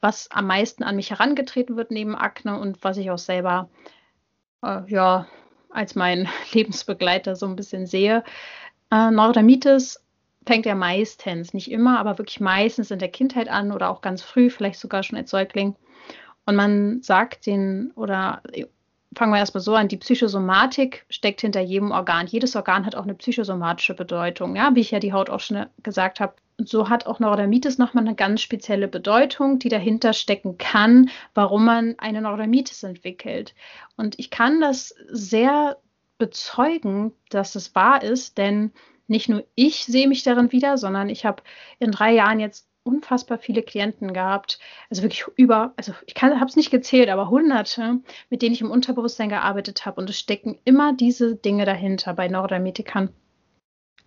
was 0.00 0.30
am 0.30 0.46
meisten 0.46 0.82
an 0.82 0.96
mich 0.96 1.10
herangetreten 1.10 1.76
wird 1.76 1.90
neben 1.90 2.14
Akne 2.14 2.58
und 2.58 2.82
was 2.84 2.96
ich 2.96 3.10
auch 3.10 3.18
selber 3.18 3.68
äh, 4.62 4.82
ja 4.86 5.26
als 5.70 5.94
mein 5.94 6.28
Lebensbegleiter 6.52 7.36
so 7.36 7.46
ein 7.46 7.56
bisschen 7.56 7.86
sehe. 7.86 8.22
Äh, 8.90 9.10
Neurodermitis 9.10 10.00
fängt 10.46 10.66
ja 10.66 10.74
meistens, 10.74 11.52
nicht 11.52 11.70
immer, 11.70 11.98
aber 11.98 12.18
wirklich 12.18 12.40
meistens 12.40 12.90
in 12.90 12.98
der 12.98 13.10
Kindheit 13.10 13.48
an 13.48 13.72
oder 13.72 13.90
auch 13.90 14.00
ganz 14.00 14.22
früh, 14.22 14.48
vielleicht 14.48 14.78
sogar 14.78 15.02
schon 15.02 15.18
als 15.18 15.30
Säugling. 15.30 15.74
Und 16.46 16.56
man 16.56 17.02
sagt 17.02 17.46
den 17.46 17.90
oder 17.96 18.42
fangen 19.16 19.32
wir 19.32 19.38
erstmal 19.38 19.62
so 19.62 19.74
an, 19.74 19.88
die 19.88 19.96
Psychosomatik 19.96 21.06
steckt 21.08 21.40
hinter 21.40 21.60
jedem 21.60 21.90
Organ. 21.90 22.26
Jedes 22.26 22.54
Organ 22.54 22.86
hat 22.86 22.94
auch 22.94 23.04
eine 23.04 23.14
psychosomatische 23.14 23.94
Bedeutung, 23.94 24.54
ja, 24.54 24.74
wie 24.74 24.80
ich 24.80 24.90
ja 24.90 25.00
die 25.00 25.12
Haut 25.12 25.30
auch 25.30 25.40
schon 25.40 25.66
gesagt 25.82 26.20
habe. 26.20 26.34
So 26.58 26.88
hat 26.88 27.06
auch 27.06 27.18
Neurodermitis 27.18 27.78
nochmal 27.78 28.06
eine 28.06 28.14
ganz 28.14 28.40
spezielle 28.40 28.88
Bedeutung, 28.88 29.58
die 29.58 29.68
dahinter 29.68 30.12
stecken 30.12 30.58
kann, 30.58 31.10
warum 31.34 31.64
man 31.64 31.94
eine 31.98 32.20
Neurodermitis 32.20 32.82
entwickelt. 32.82 33.54
Und 33.96 34.18
ich 34.18 34.30
kann 34.30 34.60
das 34.60 34.94
sehr 35.08 35.76
bezeugen, 36.18 37.12
dass 37.30 37.56
es 37.56 37.74
wahr 37.74 38.02
ist, 38.02 38.38
denn 38.38 38.72
nicht 39.06 39.28
nur 39.28 39.44
ich 39.54 39.84
sehe 39.84 40.08
mich 40.08 40.22
darin 40.22 40.52
wieder, 40.52 40.78
sondern 40.78 41.08
ich 41.08 41.24
habe 41.24 41.42
in 41.78 41.90
drei 41.90 42.12
Jahren 42.12 42.40
jetzt 42.40 42.68
unfassbar 42.82 43.38
viele 43.38 43.62
Klienten 43.62 44.12
gehabt, 44.14 44.60
also 44.88 45.02
wirklich 45.02 45.24
über, 45.36 45.74
also 45.76 45.92
ich 46.06 46.14
habe 46.22 46.44
es 46.44 46.56
nicht 46.56 46.70
gezählt, 46.70 47.08
aber 47.08 47.28
hunderte, 47.28 48.00
mit 48.30 48.42
denen 48.42 48.54
ich 48.54 48.60
im 48.60 48.70
Unterbewusstsein 48.70 49.28
gearbeitet 49.28 49.84
habe 49.84 50.00
und 50.00 50.08
es 50.08 50.18
stecken 50.18 50.58
immer 50.64 50.92
diese 50.92 51.34
Dinge 51.34 51.64
dahinter 51.64 52.14
bei 52.14 52.28
Neurodermitikern. 52.28 53.10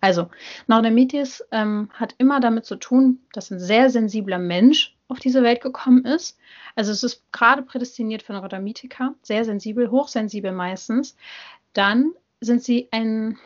Also, 0.00 0.30
Neurodermitis 0.66 1.44
ähm, 1.50 1.90
hat 1.92 2.14
immer 2.16 2.40
damit 2.40 2.64
zu 2.64 2.76
tun, 2.76 3.20
dass 3.34 3.50
ein 3.50 3.60
sehr 3.60 3.90
sensibler 3.90 4.38
Mensch 4.38 4.96
auf 5.08 5.18
diese 5.18 5.42
Welt 5.42 5.60
gekommen 5.60 6.06
ist. 6.06 6.38
Also 6.74 6.92
es 6.92 7.02
ist 7.02 7.30
gerade 7.32 7.62
prädestiniert 7.62 8.22
für 8.22 8.32
Neurodermitiker, 8.32 9.14
sehr 9.22 9.44
sensibel, 9.44 9.90
hochsensibel 9.90 10.52
meistens. 10.52 11.16
Dann 11.74 12.12
sind 12.40 12.62
sie 12.62 12.88
ein 12.92 13.38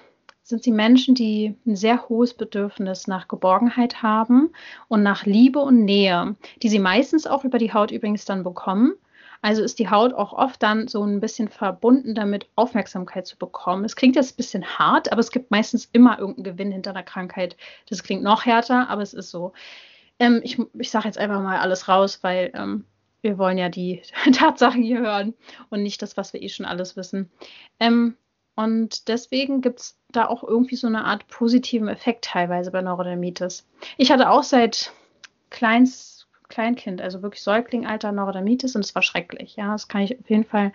sind 0.45 0.63
sie 0.63 0.73
Menschen, 0.73 1.15
die 1.15 1.57
ein 1.67 1.75
sehr 1.75 2.09
hohes 2.09 2.35
Bedürfnis 2.35 3.07
nach 3.07 3.29
Geborgenheit 3.29 4.03
haben 4.03 4.51
und 4.89 5.03
nach 5.03 5.25
Liebe 5.25 5.59
und 5.59 5.85
Nähe, 5.85 6.37
die 6.63 6.69
sie 6.69 6.79
meistens 6.79 7.27
auch 7.27 7.45
über 7.45 7.59
die 7.59 7.73
Haut 7.73 7.91
übrigens 7.91 8.27
dann 8.27 8.45
bekommen. 8.45 8.93
Also 9.41 9.63
ist 9.63 9.79
die 9.79 9.89
Haut 9.91 10.13
auch 10.13 10.33
oft 10.35 10.63
dann 10.63 10.87
so 10.87 11.03
ein 11.03 11.21
bisschen 11.21 11.49
verbunden 11.49 12.15
damit, 12.15 12.47
Aufmerksamkeit 12.57 13.27
zu 13.27 13.39
bekommen. 13.39 13.85
Es 13.85 13.97
klingt 13.97 14.17
jetzt 14.17 14.35
ein 14.35 14.37
bisschen 14.37 14.65
hart, 14.65 15.13
aber 15.13 15.21
es 15.21 15.31
gibt 15.31 15.51
meistens 15.51 15.89
immer 15.93 16.19
irgendeinen 16.19 16.45
Gewinn 16.45 16.73
hinter 16.73 16.91
einer 16.91 17.03
Krankheit. 17.03 17.57
Das 17.89 18.03
klingt 18.03 18.23
noch 18.23 18.45
härter, 18.45 18.89
aber 18.89 19.03
es 19.03 19.15
ist 19.15 19.31
so. 19.31 19.53
Ähm, 20.19 20.41
ich 20.45 20.59
ich 20.79 20.91
sage 20.91 21.07
jetzt 21.07 21.19
einfach 21.19 21.43
mal 21.43 21.59
alles 21.59 21.89
raus, 21.89 22.21
weil 22.23 22.53
ähm, 22.55 22.85
wir 23.23 23.39
wollen 23.39 23.59
ja 23.59 23.71
die 23.71 24.03
Tatsachen 24.33 24.83
hier 24.83 25.01
hören 25.01 25.35
und 25.71 25.83
nicht 25.83 26.03
das, 26.03 26.17
was 26.19 26.33
wir 26.35 26.43
eh 26.43 26.49
schon 26.51 26.67
alles 26.67 26.97
wissen. 26.97 27.31
Ähm, 27.81 28.17
und 28.57 29.09
deswegen 29.09 29.61
gibt 29.61 29.81
es 29.81 29.99
da 30.17 30.27
auch 30.27 30.43
irgendwie 30.43 30.77
so 30.77 30.87
eine 30.87 31.05
Art 31.05 31.27
positiven 31.29 31.89
Effekt 31.89 32.25
teilweise 32.25 32.71
bei 32.71 32.83
Neurodermitis. 32.83 33.67
Ich 33.97 34.11
hatte 34.11 34.31
auch 34.31 34.43
seit 34.43 34.93
Kleins, 35.51 36.27
Kleinkind, 36.49 37.01
also 37.01 37.23
wirklich 37.23 37.43
Säuglingalter 37.43 38.13
Neurodermitis 38.13 38.77
und 38.77 38.85
es 38.85 38.95
war 38.95 39.03
schrecklich. 39.03 39.57
Ja, 39.57 39.73
das 39.73 39.89
kann 39.89 40.03
ich 40.03 40.19
auf 40.19 40.29
jeden 40.29 40.45
Fall 40.45 40.73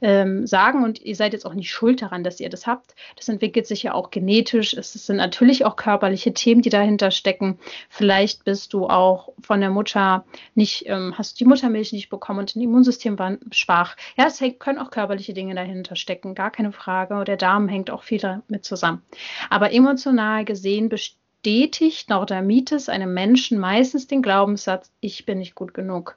ähm, 0.00 0.46
sagen 0.46 0.84
und 0.84 1.00
ihr 1.00 1.16
seid 1.16 1.32
jetzt 1.32 1.46
auch 1.46 1.54
nicht 1.54 1.70
schuld 1.70 2.02
daran, 2.02 2.24
dass 2.24 2.40
ihr 2.40 2.48
das 2.48 2.66
habt. 2.66 2.94
Das 3.16 3.28
entwickelt 3.28 3.66
sich 3.66 3.82
ja 3.82 3.94
auch 3.94 4.10
genetisch. 4.10 4.74
Es 4.74 4.92
sind 4.92 5.16
natürlich 5.16 5.64
auch 5.64 5.76
körperliche 5.76 6.32
Themen, 6.32 6.62
die 6.62 6.70
dahinter 6.70 7.10
stecken. 7.10 7.58
Vielleicht 7.88 8.44
bist 8.44 8.72
du 8.72 8.86
auch 8.86 9.32
von 9.40 9.60
der 9.60 9.70
Mutter 9.70 10.24
nicht, 10.54 10.84
ähm, 10.86 11.14
hast 11.16 11.40
die 11.40 11.44
Muttermilch 11.44 11.92
nicht 11.92 12.08
bekommen 12.08 12.40
und 12.40 12.54
dein 12.54 12.62
Immunsystem 12.62 13.18
war 13.18 13.36
schwach. 13.50 13.96
Ja, 14.16 14.26
es 14.26 14.42
können 14.58 14.78
auch 14.78 14.90
körperliche 14.90 15.34
Dinge 15.34 15.54
dahinter 15.54 15.96
stecken, 15.96 16.34
gar 16.34 16.50
keine 16.50 16.72
Frage. 16.72 17.24
Der 17.24 17.36
Darm 17.36 17.68
hängt 17.68 17.90
auch 17.90 18.02
viel 18.02 18.18
damit 18.18 18.64
zusammen. 18.64 19.02
Aber 19.48 19.72
emotional 19.72 20.44
gesehen 20.44 20.88
bestätigt 20.88 22.08
Neurodermitis 22.08 22.88
einem 22.88 23.14
Menschen 23.14 23.58
meistens 23.58 24.06
den 24.06 24.22
Glaubenssatz, 24.22 24.90
ich 25.00 25.26
bin 25.26 25.38
nicht 25.38 25.54
gut 25.54 25.74
genug. 25.74 26.16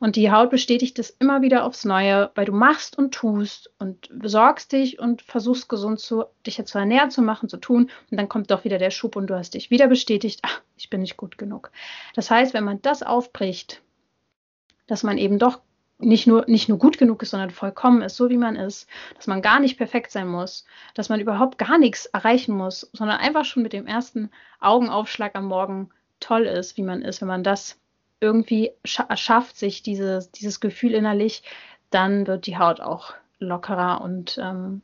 Und 0.00 0.16
die 0.16 0.30
Haut 0.30 0.50
bestätigt 0.50 0.98
das 0.98 1.10
immer 1.10 1.42
wieder 1.42 1.64
aufs 1.64 1.84
Neue, 1.84 2.30
weil 2.34 2.44
du 2.44 2.52
machst 2.52 2.96
und 2.98 3.14
tust 3.14 3.70
und 3.78 4.08
besorgst 4.10 4.72
dich 4.72 4.98
und 4.98 5.22
versuchst 5.22 5.68
gesund 5.68 6.00
zu, 6.00 6.24
dich 6.46 6.58
jetzt 6.58 6.70
zu 6.70 6.78
ernähren, 6.78 7.10
zu 7.10 7.22
machen, 7.22 7.48
zu 7.48 7.56
tun. 7.56 7.90
Und 8.10 8.16
dann 8.16 8.28
kommt 8.28 8.50
doch 8.50 8.64
wieder 8.64 8.78
der 8.78 8.90
Schub 8.90 9.16
und 9.16 9.28
du 9.28 9.36
hast 9.36 9.54
dich 9.54 9.70
wieder 9.70 9.88
bestätigt, 9.88 10.40
ach, 10.42 10.60
ich 10.76 10.90
bin 10.90 11.00
nicht 11.00 11.16
gut 11.16 11.38
genug. 11.38 11.70
Das 12.14 12.30
heißt, 12.30 12.54
wenn 12.54 12.64
man 12.64 12.82
das 12.82 13.02
aufbricht, 13.02 13.82
dass 14.86 15.02
man 15.02 15.18
eben 15.18 15.38
doch 15.38 15.60
nicht 15.98 16.26
nur, 16.26 16.44
nicht 16.48 16.68
nur 16.68 16.78
gut 16.78 16.98
genug 16.98 17.22
ist, 17.22 17.30
sondern 17.30 17.50
vollkommen 17.50 18.02
ist, 18.02 18.16
so 18.16 18.28
wie 18.28 18.36
man 18.36 18.56
ist, 18.56 18.88
dass 19.14 19.26
man 19.26 19.42
gar 19.42 19.60
nicht 19.60 19.78
perfekt 19.78 20.10
sein 20.10 20.26
muss, 20.26 20.64
dass 20.94 21.08
man 21.08 21.20
überhaupt 21.20 21.58
gar 21.58 21.78
nichts 21.78 22.06
erreichen 22.06 22.56
muss, 22.56 22.90
sondern 22.92 23.18
einfach 23.18 23.44
schon 23.44 23.62
mit 23.62 23.72
dem 23.72 23.86
ersten 23.86 24.30
Augenaufschlag 24.60 25.34
am 25.34 25.46
Morgen 25.46 25.90
toll 26.20 26.42
ist, 26.42 26.76
wie 26.76 26.82
man 26.82 27.02
ist, 27.02 27.20
wenn 27.20 27.28
man 27.28 27.44
das 27.44 27.78
irgendwie 28.22 28.70
schafft 28.84 29.56
sich 29.56 29.82
dieses, 29.82 30.30
dieses 30.30 30.60
Gefühl 30.60 30.94
innerlich, 30.94 31.42
dann 31.90 32.26
wird 32.26 32.46
die 32.46 32.56
Haut 32.56 32.80
auch 32.80 33.14
lockerer. 33.40 34.00
Und 34.00 34.38
ähm, 34.40 34.80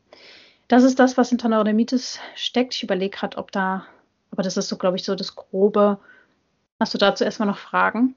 das 0.67 0.83
ist 0.83 0.99
das, 0.99 1.17
was 1.17 1.31
hinter 1.31 1.49
Neurodermitis 1.49 2.19
steckt. 2.35 2.75
Ich 2.75 2.83
überlege 2.83 3.17
gerade, 3.17 3.39
ob 3.39 3.53
da, 3.53 3.87
aber 4.33 4.43
das 4.43 4.57
ist 4.57 4.69
so, 4.69 4.77
glaube 4.77 4.97
ich, 4.97 5.05
so 5.05 5.15
das 5.15 5.37
Grobe. 5.37 5.99
Hast 6.81 6.95
du 6.95 6.99
dazu 6.99 7.25
erstmal 7.25 7.49
noch 7.49 7.59
Fragen? 7.59 8.15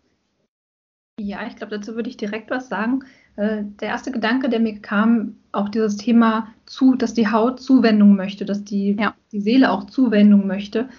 Ja, 1.20 1.46
ich 1.46 1.56
glaube, 1.56 1.78
dazu 1.78 1.96
würde 1.96 2.10
ich 2.10 2.18
direkt 2.18 2.50
was 2.50 2.68
sagen. 2.68 3.04
Äh, 3.36 3.64
der 3.80 3.90
erste 3.90 4.12
Gedanke, 4.12 4.50
der 4.50 4.60
mir 4.60 4.82
kam, 4.82 5.38
auch 5.52 5.70
dieses 5.70 5.98
Thema 5.98 6.48
zu, 6.66 6.96
dass 6.96 7.14
die 7.14 7.30
Haut 7.30 7.62
Zuwendung 7.62 8.16
möchte, 8.16 8.44
dass 8.44 8.64
die, 8.64 8.98
ja. 9.00 9.14
die 9.32 9.42
Seele 9.42 9.72
auch 9.72 9.86
Zuwendung 9.86 10.48
möchte. 10.48 10.90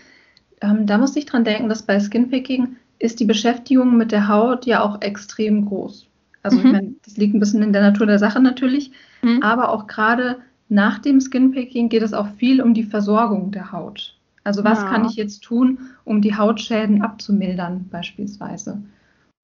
Ähm, 0.61 0.87
da 0.87 0.97
muss 0.99 1.17
ich 1.17 1.27
dran 1.27 1.45
denken, 1.45 1.69
dass 1.69 1.83
bei 1.83 1.99
Skinpicking 1.99 2.77
ist 3.03 3.19
die 3.19 3.25
Beschäftigung 3.25 3.97
mit 3.97 4.13
der 4.13 4.29
Haut 4.29 4.65
ja 4.65 4.83
auch 4.83 5.01
extrem 5.01 5.67
groß. 5.67 6.07
Also 6.43 6.59
mhm. 6.59 6.67
ich 6.67 6.73
meine, 6.73 6.95
das 7.05 7.17
liegt 7.17 7.35
ein 7.35 7.41
bisschen 7.41 7.63
in 7.63 7.73
der 7.73 7.83
Natur 7.83 8.07
der 8.07 8.19
Sache 8.19 8.41
natürlich, 8.41 8.93
mhm. 9.23 9.43
aber 9.43 9.71
auch 9.71 9.87
gerade 9.87 10.39
nach 10.69 10.99
dem 11.01 11.21
Skinpicking 11.21 11.89
geht 11.89 12.03
es 12.03 12.15
auch 12.15 12.29
viel 12.37 12.63
um 12.63 12.75
die 12.75 12.85
Versorgung 12.85 13.51
der 13.51 13.73
Haut. 13.73 14.17
Also 14.45 14.65
was 14.65 14.81
ja. 14.81 14.89
kann 14.89 15.05
ich 15.05 15.17
jetzt 15.17 15.43
tun, 15.43 15.79
um 16.05 16.23
die 16.23 16.37
Hautschäden 16.37 17.03
abzumildern 17.03 17.89
beispielsweise. 17.91 18.83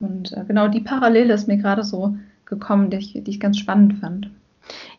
Und 0.01 0.33
äh, 0.33 0.45
genau 0.47 0.69
die 0.69 0.81
Parallele 0.81 1.35
ist 1.35 1.49
mir 1.49 1.59
gerade 1.59 1.85
so 1.85 2.17
gekommen, 2.47 2.91
die 2.91 2.97
ich, 2.99 3.13
die 3.13 3.31
ich 3.31 3.41
ganz 3.41 3.59
spannend 3.59 3.99
fand. 3.99 4.31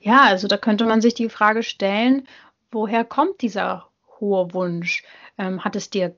Ja, 0.02 0.24
also 0.24 0.48
da 0.48 0.58
könnte 0.58 0.86
man 0.86 1.02
sich 1.02 1.13
die 1.13 1.30
Frage 1.30 1.63
stellen, 1.63 2.24
woher 2.72 3.06
kommt 3.06 3.41
dieser 3.41 3.88
hohe 4.19 4.54
Wunsch? 4.54 5.04
Ähm, 5.38 5.63
hat 5.63 5.76
es 5.76 5.89
dir 5.89 6.15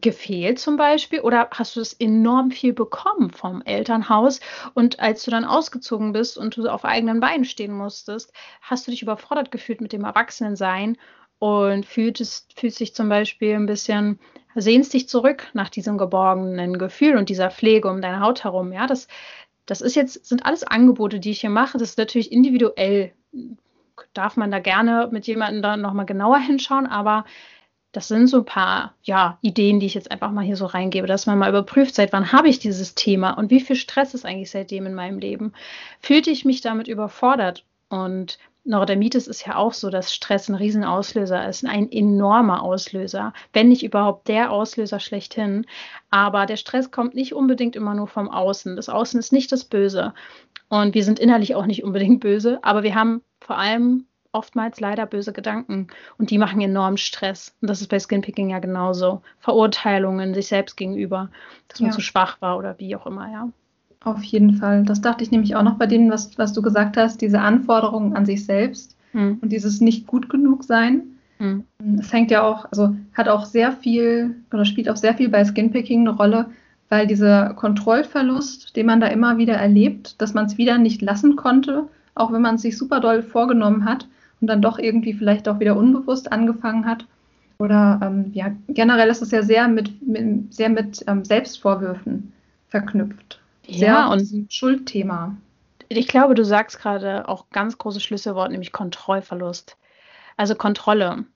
gefehlt 0.00 0.58
zum 0.58 0.76
Beispiel 0.76 1.20
oder 1.20 1.48
hast 1.50 1.76
du 1.76 1.80
es 1.80 1.92
enorm 1.92 2.50
viel 2.50 2.72
bekommen 2.72 3.30
vom 3.30 3.60
Elternhaus 3.62 4.40
und 4.74 5.00
als 5.00 5.24
du 5.24 5.30
dann 5.30 5.44
ausgezogen 5.44 6.12
bist 6.12 6.38
und 6.38 6.56
du 6.56 6.68
auf 6.68 6.84
eigenen 6.84 7.20
Beinen 7.20 7.44
stehen 7.44 7.72
musstest, 7.72 8.32
hast 8.62 8.86
du 8.86 8.92
dich 8.92 9.02
überfordert 9.02 9.50
gefühlt 9.50 9.80
mit 9.80 9.92
dem 9.92 10.04
Erwachsenensein 10.04 10.96
und 11.40 11.86
fühltest, 11.86 12.58
fühlst 12.58 12.80
dich 12.80 12.94
zum 12.94 13.08
Beispiel 13.08 13.54
ein 13.54 13.66
bisschen, 13.66 14.20
sehnst 14.54 14.92
dich 14.92 15.08
zurück 15.08 15.48
nach 15.54 15.70
diesem 15.70 15.98
geborgenen 15.98 16.78
Gefühl 16.78 17.16
und 17.16 17.28
dieser 17.28 17.50
Pflege 17.50 17.88
um 17.88 18.02
deine 18.02 18.20
Haut 18.20 18.44
herum. 18.44 18.72
Ja, 18.72 18.86
das, 18.86 19.08
das 19.66 19.80
ist 19.80 19.96
jetzt, 19.96 20.26
sind 20.26 20.44
alles 20.44 20.64
Angebote, 20.64 21.18
die 21.18 21.30
ich 21.30 21.40
hier 21.40 21.50
mache. 21.50 21.78
Das 21.78 21.90
ist 21.90 21.98
natürlich 21.98 22.30
individuell. 22.30 23.12
Darf 24.12 24.36
man 24.36 24.50
da 24.50 24.58
gerne 24.58 25.08
mit 25.10 25.26
jemandem 25.26 25.62
da 25.62 25.76
nochmal 25.76 26.06
genauer 26.06 26.38
hinschauen, 26.46 26.86
aber 26.86 27.24
das 27.92 28.08
sind 28.08 28.28
so 28.28 28.38
ein 28.38 28.44
paar 28.44 28.94
ja, 29.02 29.38
Ideen, 29.42 29.80
die 29.80 29.86
ich 29.86 29.94
jetzt 29.94 30.10
einfach 30.10 30.30
mal 30.30 30.44
hier 30.44 30.56
so 30.56 30.66
reingebe, 30.66 31.06
dass 31.06 31.26
man 31.26 31.38
mal 31.38 31.48
überprüft, 31.48 31.94
seit 31.94 32.12
wann 32.12 32.32
habe 32.32 32.48
ich 32.48 32.58
dieses 32.58 32.94
Thema 32.94 33.32
und 33.32 33.50
wie 33.50 33.60
viel 33.60 33.76
Stress 33.76 34.14
ist 34.14 34.24
eigentlich 34.24 34.50
seitdem 34.50 34.86
in 34.86 34.94
meinem 34.94 35.18
Leben. 35.18 35.52
Fühlte 36.00 36.30
ich 36.30 36.44
mich 36.44 36.60
damit 36.60 36.86
überfordert? 36.86 37.64
Und 37.88 38.38
Neurodermitis 38.64 39.26
ist 39.26 39.46
ja 39.46 39.56
auch 39.56 39.72
so, 39.72 39.90
dass 39.90 40.14
Stress 40.14 40.48
ein 40.48 40.54
Riesenauslöser 40.54 41.48
ist, 41.48 41.64
ein 41.64 41.90
enormer 41.90 42.62
Auslöser, 42.62 43.32
wenn 43.52 43.68
nicht 43.68 43.82
überhaupt 43.82 44.28
der 44.28 44.52
Auslöser 44.52 45.00
schlechthin. 45.00 45.66
Aber 46.10 46.46
der 46.46 46.56
Stress 46.56 46.92
kommt 46.92 47.14
nicht 47.14 47.34
unbedingt 47.34 47.74
immer 47.74 47.94
nur 47.94 48.06
vom 48.06 48.30
Außen. 48.30 48.76
Das 48.76 48.88
Außen 48.88 49.18
ist 49.18 49.32
nicht 49.32 49.50
das 49.50 49.64
Böse. 49.64 50.14
Und 50.68 50.94
wir 50.94 51.02
sind 51.02 51.18
innerlich 51.18 51.56
auch 51.56 51.66
nicht 51.66 51.82
unbedingt 51.82 52.20
böse, 52.20 52.60
aber 52.62 52.84
wir 52.84 52.94
haben 52.94 53.22
vor 53.40 53.58
allem 53.58 54.06
oftmals 54.32 54.80
leider 54.80 55.06
böse 55.06 55.32
Gedanken 55.32 55.88
und 56.18 56.30
die 56.30 56.38
machen 56.38 56.60
enorm 56.60 56.96
Stress. 56.96 57.54
Und 57.60 57.68
das 57.68 57.80
ist 57.80 57.88
bei 57.88 57.98
Skinpicking 57.98 58.50
ja 58.50 58.58
genauso. 58.58 59.22
Verurteilungen 59.38 60.34
sich 60.34 60.48
selbst 60.48 60.76
gegenüber, 60.76 61.30
dass 61.68 61.80
man 61.80 61.90
ja. 61.90 61.94
zu 61.94 62.00
schwach 62.00 62.40
war 62.40 62.58
oder 62.58 62.78
wie 62.78 62.94
auch 62.96 63.06
immer, 63.06 63.30
ja. 63.30 63.48
Auf 64.02 64.22
jeden 64.22 64.54
Fall. 64.54 64.84
Das 64.84 65.02
dachte 65.02 65.22
ich 65.22 65.30
nämlich 65.30 65.56
auch 65.56 65.62
noch 65.62 65.76
bei 65.76 65.86
denen, 65.86 66.10
was, 66.10 66.38
was 66.38 66.52
du 66.52 66.62
gesagt 66.62 66.96
hast, 66.96 67.20
diese 67.20 67.40
Anforderungen 67.40 68.16
an 68.16 68.24
sich 68.24 68.46
selbst 68.46 68.96
hm. 69.12 69.38
und 69.42 69.50
dieses 69.52 69.80
nicht 69.80 70.06
gut 70.06 70.30
genug 70.30 70.64
sein. 70.64 71.02
Hm. 71.38 71.64
Es 71.98 72.12
hängt 72.12 72.30
ja 72.30 72.42
auch, 72.42 72.64
also 72.70 72.94
hat 73.12 73.28
auch 73.28 73.44
sehr 73.44 73.72
viel 73.72 74.36
oder 74.52 74.64
spielt 74.64 74.88
auch 74.88 74.96
sehr 74.96 75.14
viel 75.14 75.28
bei 75.28 75.44
Skinpicking 75.44 76.00
eine 76.00 76.16
Rolle, 76.16 76.46
weil 76.88 77.06
dieser 77.06 77.52
Kontrollverlust, 77.54 78.74
den 78.74 78.86
man 78.86 79.00
da 79.00 79.08
immer 79.08 79.36
wieder 79.36 79.54
erlebt, 79.54 80.20
dass 80.20 80.34
man 80.34 80.46
es 80.46 80.56
wieder 80.56 80.78
nicht 80.78 81.02
lassen 81.02 81.36
konnte, 81.36 81.86
auch 82.14 82.32
wenn 82.32 82.42
man 82.42 82.54
es 82.54 82.62
sich 82.62 82.78
super 82.78 83.00
doll 83.00 83.22
vorgenommen 83.22 83.84
hat, 83.84 84.06
und 84.40 84.46
dann 84.46 84.62
doch 84.62 84.78
irgendwie 84.78 85.14
vielleicht 85.14 85.48
auch 85.48 85.60
wieder 85.60 85.76
unbewusst 85.76 86.32
angefangen 86.32 86.86
hat. 86.86 87.06
Oder 87.58 88.00
ähm, 88.02 88.30
ja, 88.32 88.52
generell 88.68 89.08
ist 89.08 89.20
es 89.20 89.30
ja 89.30 89.42
sehr 89.42 89.68
mit, 89.68 90.06
mit 90.06 90.54
sehr 90.54 90.70
mit 90.70 91.04
ähm, 91.06 91.24
Selbstvorwürfen 91.24 92.32
verknüpft. 92.68 93.40
Sehr 93.68 93.88
ja, 93.88 94.12
und 94.12 94.46
Schuldthema. 94.48 95.36
Ich 95.88 96.08
glaube, 96.08 96.34
du 96.34 96.44
sagst 96.44 96.78
gerade 96.80 97.28
auch 97.28 97.50
ganz 97.50 97.76
große 97.76 98.00
Schlüsselwort, 98.00 98.50
nämlich 98.50 98.72
Kontrollverlust. 98.72 99.76
Also 100.36 100.54
Kontrolle. 100.54 101.26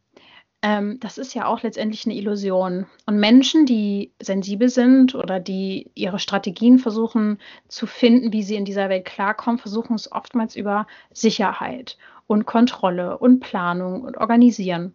Ähm, 0.62 0.98
das 1.00 1.18
ist 1.18 1.34
ja 1.34 1.44
auch 1.44 1.62
letztendlich 1.62 2.06
eine 2.06 2.14
Illusion. 2.14 2.86
Und 3.04 3.18
Menschen, 3.18 3.66
die 3.66 4.12
sensibel 4.22 4.70
sind 4.70 5.14
oder 5.14 5.38
die 5.40 5.90
ihre 5.94 6.18
Strategien 6.18 6.78
versuchen 6.78 7.38
zu 7.68 7.86
finden, 7.86 8.32
wie 8.32 8.42
sie 8.42 8.54
in 8.54 8.64
dieser 8.64 8.88
Welt 8.88 9.04
klarkommen, 9.04 9.58
versuchen 9.58 9.94
es 9.94 10.10
oftmals 10.10 10.56
über 10.56 10.86
Sicherheit 11.12 11.98
und 12.26 12.46
Kontrolle 12.46 13.18
und 13.18 13.40
Planung 13.40 14.02
und 14.02 14.16
Organisieren. 14.16 14.94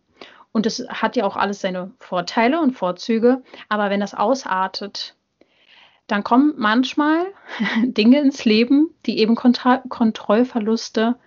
Und 0.51 0.65
das 0.65 0.83
hat 0.89 1.15
ja 1.15 1.25
auch 1.25 1.35
alles 1.35 1.61
seine 1.61 1.91
Vorteile 1.99 2.59
und 2.59 2.73
Vorzüge. 2.73 3.43
Aber 3.69 3.89
wenn 3.89 3.99
das 3.99 4.15
ausartet, 4.15 5.15
dann 6.07 6.23
kommen 6.23 6.53
manchmal 6.57 7.27
Dinge 7.83 8.19
ins 8.19 8.45
Leben, 8.45 8.89
die 9.05 9.19
eben 9.19 9.35
Kontra 9.35 9.83
Kontrollverluste 9.89 11.17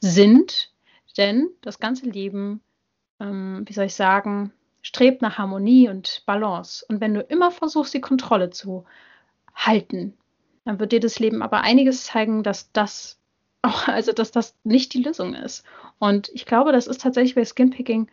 sind. 0.00 0.72
Denn 1.16 1.48
das 1.60 1.78
ganze 1.78 2.06
Leben, 2.06 2.60
ähm, 3.20 3.62
wie 3.66 3.72
soll 3.72 3.84
ich 3.84 3.94
sagen, 3.94 4.52
strebt 4.80 5.22
nach 5.22 5.38
Harmonie 5.38 5.88
und 5.88 6.24
Balance. 6.26 6.84
Und 6.88 7.00
wenn 7.00 7.14
du 7.14 7.20
immer 7.20 7.50
versuchst, 7.52 7.94
die 7.94 8.00
Kontrolle 8.00 8.50
zu 8.50 8.84
halten, 9.54 10.14
dann 10.64 10.80
wird 10.80 10.92
dir 10.92 11.00
das 11.00 11.18
Leben 11.18 11.42
aber 11.42 11.60
einiges 11.60 12.04
zeigen, 12.04 12.42
dass 12.42 12.72
das 12.72 13.20
auch, 13.62 13.88
also 13.88 14.12
dass 14.12 14.30
das 14.30 14.54
nicht 14.64 14.92
die 14.94 15.02
Lösung 15.02 15.34
ist. 15.34 15.64
Und 15.98 16.30
ich 16.34 16.46
glaube, 16.46 16.72
das 16.72 16.86
ist 16.86 17.00
tatsächlich 17.00 17.34
bei 17.34 17.44
Skinpicking 17.44 18.08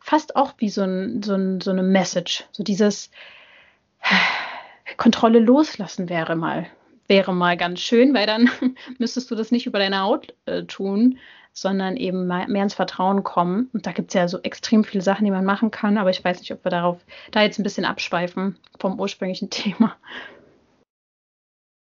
fast 0.00 0.36
auch 0.36 0.54
wie 0.58 0.68
so, 0.68 0.82
ein, 0.82 1.22
so, 1.22 1.34
ein, 1.34 1.60
so 1.60 1.70
eine 1.70 1.82
Message. 1.82 2.44
So 2.52 2.62
dieses 2.62 3.10
Kontrolle 4.96 5.40
loslassen 5.40 6.08
wäre 6.08 6.36
mal, 6.36 6.66
wäre 7.08 7.34
mal 7.34 7.56
ganz 7.56 7.80
schön, 7.80 8.14
weil 8.14 8.26
dann 8.26 8.48
müsstest 8.98 9.30
du 9.30 9.34
das 9.34 9.50
nicht 9.50 9.66
über 9.66 9.78
deine 9.78 10.00
Haut 10.00 10.32
äh, 10.46 10.62
tun, 10.64 11.18
sondern 11.52 11.96
eben 11.96 12.26
mehr 12.26 12.62
ins 12.62 12.74
Vertrauen 12.74 13.24
kommen. 13.24 13.70
Und 13.72 13.86
da 13.86 13.92
gibt 13.92 14.10
es 14.10 14.14
ja 14.14 14.28
so 14.28 14.38
extrem 14.42 14.84
viele 14.84 15.02
Sachen, 15.02 15.24
die 15.24 15.30
man 15.30 15.46
machen 15.46 15.70
kann, 15.70 15.96
aber 15.96 16.10
ich 16.10 16.22
weiß 16.22 16.38
nicht, 16.38 16.52
ob 16.52 16.62
wir 16.64 16.70
darauf 16.70 16.98
da 17.30 17.42
jetzt 17.42 17.58
ein 17.58 17.62
bisschen 17.62 17.86
abschweifen 17.86 18.58
vom 18.78 19.00
ursprünglichen 19.00 19.48
Thema. 19.50 19.96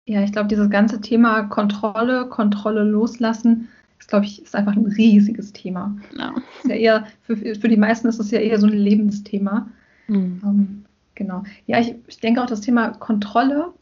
Ja, 0.08 0.22
ich 0.22 0.32
glaube, 0.32 0.48
dieses 0.48 0.70
ganze 0.70 1.02
Thema 1.02 1.42
Kontrolle, 1.42 2.26
Kontrolle 2.28 2.82
loslassen, 2.82 3.68
ist, 3.98 4.08
glaube 4.08 4.24
ich, 4.24 4.42
ist 4.42 4.54
einfach 4.54 4.74
ein 4.74 4.86
riesiges 4.86 5.52
Thema. 5.52 5.94
Ja. 6.18 6.34
Ist 6.62 6.70
ja 6.70 6.76
eher, 6.76 7.06
für, 7.22 7.36
für 7.36 7.68
die 7.68 7.76
meisten 7.76 8.08
ist 8.08 8.18
es 8.18 8.30
ja 8.30 8.40
eher 8.40 8.58
so 8.58 8.66
ein 8.66 8.72
Lebensthema. 8.72 9.68
Mhm. 10.06 10.40
Ähm, 10.42 10.84
genau. 11.14 11.44
Ja, 11.66 11.78
ich, 11.78 11.94
ich 12.06 12.20
denke 12.20 12.42
auch 12.42 12.46
das 12.46 12.62
Thema 12.62 12.88
Kontrolle. 12.92 13.74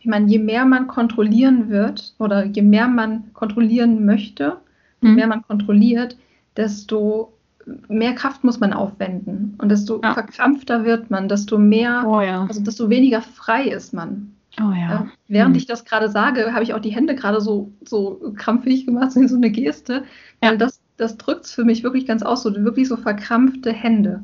Ich 0.00 0.06
meine, 0.06 0.26
je 0.26 0.38
mehr 0.38 0.66
man 0.66 0.88
kontrollieren 0.88 1.70
wird 1.70 2.14
oder 2.18 2.44
je 2.44 2.62
mehr 2.62 2.88
man 2.88 3.32
kontrollieren 3.32 4.04
möchte, 4.04 4.58
je 5.00 5.08
mhm. 5.08 5.14
mehr 5.14 5.26
man 5.26 5.42
kontrolliert, 5.42 6.18
desto 6.58 7.32
mehr 7.88 8.14
Kraft 8.14 8.44
muss 8.44 8.60
man 8.60 8.74
aufwenden 8.74 9.54
und 9.58 9.70
desto 9.70 10.02
ja. 10.02 10.12
verkrampfter 10.12 10.84
wird 10.84 11.10
man, 11.10 11.28
desto 11.28 11.56
mehr, 11.56 12.04
oh, 12.06 12.20
ja. 12.20 12.42
also 12.46 12.62
desto 12.62 12.90
weniger 12.90 13.22
frei 13.22 13.64
ist 13.64 13.94
man. 13.94 14.34
Oh 14.58 14.72
ja. 14.72 15.02
Äh, 15.02 15.06
während 15.28 15.54
hm. 15.54 15.58
ich 15.58 15.66
das 15.66 15.84
gerade 15.84 16.08
sage, 16.08 16.52
habe 16.52 16.62
ich 16.62 16.74
auch 16.74 16.80
die 16.80 16.94
Hände 16.94 17.14
gerade 17.14 17.40
so, 17.40 17.72
so 17.82 18.32
krampfig 18.36 18.86
gemacht, 18.86 19.12
so 19.14 19.36
eine 19.36 19.50
Geste. 19.50 20.04
Ja. 20.42 20.50
Weil 20.50 20.58
das, 20.58 20.80
das 20.96 21.16
drückt 21.16 21.44
es 21.44 21.52
für 21.52 21.64
mich 21.64 21.82
wirklich 21.82 22.06
ganz 22.06 22.22
aus, 22.22 22.42
so 22.42 22.54
wirklich 22.54 22.88
so 22.88 22.96
verkrampfte 22.96 23.72
Hände. 23.72 24.22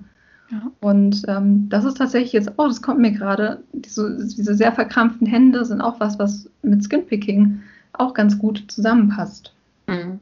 Ja. 0.51 0.71
Und 0.81 1.23
ähm, 1.29 1.69
das 1.69 1.85
ist 1.85 1.99
tatsächlich 1.99 2.33
jetzt, 2.33 2.53
oh, 2.57 2.67
das 2.67 2.83
kommt 2.83 3.01
mir 3.01 3.13
gerade, 3.13 3.63
diese, 3.73 4.17
diese 4.17 4.55
sehr 4.55 4.73
verkrampften 4.73 5.27
Hände 5.27 5.65
sind 5.65 5.81
auch 5.81 5.99
was, 5.99 6.19
was 6.19 6.49
mit 6.63 6.85
Skinpicking 6.85 7.63
auch 7.93 8.15
ganz 8.15 8.39
gut 8.39 8.65
zusammenpasst. 8.69 9.53
Mhm. 9.87 10.21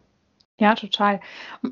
Ja, 0.61 0.75
total. 0.75 1.21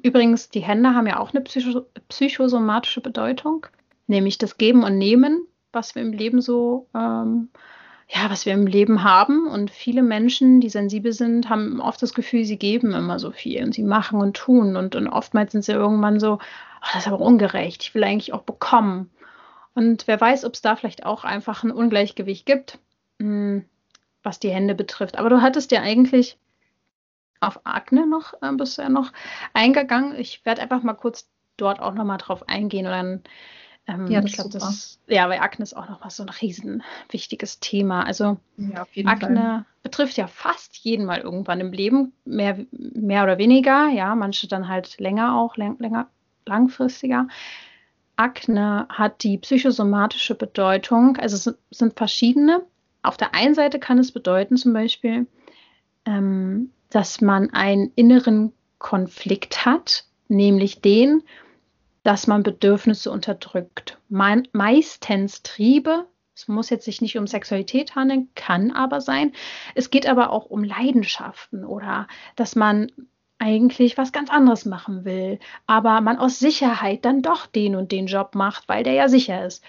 Übrigens, 0.02 0.50
die 0.50 0.60
Hände 0.60 0.94
haben 0.94 1.06
ja 1.06 1.18
auch 1.18 1.32
eine 1.32 1.40
psycho 1.42 1.86
psychosomatische 2.08 3.00
Bedeutung, 3.00 3.66
nämlich 4.08 4.38
das 4.38 4.58
Geben 4.58 4.82
und 4.82 4.98
Nehmen, 4.98 5.46
was 5.72 5.94
wir 5.94 6.02
im 6.02 6.12
Leben 6.12 6.40
so 6.40 6.88
ähm, 6.94 7.48
ja, 8.14 8.28
was 8.30 8.44
wir 8.44 8.52
im 8.52 8.66
Leben 8.66 9.04
haben. 9.04 9.46
Und 9.46 9.70
viele 9.70 10.02
Menschen, 10.02 10.60
die 10.60 10.68
sensibel 10.68 11.12
sind, 11.12 11.48
haben 11.48 11.80
oft 11.80 12.02
das 12.02 12.12
Gefühl, 12.12 12.44
sie 12.44 12.58
geben 12.58 12.92
immer 12.92 13.18
so 13.18 13.30
viel 13.30 13.64
und 13.64 13.74
sie 13.74 13.82
machen 13.82 14.20
und 14.20 14.36
tun. 14.36 14.76
Und, 14.76 14.94
und 14.94 15.08
oftmals 15.08 15.52
sind 15.52 15.64
sie 15.64 15.72
irgendwann 15.72 16.20
so, 16.20 16.38
ach, 16.80 16.92
das 16.92 17.06
ist 17.06 17.12
aber 17.12 17.20
ungerecht, 17.20 17.82
ich 17.82 17.94
will 17.94 18.04
eigentlich 18.04 18.34
auch 18.34 18.42
bekommen. 18.42 19.10
Und 19.74 20.06
wer 20.06 20.20
weiß, 20.20 20.44
ob 20.44 20.52
es 20.52 20.60
da 20.60 20.76
vielleicht 20.76 21.06
auch 21.06 21.24
einfach 21.24 21.64
ein 21.64 21.70
Ungleichgewicht 21.70 22.44
gibt, 22.44 22.78
hm, 23.18 23.64
was 24.22 24.38
die 24.38 24.50
Hände 24.50 24.74
betrifft. 24.74 25.18
Aber 25.18 25.30
du 25.30 25.40
hattest 25.40 25.72
ja 25.72 25.80
eigentlich 25.80 26.36
auf 27.40 27.60
Akne 27.64 28.06
noch 28.06 28.34
äh, 28.42 28.52
bisher 28.52 28.90
noch 28.90 29.10
eingegangen. 29.54 30.14
Ich 30.18 30.44
werde 30.44 30.60
einfach 30.60 30.82
mal 30.82 30.92
kurz 30.92 31.28
dort 31.56 31.80
auch 31.80 31.94
nochmal 31.94 32.18
drauf 32.18 32.46
eingehen 32.48 32.86
und 32.86 32.92
dann 32.92 33.22
Ähm, 33.86 34.06
ja, 34.06 34.20
das 34.20 34.30
ich 34.30 34.36
glaube, 34.36 34.50
das 34.50 35.00
ja, 35.08 35.28
weil 35.28 35.40
Akne 35.40 35.64
ist 35.64 35.76
auch 35.76 35.88
noch 35.88 36.00
mal 36.00 36.10
so 36.10 36.22
ein 36.22 36.28
riesen 36.28 36.82
wichtiges 37.10 37.58
Thema. 37.58 38.04
Also 38.04 38.38
ja, 38.56 38.86
Akne 39.04 39.36
Fall. 39.36 39.64
betrifft 39.82 40.16
ja 40.16 40.28
fast 40.28 40.76
jeden 40.76 41.04
mal 41.04 41.20
irgendwann 41.20 41.60
im 41.60 41.72
Leben, 41.72 42.12
mehr, 42.24 42.64
mehr 42.70 43.24
oder 43.24 43.38
weniger, 43.38 43.88
ja, 43.88 44.14
manche 44.14 44.46
dann 44.46 44.68
halt 44.68 45.00
länger 45.00 45.36
auch, 45.36 45.56
länger, 45.56 46.08
langfristiger. 46.46 47.26
Akne 48.16 48.86
hat 48.88 49.24
die 49.24 49.38
psychosomatische 49.38 50.34
Bedeutung, 50.36 51.16
also 51.16 51.50
es 51.50 51.56
sind 51.70 51.96
verschiedene. 51.96 52.62
Auf 53.02 53.16
der 53.16 53.34
einen 53.34 53.54
Seite 53.54 53.80
kann 53.80 53.98
es 53.98 54.12
bedeuten 54.12 54.56
zum 54.56 54.72
Beispiel, 54.72 55.26
ähm, 56.04 56.70
dass 56.90 57.20
man 57.20 57.50
einen 57.50 57.90
inneren 57.96 58.52
Konflikt 58.78 59.64
hat, 59.64 60.04
nämlich 60.28 60.80
den, 60.82 61.22
dass 62.02 62.26
man 62.26 62.42
Bedürfnisse 62.42 63.10
unterdrückt. 63.10 63.98
Me 64.08 64.42
meistens 64.52 65.42
Triebe. 65.42 66.06
Es 66.34 66.48
muss 66.48 66.70
jetzt 66.70 66.84
sich 66.84 67.00
nicht 67.00 67.18
um 67.18 67.26
Sexualität 67.26 67.94
handeln, 67.94 68.28
kann 68.34 68.70
aber 68.70 69.00
sein. 69.00 69.32
Es 69.74 69.90
geht 69.90 70.06
aber 70.08 70.30
auch 70.30 70.46
um 70.46 70.64
Leidenschaften 70.64 71.64
oder 71.64 72.08
dass 72.36 72.56
man 72.56 72.90
eigentlich 73.38 73.98
was 73.98 74.12
ganz 74.12 74.30
anderes 74.30 74.64
machen 74.64 75.04
will, 75.04 75.40
aber 75.66 76.00
man 76.00 76.18
aus 76.18 76.38
Sicherheit 76.38 77.04
dann 77.04 77.22
doch 77.22 77.46
den 77.46 77.74
und 77.74 77.90
den 77.90 78.06
Job 78.06 78.34
macht, 78.34 78.68
weil 78.68 78.84
der 78.84 78.92
ja 78.94 79.08
sicher 79.08 79.44
ist. 79.44 79.64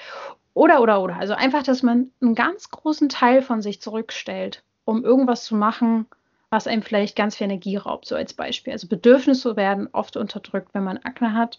Oder, 0.53 0.81
oder, 0.81 1.01
oder. 1.01 1.17
Also 1.17 1.33
einfach, 1.33 1.63
dass 1.63 1.81
man 1.81 2.11
einen 2.21 2.35
ganz 2.35 2.69
großen 2.69 3.09
Teil 3.09 3.41
von 3.41 3.61
sich 3.61 3.81
zurückstellt, 3.81 4.63
um 4.85 5.03
irgendwas 5.03 5.43
zu 5.43 5.55
machen, 5.55 6.05
was 6.53 6.67
einem 6.67 6.83
vielleicht 6.83 7.15
ganz 7.15 7.35
viel 7.35 7.45
Energie 7.45 7.77
raubt, 7.77 8.05
so 8.05 8.15
als 8.15 8.35
Beispiel. 8.35 8.73
Also 8.73 8.87
Bedürfnisse 8.87 9.55
werden 9.55 9.89
oft 9.91 10.15
unterdrückt, 10.15 10.69
wenn 10.73 10.83
man 10.83 10.99
Akne 10.99 11.33
hat. 11.33 11.57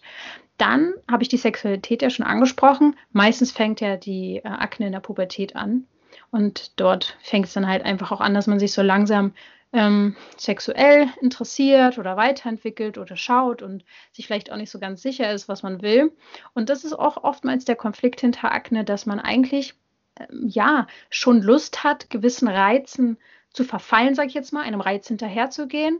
Dann 0.57 0.93
habe 1.11 1.21
ich 1.21 1.27
die 1.27 1.35
Sexualität 1.35 2.01
ja 2.01 2.09
schon 2.09 2.25
angesprochen. 2.25 2.95
Meistens 3.11 3.51
fängt 3.51 3.81
ja 3.81 3.97
die 3.97 4.37
äh, 4.37 4.47
Akne 4.47 4.85
in 4.85 4.93
der 4.93 5.01
Pubertät 5.01 5.57
an. 5.57 5.85
Und 6.31 6.79
dort 6.79 7.17
fängt 7.21 7.47
es 7.47 7.53
dann 7.53 7.67
halt 7.67 7.83
einfach 7.83 8.13
auch 8.13 8.21
an, 8.21 8.33
dass 8.33 8.47
man 8.47 8.57
sich 8.57 8.71
so 8.71 8.81
langsam 8.81 9.33
ähm, 9.73 10.15
sexuell 10.37 11.09
interessiert 11.19 11.97
oder 11.97 12.15
weiterentwickelt 12.15 12.97
oder 12.97 13.17
schaut 13.17 13.61
und 13.61 13.83
sich 14.13 14.25
vielleicht 14.25 14.49
auch 14.49 14.55
nicht 14.55 14.71
so 14.71 14.79
ganz 14.79 15.01
sicher 15.01 15.29
ist, 15.29 15.49
was 15.49 15.61
man 15.61 15.81
will. 15.81 16.13
Und 16.53 16.69
das 16.69 16.85
ist 16.85 16.93
auch 16.93 17.21
oftmals 17.21 17.65
der 17.65 17.75
Konflikt 17.75 18.21
hinter 18.21 18.53
Akne, 18.53 18.85
dass 18.85 19.05
man 19.05 19.19
eigentlich 19.19 19.73
ähm, 20.17 20.47
ja 20.47 20.87
schon 21.09 21.41
Lust 21.41 21.83
hat, 21.83 22.09
gewissen 22.09 22.47
Reizen 22.47 23.17
zu 23.55 23.63
verfallen, 23.63 24.15
sage 24.15 24.27
ich 24.27 24.33
jetzt 24.33 24.53
mal, 24.53 24.63
einem 24.63 24.81
Reiz 24.81 25.07
hinterherzugehen, 25.07 25.99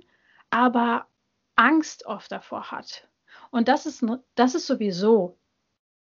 aber 0.50 1.08
Angst 1.56 2.06
oft 2.06 2.32
davor 2.32 2.72
hat. 2.72 3.08
Und 3.52 3.68
das 3.68 3.86
ist, 3.86 4.04
das 4.36 4.56
ist 4.56 4.68
sowieso 4.68 5.38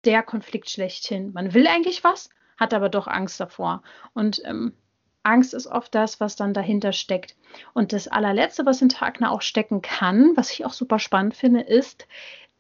der 0.05 0.23
Konflikt 0.23 0.69
schlechthin. 0.69 1.33
Man 1.33 1.53
will 1.53 1.67
eigentlich 1.67 2.03
was, 2.03 2.29
hat 2.57 2.73
aber 2.73 2.89
doch 2.89 3.07
Angst 3.07 3.39
davor. 3.39 3.83
Und 4.13 4.41
ähm, 4.45 4.73
Angst 5.23 5.53
ist 5.53 5.67
oft 5.67 5.93
das, 5.93 6.19
was 6.19 6.35
dann 6.35 6.53
dahinter 6.53 6.93
steckt. 6.93 7.35
Und 7.73 7.93
das 7.93 8.07
allerletzte, 8.07 8.65
was 8.65 8.79
hinter 8.79 9.05
Akne 9.05 9.31
auch 9.31 9.41
stecken 9.41 9.81
kann, 9.81 10.31
was 10.35 10.51
ich 10.51 10.65
auch 10.65 10.73
super 10.73 10.99
spannend 10.99 11.35
finde, 11.35 11.61
ist, 11.61 12.07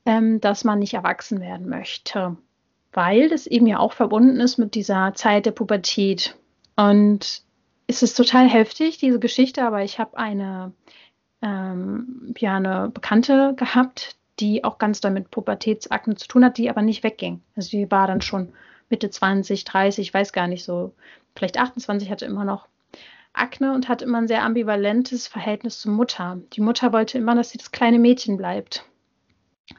ähm, 0.05 0.39
dass 0.41 0.63
man 0.63 0.79
nicht 0.79 0.93
erwachsen 0.93 1.39
werden 1.39 1.69
möchte. 1.69 2.37
Weil 2.93 3.29
das 3.29 3.47
eben 3.47 3.67
ja 3.67 3.79
auch 3.79 3.93
verbunden 3.93 4.39
ist 4.39 4.57
mit 4.57 4.75
dieser 4.75 5.13
Zeit 5.15 5.45
der 5.45 5.51
Pubertät. 5.51 6.35
Und 6.75 7.43
es 7.91 8.03
ist 8.03 8.15
total 8.15 8.47
heftig, 8.47 8.97
diese 8.97 9.19
Geschichte, 9.19 9.63
aber 9.63 9.83
ich 9.83 9.99
habe 9.99 10.17
eine, 10.17 10.71
ähm, 11.41 12.33
ja, 12.37 12.55
eine 12.55 12.89
Bekannte 12.89 13.53
gehabt, 13.55 14.15
die 14.39 14.63
auch 14.63 14.77
ganz 14.77 15.01
damit 15.01 15.29
Pubertätsakne 15.29 16.15
zu 16.15 16.27
tun 16.27 16.45
hat, 16.45 16.57
die 16.57 16.69
aber 16.69 16.81
nicht 16.81 17.03
wegging. 17.03 17.41
Also 17.55 17.69
die 17.71 17.91
war 17.91 18.07
dann 18.07 18.21
schon 18.21 18.53
Mitte 18.89 19.09
20, 19.09 19.65
30, 19.65 20.07
ich 20.07 20.13
weiß 20.13 20.33
gar 20.33 20.47
nicht 20.47 20.63
so, 20.63 20.93
vielleicht 21.35 21.59
28, 21.59 22.09
hatte 22.09 22.25
immer 22.25 22.45
noch 22.45 22.67
Akne 23.33 23.73
und 23.73 23.87
hat 23.87 24.01
immer 24.01 24.19
ein 24.19 24.27
sehr 24.27 24.43
ambivalentes 24.43 25.27
Verhältnis 25.27 25.79
zur 25.79 25.91
Mutter. 25.91 26.39
Die 26.53 26.61
Mutter 26.61 26.91
wollte 26.93 27.17
immer, 27.17 27.35
dass 27.35 27.49
sie 27.49 27.57
das 27.57 27.71
kleine 27.71 27.99
Mädchen 27.99 28.37
bleibt. 28.37 28.85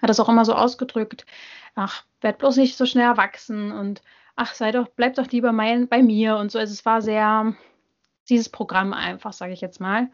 Hat 0.01 0.09
das 0.09 0.21
auch 0.21 0.29
immer 0.29 0.45
so 0.45 0.55
ausgedrückt. 0.55 1.27
Ach, 1.75 2.05
werd 2.21 2.39
bloß 2.39 2.57
nicht 2.57 2.77
so 2.77 2.87
schnell 2.87 3.05
erwachsen 3.05 3.73
und 3.73 4.03
ach, 4.37 4.55
sei 4.55 4.71
doch, 4.71 4.89
bleib 4.89 5.15
doch 5.15 5.31
lieber 5.31 5.53
mein, 5.53 5.89
bei 5.89 6.03
mir 6.03 6.37
und 6.37 6.51
so. 6.51 6.59
Also 6.59 6.73
es 6.73 6.85
war 6.87 7.03
sehr, 7.03 7.55
dieses 8.29 8.49
Programm 8.49 8.93
einfach, 8.93 9.33
sage 9.33 9.53
ich 9.53 9.61
jetzt 9.61 9.81
mal. 9.81 10.09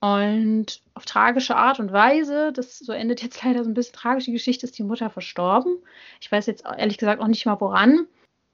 Und 0.00 0.80
auf 0.94 1.04
tragische 1.04 1.56
Art 1.56 1.78
und 1.78 1.92
Weise, 1.92 2.52
das 2.52 2.78
so 2.78 2.92
endet 2.92 3.22
jetzt 3.22 3.42
leider 3.44 3.64
so 3.64 3.70
ein 3.70 3.74
bisschen 3.74 3.94
tragisch, 3.94 4.24
die 4.24 4.32
Geschichte 4.32 4.66
ist 4.66 4.78
die 4.78 4.82
Mutter 4.82 5.10
verstorben. 5.10 5.76
Ich 6.20 6.32
weiß 6.32 6.46
jetzt 6.46 6.64
ehrlich 6.64 6.98
gesagt 6.98 7.20
auch 7.20 7.26
nicht 7.26 7.46
mal 7.46 7.60
woran. 7.60 8.06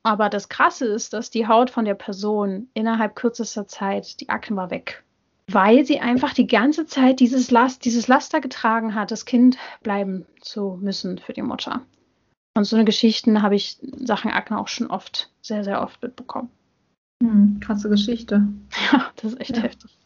Aber 0.03 0.29
das 0.29 0.49
Krasse 0.49 0.87
ist, 0.87 1.13
dass 1.13 1.31
die 1.31 1.49
Haut 1.49 1.71
von 1.71 1.85
der 1.85 1.95
Person 1.95 2.69
innerhalb 2.75 3.17
kürzester 3.17 3.67
Zeit, 3.67 4.21
die 4.21 4.29
Akne 4.29 4.57
war 4.57 4.71
weg. 4.71 5.03
Weil 5.51 5.85
sie 5.85 5.99
einfach 6.01 6.33
die 6.33 6.47
ganze 6.47 6.87
Zeit 6.87 7.19
dieses, 7.19 7.51
Last, 7.51 7.85
dieses 7.85 8.07
Laster 8.07 8.41
getragen 8.41 8.95
hat, 8.95 9.11
das 9.11 9.25
Kind 9.25 9.59
bleiben 9.83 10.27
zu 10.41 10.79
müssen 10.81 11.19
für 11.19 11.33
die 11.33 11.43
Mutter. 11.43 11.83
Und 12.57 12.65
so 12.65 12.77
eine 12.77 12.85
Geschichten 12.85 13.43
habe 13.43 13.57
ich 13.57 13.79
Sachen 13.99 14.31
Akne 14.31 14.59
auch 14.59 14.69
schon 14.69 14.87
oft, 14.87 15.31
sehr, 15.43 15.65
sehr 15.65 15.83
oft 15.83 16.01
mitbekommen. 16.03 16.51
Hm, 17.23 17.61
krasse 17.61 17.89
Geschichte. 17.89 18.47
Ja, 18.93 19.11
das 19.17 19.33
ist 19.33 19.41
echt 19.41 19.57
ja. 19.57 19.63
heftig. 19.63 19.97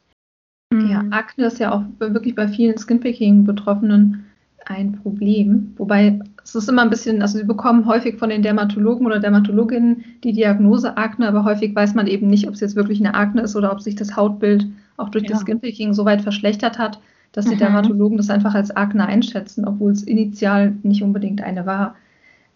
Ja, 0.72 1.00
hm. 1.00 1.12
Akne 1.12 1.46
ist 1.46 1.58
ja 1.58 1.72
auch 1.72 1.82
wirklich 1.98 2.34
bei 2.36 2.46
vielen 2.46 2.78
Skinpicking-Betroffenen 2.78 4.24
ein 4.66 4.92
Problem. 4.92 5.74
Wobei 5.76 6.20
es 6.42 6.54
ist 6.54 6.68
immer 6.68 6.82
ein 6.82 6.90
bisschen, 6.90 7.22
also 7.22 7.38
sie 7.38 7.44
bekommen 7.44 7.86
häufig 7.86 8.18
von 8.18 8.30
den 8.30 8.42
Dermatologen 8.42 9.06
oder 9.06 9.18
Dermatologinnen 9.18 10.04
die 10.22 10.32
Diagnose 10.32 10.96
Akne, 10.96 11.26
aber 11.26 11.44
häufig 11.44 11.74
weiß 11.74 11.94
man 11.94 12.06
eben 12.06 12.28
nicht, 12.28 12.46
ob 12.46 12.54
es 12.54 12.60
jetzt 12.60 12.76
wirklich 12.76 13.00
eine 13.00 13.14
Akne 13.14 13.42
ist 13.42 13.56
oder 13.56 13.72
ob 13.72 13.80
sich 13.80 13.96
das 13.96 14.16
Hautbild 14.16 14.66
auch 14.96 15.08
durch 15.08 15.24
ja. 15.24 15.30
das 15.30 15.40
Skinpicking 15.40 15.92
so 15.92 16.04
weit 16.04 16.22
verschlechtert 16.22 16.78
hat, 16.78 17.00
dass 17.32 17.46
die 17.46 17.54
mhm. 17.54 17.60
Dermatologen 17.60 18.16
das 18.16 18.30
einfach 18.30 18.54
als 18.54 18.70
Akne 18.76 19.06
einschätzen, 19.06 19.64
obwohl 19.64 19.92
es 19.92 20.02
initial 20.02 20.76
nicht 20.82 21.02
unbedingt 21.02 21.42
eine 21.42 21.66
war. 21.66 21.96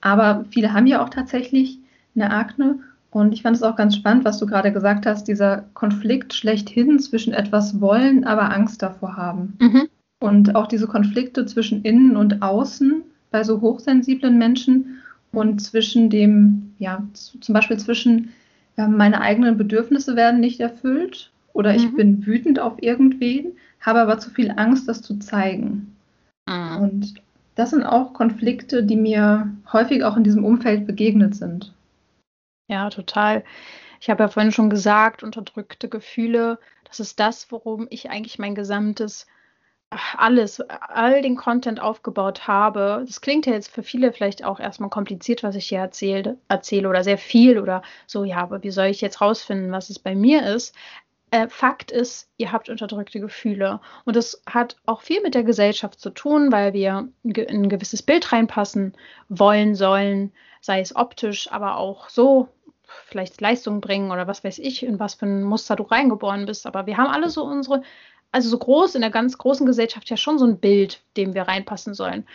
Aber 0.01 0.45
viele 0.51 0.73
haben 0.73 0.87
ja 0.87 1.03
auch 1.03 1.09
tatsächlich 1.09 1.79
eine 2.15 2.31
Akne 2.31 2.79
und 3.15 3.33
ich 3.33 3.43
fand 3.43 3.55
es 3.55 3.63
auch 3.63 3.77
ganz 3.77 3.95
spannend, 3.95 4.25
was 4.25 4.39
du 4.39 4.47
gerade 4.47 4.73
gesagt 4.73 5.07
hast, 5.07 5.29
dieser 5.29 5.67
Konflikt 5.75 6.35
schlechthin 6.35 6.99
zwischen 6.99 7.33
etwas 7.33 7.81
wollen, 7.81 8.25
aber 8.25 8.53
Angst 8.53 8.83
davor 8.83 9.17
haben. 9.17 9.57
Mhm. 9.61 9.89
Und 10.19 10.57
auch 10.57 10.67
diese 10.67 10.89
Konflikte 10.89 11.47
zwischen 11.47 11.83
innen 11.83 12.17
und 12.17 12.43
außen 12.43 13.05
bei 13.31 13.45
so 13.45 13.61
hochsensiblen 13.61 14.37
Menschen 14.37 14.99
und 15.31 15.63
zwischen 15.63 16.11
dem, 16.11 16.75
ja, 16.81 17.05
zum 17.13 17.53
Beispiel 17.53 17.77
zwischen 17.77 18.31
ja, 18.77 18.89
meine 18.89 19.21
eigenen 19.21 19.57
Bedürfnisse 19.59 20.17
werden 20.17 20.41
nicht 20.41 20.59
erfüllt 20.59 21.31
oder 21.53 21.73
ich 21.73 21.93
mhm. 21.93 21.97
bin 21.97 22.27
wütend 22.27 22.59
auf 22.59 22.83
irgendwen, 22.83 23.53
habe 23.81 24.01
aber 24.01 24.19
zu 24.19 24.31
viel 24.31 24.53
Angst, 24.57 24.89
das 24.89 25.03
zu 25.03 25.21
zeigen. 25.21 25.95
Mhm. 26.49 26.77
Und 26.83 27.15
das 27.55 27.71
sind 27.71 27.85
auch 27.85 28.13
Konflikte, 28.13 28.83
die 28.83 28.97
mir 28.97 29.53
häufig 29.73 30.03
auch 30.03 30.17
in 30.17 30.25
diesem 30.25 30.45
Umfeld 30.45 30.85
begegnet 30.85 31.37
sind. 31.37 31.74
Ja, 32.69 32.89
total. 32.91 33.45
Ich 34.01 34.11
habe 34.11 34.23
ja 34.23 34.29
vorhin 34.29 34.53
schon 34.53 34.71
gesagt, 34.71 35.23
unterdrückte 35.23 35.89
Gefühle, 35.89 36.59
das 36.85 37.01
ist 37.01 37.21
das, 37.21 37.51
worum 37.51 37.87
ich 37.91 38.11
eigentlich 38.11 38.39
mein 38.39 38.55
gesamtes 38.55 39.27
alles, 40.17 40.61
all 40.61 41.23
den 41.23 41.37
Content 41.37 41.81
aufgebaut 41.81 42.47
habe. 42.49 43.05
Das 43.07 43.21
klingt 43.21 43.47
ja 43.47 43.53
jetzt 43.53 43.71
für 43.71 43.83
viele 43.83 44.13
vielleicht 44.13 44.45
auch 44.45 44.61
erstmal 44.61 44.91
kompliziert, 44.91 45.43
was 45.43 45.55
ich 45.55 45.69
hier 45.69 45.79
erzähle, 45.79 46.39
erzähle 46.49 46.89
oder 46.89 47.05
sehr 47.05 47.19
viel 47.19 47.59
oder 47.59 47.83
so, 48.07 48.25
ja, 48.25 48.39
aber 48.39 48.63
wie 48.63 48.71
soll 48.71 48.87
ich 48.87 49.01
jetzt 49.01 49.21
rausfinden, 49.21 49.73
was 49.73 49.91
es 49.91 49.99
bei 49.99 50.15
mir 50.15 50.47
ist? 50.47 50.75
Äh, 51.31 51.49
Fakt 51.49 51.91
ist, 51.91 52.29
ihr 52.37 52.53
habt 52.53 52.69
unterdrückte 52.69 53.21
Gefühle. 53.21 53.81
Und 54.05 54.17
das 54.17 54.43
hat 54.49 54.77
auch 54.87 55.03
viel 55.03 55.21
mit 55.23 55.35
der 55.35 55.45
Gesellschaft 55.45 56.01
zu 56.01 56.11
tun, 56.11 56.53
weil 56.53 56.73
wir 56.73 57.09
in 57.23 57.65
ein 57.65 57.69
gewisses 57.69 58.03
Bild 58.03 58.33
reinpassen 58.33 58.95
wollen 59.29 59.75
sollen, 59.75 60.33
sei 60.65 60.81
es 60.81 60.97
optisch, 60.97 61.53
aber 61.53 61.77
auch 61.77 62.09
so, 62.09 62.49
vielleicht 63.07 63.41
Leistung 63.41 63.83
bringen 63.83 64.11
oder 64.11 64.27
was 64.27 64.45
weiß 64.45 64.59
ich, 64.61 64.83
in 64.83 64.99
was 64.99 65.15
für 65.15 65.27
ein 65.27 65.43
Muster 65.43 65.77
du 65.77 65.83
reingeboren 65.83 66.47
bist. 66.47 66.67
Aber 66.67 66.87
wir 66.87 66.97
haben 66.97 67.09
alle 67.11 67.29
so 67.29 67.45
unsere, 67.45 67.83
also 68.33 68.49
so 68.49 68.59
groß 68.59 68.95
in 68.95 69.03
der 69.03 69.11
ganz 69.11 69.37
großen 69.37 69.67
Gesellschaft 69.67 70.09
ja 70.09 70.17
schon 70.17 70.39
so 70.39 70.47
ein 70.47 70.59
Bild, 70.59 71.03
dem 71.19 71.35
wir 71.35 71.43
reinpassen 71.43 71.93
sollen. 71.93 72.27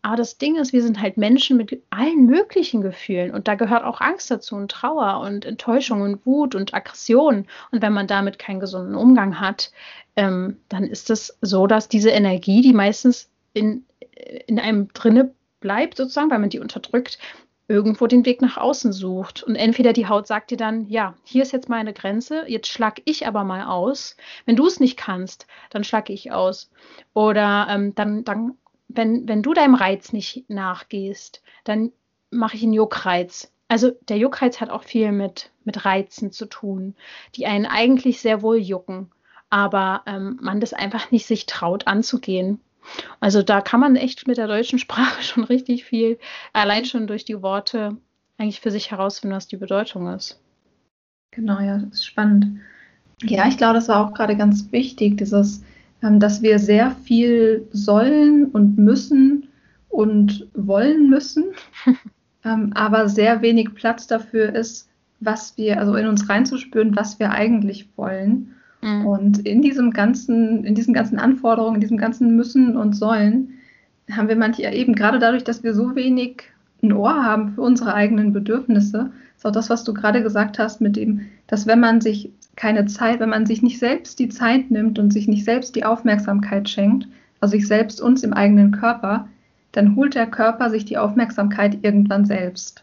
Aber 0.00 0.16
das 0.16 0.38
Ding 0.38 0.56
ist, 0.56 0.72
wir 0.72 0.82
sind 0.82 1.02
halt 1.02 1.18
Menschen 1.18 1.58
mit 1.58 1.82
allen 1.90 2.26
möglichen 2.26 2.80
Gefühlen 2.80 3.34
und 3.34 3.46
da 3.48 3.56
gehört 3.56 3.84
auch 3.84 4.00
Angst 4.00 4.30
dazu 4.30 4.54
und 4.54 4.70
Trauer 4.70 5.20
und 5.20 5.44
Enttäuschung 5.44 6.00
und 6.00 6.24
Wut 6.24 6.54
und 6.54 6.72
Aggression. 6.72 7.46
Und 7.72 7.82
wenn 7.82 7.92
man 7.92 8.06
damit 8.06 8.38
keinen 8.38 8.60
gesunden 8.60 8.94
Umgang 8.94 9.38
hat, 9.38 9.70
ähm, 10.14 10.58
dann 10.68 10.84
ist 10.84 11.10
es 11.10 11.36
so, 11.42 11.66
dass 11.66 11.88
diese 11.88 12.10
Energie, 12.10 12.62
die 12.62 12.72
meistens 12.72 13.28
in, 13.52 13.84
in 14.46 14.60
einem 14.60 14.88
drinne 14.94 15.34
bleibt, 15.60 15.96
sozusagen, 15.96 16.30
weil 16.30 16.38
man 16.38 16.50
die 16.50 16.60
unterdrückt, 16.60 17.18
irgendwo 17.68 18.06
den 18.06 18.24
Weg 18.24 18.42
nach 18.42 18.56
außen 18.56 18.92
sucht. 18.92 19.42
Und 19.42 19.56
entweder 19.56 19.92
die 19.92 20.08
Haut 20.08 20.26
sagt 20.26 20.50
dir 20.50 20.56
dann, 20.56 20.88
ja, 20.88 21.14
hier 21.24 21.42
ist 21.42 21.52
jetzt 21.52 21.68
meine 21.68 21.92
Grenze, 21.92 22.44
jetzt 22.46 22.68
schlag 22.68 23.00
ich 23.04 23.26
aber 23.26 23.44
mal 23.44 23.64
aus. 23.64 24.16
Wenn 24.44 24.56
du 24.56 24.66
es 24.66 24.80
nicht 24.80 24.96
kannst, 24.96 25.46
dann 25.70 25.84
schlage 25.84 26.12
ich 26.12 26.32
aus. 26.32 26.70
Oder 27.12 27.66
ähm, 27.70 27.94
dann, 27.94 28.24
dann 28.24 28.56
wenn, 28.88 29.28
wenn 29.28 29.42
du 29.42 29.52
deinem 29.52 29.74
Reiz 29.74 30.12
nicht 30.12 30.48
nachgehst, 30.48 31.42
dann 31.64 31.92
mache 32.30 32.56
ich 32.56 32.62
einen 32.62 32.72
Juckreiz. 32.72 33.52
Also 33.68 33.92
der 34.08 34.18
Juckreiz 34.18 34.60
hat 34.60 34.70
auch 34.70 34.84
viel 34.84 35.10
mit, 35.12 35.50
mit 35.64 35.84
Reizen 35.84 36.30
zu 36.30 36.46
tun, 36.46 36.94
die 37.34 37.46
einen 37.46 37.66
eigentlich 37.66 38.20
sehr 38.20 38.42
wohl 38.42 38.58
jucken, 38.58 39.10
aber 39.50 40.02
ähm, 40.06 40.38
man 40.40 40.60
das 40.60 40.72
einfach 40.72 41.10
nicht 41.10 41.26
sich 41.26 41.46
traut 41.46 41.86
anzugehen. 41.86 42.60
Also 43.20 43.42
da 43.42 43.60
kann 43.60 43.80
man 43.80 43.96
echt 43.96 44.26
mit 44.26 44.36
der 44.36 44.46
deutschen 44.46 44.78
Sprache 44.78 45.22
schon 45.22 45.44
richtig 45.44 45.84
viel, 45.84 46.18
allein 46.52 46.84
schon 46.84 47.06
durch 47.06 47.24
die 47.24 47.42
Worte, 47.42 47.96
eigentlich 48.38 48.60
für 48.60 48.70
sich 48.70 48.90
herausfinden, 48.90 49.36
was 49.36 49.48
die 49.48 49.56
Bedeutung 49.56 50.12
ist. 50.12 50.40
Genau, 51.30 51.60
ja, 51.60 51.78
das 51.78 52.00
ist 52.00 52.06
spannend. 52.06 52.60
Ja, 53.22 53.48
ich 53.48 53.56
glaube, 53.56 53.74
das 53.74 53.88
war 53.88 54.06
auch 54.06 54.14
gerade 54.14 54.36
ganz 54.36 54.70
wichtig, 54.72 55.16
dieses, 55.16 55.62
ähm, 56.02 56.20
dass 56.20 56.42
wir 56.42 56.58
sehr 56.58 56.90
viel 56.90 57.66
sollen 57.72 58.46
und 58.46 58.76
müssen 58.78 59.48
und 59.88 60.46
wollen 60.54 61.08
müssen, 61.08 61.44
ähm, 62.44 62.72
aber 62.74 63.08
sehr 63.08 63.40
wenig 63.40 63.74
Platz 63.74 64.06
dafür 64.06 64.54
ist, 64.54 64.88
was 65.20 65.56
wir, 65.56 65.78
also 65.78 65.94
in 65.94 66.06
uns 66.06 66.28
reinzuspüren, 66.28 66.94
was 66.94 67.18
wir 67.18 67.30
eigentlich 67.30 67.88
wollen. 67.96 68.55
Mhm. 68.82 69.06
Und 69.06 69.38
in 69.46 69.62
diesem 69.62 69.92
ganzen, 69.92 70.64
in 70.64 70.74
diesen 70.74 70.94
ganzen 70.94 71.18
Anforderungen, 71.18 71.76
in 71.76 71.80
diesem 71.80 71.98
ganzen 71.98 72.36
Müssen 72.36 72.76
und 72.76 72.94
Sollen, 72.94 73.54
haben 74.10 74.28
wir 74.28 74.36
manche 74.36 74.62
eben 74.62 74.94
gerade 74.94 75.18
dadurch, 75.18 75.44
dass 75.44 75.62
wir 75.62 75.74
so 75.74 75.94
wenig 75.96 76.44
ein 76.82 76.92
Ohr 76.92 77.24
haben 77.24 77.50
für 77.54 77.62
unsere 77.62 77.94
eigenen 77.94 78.32
Bedürfnisse, 78.32 79.10
ist 79.36 79.46
auch 79.46 79.52
das, 79.52 79.70
was 79.70 79.84
du 79.84 79.94
gerade 79.94 80.22
gesagt 80.22 80.58
hast, 80.58 80.80
mit 80.80 80.96
dem, 80.96 81.22
dass 81.46 81.66
wenn 81.66 81.80
man 81.80 82.00
sich 82.00 82.30
keine 82.54 82.86
Zeit, 82.86 83.20
wenn 83.20 83.28
man 83.28 83.46
sich 83.46 83.62
nicht 83.62 83.78
selbst 83.78 84.18
die 84.18 84.28
Zeit 84.28 84.70
nimmt 84.70 84.98
und 84.98 85.12
sich 85.12 85.28
nicht 85.28 85.44
selbst 85.44 85.76
die 85.76 85.84
Aufmerksamkeit 85.84 86.68
schenkt, 86.68 87.06
also 87.40 87.52
sich 87.52 87.66
selbst 87.66 88.00
uns 88.00 88.22
im 88.22 88.32
eigenen 88.32 88.72
Körper, 88.72 89.28
dann 89.72 89.94
holt 89.94 90.14
der 90.14 90.26
Körper 90.26 90.70
sich 90.70 90.86
die 90.86 90.96
Aufmerksamkeit 90.96 91.78
irgendwann 91.82 92.24
selbst. 92.24 92.82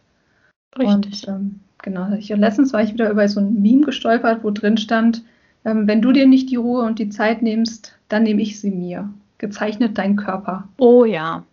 Richtig. 0.78 1.28
Und, 1.28 1.28
ähm, 1.28 1.60
genau. 1.82 2.06
Und 2.06 2.40
letztens 2.40 2.72
war 2.72 2.84
ich 2.84 2.94
wieder 2.94 3.10
über 3.10 3.28
so 3.28 3.40
ein 3.40 3.62
Meme 3.62 3.82
gestolpert, 3.82 4.44
wo 4.44 4.52
drin 4.52 4.78
stand, 4.78 5.24
ähm, 5.66 5.88
wenn 5.88 6.02
du 6.02 6.12
dir 6.12 6.28
nicht 6.28 6.50
die 6.50 6.56
Ruhe 6.56 6.84
und 6.84 7.00
die 7.00 7.10
Zeit 7.10 7.42
nimmst, 7.42 7.98
dann 8.10 8.24
nehme 8.24 8.42
ich 8.42 8.60
sie 8.60 8.72
mir. 8.72 9.10
Gezeichnet 9.38 9.98
dein 9.98 10.16
Körper. 10.16 10.68
Oh 10.78 11.06
ja. 11.06 11.44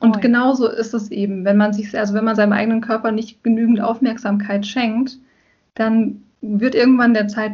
Und 0.00 0.16
oh, 0.16 0.20
genauso 0.20 0.68
ist 0.68 0.94
es 0.94 1.10
eben, 1.10 1.44
wenn 1.44 1.56
man 1.56 1.72
sich, 1.72 1.96
also 1.98 2.14
wenn 2.14 2.24
man 2.24 2.36
seinem 2.36 2.52
eigenen 2.52 2.80
Körper 2.80 3.10
nicht 3.10 3.42
genügend 3.42 3.80
Aufmerksamkeit 3.80 4.66
schenkt, 4.66 5.18
dann 5.74 6.22
wird 6.40 6.74
irgendwann 6.74 7.14
der, 7.14 7.28
Zeit, 7.28 7.52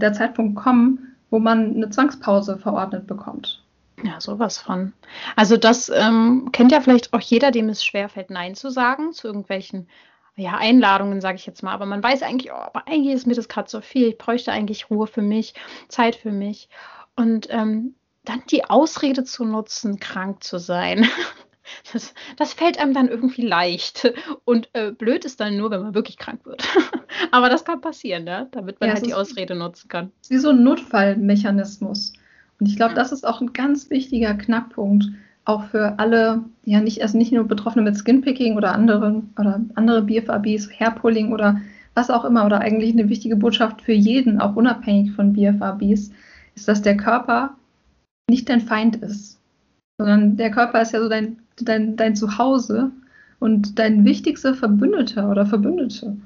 der 0.00 0.12
Zeitpunkt 0.12 0.56
kommen, 0.56 1.14
wo 1.30 1.38
man 1.38 1.74
eine 1.74 1.90
Zwangspause 1.90 2.56
verordnet 2.58 3.06
bekommt. 3.06 3.62
Ja, 4.02 4.20
sowas 4.20 4.58
von. 4.58 4.92
Also 5.36 5.56
das 5.56 5.90
ähm, 5.94 6.50
kennt 6.52 6.72
ja 6.72 6.80
vielleicht 6.80 7.12
auch 7.12 7.20
jeder, 7.20 7.50
dem 7.50 7.68
es 7.68 7.84
schwerfällt, 7.84 8.30
Nein 8.30 8.54
zu 8.54 8.70
sagen 8.70 9.12
zu 9.12 9.28
irgendwelchen 9.28 9.86
ja, 10.36 10.56
Einladungen, 10.56 11.20
sage 11.20 11.36
ich 11.36 11.46
jetzt 11.46 11.62
mal. 11.62 11.72
Aber 11.72 11.86
man 11.86 12.02
weiß 12.02 12.22
eigentlich, 12.22 12.52
oh, 12.52 12.56
aber 12.56 12.86
eigentlich 12.88 13.14
ist 13.14 13.26
mir 13.26 13.34
das 13.34 13.48
gerade 13.48 13.70
so 13.70 13.80
viel. 13.80 14.08
Ich 14.08 14.18
bräuchte 14.18 14.52
eigentlich 14.52 14.90
Ruhe 14.90 15.06
für 15.06 15.22
mich, 15.22 15.54
Zeit 15.88 16.16
für 16.16 16.32
mich. 16.32 16.68
Und 17.16 17.48
ähm, 17.50 17.94
dann 18.24 18.42
die 18.50 18.64
Ausrede 18.64 19.24
zu 19.24 19.44
nutzen, 19.44 20.00
krank 20.00 20.42
zu 20.42 20.58
sein. 20.58 21.06
Das, 21.94 22.12
das, 22.36 22.52
fällt 22.52 22.78
einem 22.78 22.92
dann 22.92 23.08
irgendwie 23.08 23.40
leicht. 23.40 24.12
Und 24.44 24.68
äh, 24.74 24.92
blöd 24.92 25.24
ist 25.24 25.40
dann 25.40 25.56
nur, 25.56 25.70
wenn 25.70 25.80
man 25.80 25.94
wirklich 25.94 26.18
krank 26.18 26.44
wird. 26.44 26.62
Aber 27.30 27.48
das 27.48 27.64
kann 27.64 27.80
passieren, 27.80 28.24
ne? 28.24 28.48
damit 28.50 28.80
man 28.80 28.90
ja, 28.90 28.94
halt 28.96 29.06
die 29.06 29.14
Ausrede 29.14 29.54
nutzen 29.54 29.88
kann. 29.88 30.12
Wie 30.28 30.36
so 30.36 30.50
ein 30.50 30.62
Notfallmechanismus. 30.62 32.12
Und 32.60 32.66
ich 32.66 32.76
glaube, 32.76 32.92
das 32.92 33.12
ist 33.12 33.26
auch 33.26 33.40
ein 33.40 33.54
ganz 33.54 33.88
wichtiger 33.88 34.34
Knackpunkt, 34.34 35.06
auch 35.44 35.64
für 35.64 35.98
alle, 35.98 36.44
ja 36.64 36.80
nicht, 36.80 37.02
also 37.02 37.18
nicht 37.18 37.32
nur 37.32 37.44
Betroffene 37.44 37.84
mit 37.84 37.96
Skinpicking 37.96 38.56
oder 38.56 38.74
anderen 38.74 39.30
oder 39.38 39.60
andere 39.74 40.02
BFABs, 40.02 40.70
Hairpulling 40.78 41.32
oder 41.32 41.60
was 41.94 42.10
auch 42.10 42.24
immer, 42.24 42.44
oder 42.44 42.60
eigentlich 42.60 42.92
eine 42.92 43.08
wichtige 43.08 43.36
Botschaft 43.36 43.82
für 43.82 43.92
jeden, 43.92 44.40
auch 44.40 44.56
unabhängig 44.56 45.12
von 45.12 45.32
BFABs, 45.32 46.10
ist, 46.54 46.68
dass 46.68 46.82
der 46.82 46.96
Körper 46.96 47.54
nicht 48.28 48.48
dein 48.48 48.60
Feind 48.60 48.96
ist, 48.96 49.38
sondern 49.98 50.36
der 50.36 50.50
Körper 50.50 50.80
ist 50.80 50.92
ja 50.92 51.00
so 51.00 51.08
dein 51.08 51.36
dein, 51.60 51.96
dein 51.96 52.16
Zuhause 52.16 52.90
und 53.38 53.78
dein 53.78 54.04
wichtigster 54.04 54.54
Verbündeter 54.54 55.30
oder 55.30 55.46
Verbündete. 55.46 56.16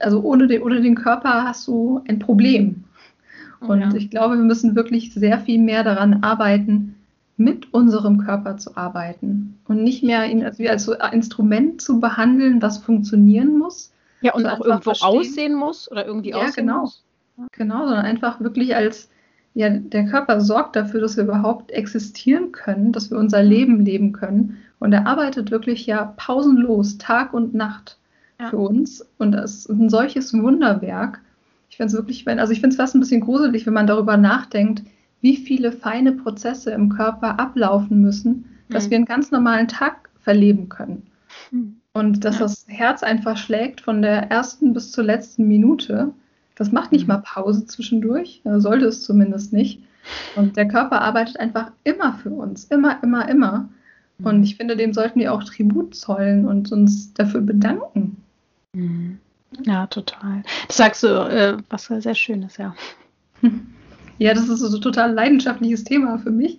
Also 0.00 0.20
ohne 0.22 0.46
den, 0.46 0.62
ohne 0.62 0.80
den 0.80 0.94
Körper 0.94 1.44
hast 1.44 1.66
du 1.66 2.02
ein 2.08 2.18
Problem. 2.18 2.84
Oh 3.60 3.66
und 3.66 3.80
ja. 3.80 3.94
ich 3.94 4.10
glaube, 4.10 4.36
wir 4.36 4.44
müssen 4.44 4.76
wirklich 4.76 5.12
sehr 5.14 5.38
viel 5.38 5.58
mehr 5.58 5.82
daran 5.82 6.22
arbeiten, 6.22 6.94
mit 7.36 7.72
unserem 7.74 8.18
Körper 8.18 8.56
zu 8.56 8.76
arbeiten 8.76 9.58
und 9.68 9.82
nicht 9.82 10.02
mehr 10.02 10.26
ihn 10.26 10.44
als, 10.44 10.58
als 10.60 10.84
so 10.84 10.94
Instrument 10.94 11.82
zu 11.82 12.00
behandeln, 12.00 12.62
was 12.62 12.78
funktionieren 12.78 13.58
muss. 13.58 13.92
Ja, 14.22 14.34
und 14.34 14.46
auch 14.46 14.64
irgendwo 14.64 14.94
verstehen. 14.94 15.08
aussehen 15.08 15.54
muss 15.54 15.90
oder 15.90 16.06
irgendwie 16.06 16.30
ja, 16.30 16.38
aussehen 16.38 16.66
genau. 16.66 16.80
muss. 16.82 17.04
Genau, 17.52 17.84
sondern 17.84 18.06
einfach 18.06 18.40
wirklich 18.40 18.74
als 18.74 19.10
ja, 19.52 19.70
der 19.70 20.06
Körper 20.06 20.40
sorgt 20.40 20.76
dafür, 20.76 21.00
dass 21.00 21.16
wir 21.16 21.24
überhaupt 21.24 21.70
existieren 21.70 22.52
können, 22.52 22.92
dass 22.92 23.10
wir 23.10 23.18
unser 23.18 23.42
Leben 23.42 23.80
leben 23.80 24.12
können. 24.12 24.58
Und 24.78 24.92
er 24.92 25.06
arbeitet 25.06 25.50
wirklich 25.50 25.86
ja 25.86 26.12
pausenlos, 26.16 26.98
Tag 26.98 27.32
und 27.32 27.54
Nacht 27.54 27.98
ja. 28.38 28.50
für 28.50 28.58
uns. 28.58 29.06
Und 29.18 29.32
das 29.32 29.66
ist 29.66 29.68
ein 29.70 29.88
solches 29.88 30.34
Wunderwerk. 30.34 31.20
Ich 31.70 31.78
finde 31.78 31.88
es 31.88 31.94
wirklich, 31.94 32.28
also 32.28 32.52
ich 32.52 32.60
finde 32.60 32.74
es 32.74 32.76
fast 32.76 32.94
ein 32.94 33.00
bisschen 33.00 33.22
gruselig, 33.22 33.66
wenn 33.66 33.72
man 33.72 33.86
darüber 33.86 34.16
nachdenkt, 34.16 34.82
wie 35.26 35.36
viele 35.36 35.72
feine 35.72 36.12
Prozesse 36.12 36.70
im 36.70 36.88
Körper 36.88 37.40
ablaufen 37.40 38.00
müssen, 38.00 38.44
dass 38.68 38.86
mhm. 38.86 38.90
wir 38.90 38.96
einen 38.98 39.06
ganz 39.06 39.32
normalen 39.32 39.66
Tag 39.66 40.08
verleben 40.20 40.68
können. 40.68 41.02
Mhm. 41.50 41.80
Und 41.92 42.24
dass 42.24 42.36
ja. 42.36 42.42
das 42.42 42.64
Herz 42.68 43.02
einfach 43.02 43.36
schlägt 43.36 43.80
von 43.80 44.02
der 44.02 44.30
ersten 44.30 44.72
bis 44.72 44.92
zur 44.92 45.02
letzten 45.02 45.48
Minute. 45.48 46.12
Das 46.54 46.70
macht 46.70 46.92
nicht 46.92 47.08
mhm. 47.08 47.14
mal 47.14 47.22
Pause 47.26 47.66
zwischendurch, 47.66 48.40
sollte 48.44 48.86
es 48.86 49.02
zumindest 49.02 49.52
nicht. 49.52 49.82
Und 50.36 50.56
der 50.56 50.68
Körper 50.68 51.00
arbeitet 51.02 51.40
einfach 51.40 51.72
immer 51.82 52.12
für 52.22 52.30
uns, 52.30 52.66
immer, 52.66 53.02
immer, 53.02 53.28
immer. 53.28 53.68
Und 54.22 54.38
mhm. 54.38 54.44
ich 54.44 54.54
finde, 54.54 54.76
dem 54.76 54.92
sollten 54.92 55.18
wir 55.18 55.34
auch 55.34 55.42
Tribut 55.42 55.96
zollen 55.96 56.46
und 56.46 56.70
uns 56.70 57.14
dafür 57.14 57.40
bedanken. 57.40 58.22
Mhm. 58.74 59.18
Ja, 59.64 59.88
total. 59.88 60.44
Das 60.68 60.76
sagst 60.76 61.02
du, 61.02 61.08
äh, 61.08 61.56
was 61.68 61.86
sehr 61.86 62.14
Schönes, 62.14 62.58
ja. 62.58 62.76
Ja, 64.18 64.34
das 64.34 64.48
ist 64.48 64.60
so 64.60 64.76
ein 64.76 64.82
total 64.82 65.12
leidenschaftliches 65.12 65.84
Thema 65.84 66.18
für 66.18 66.30
mich. 66.30 66.58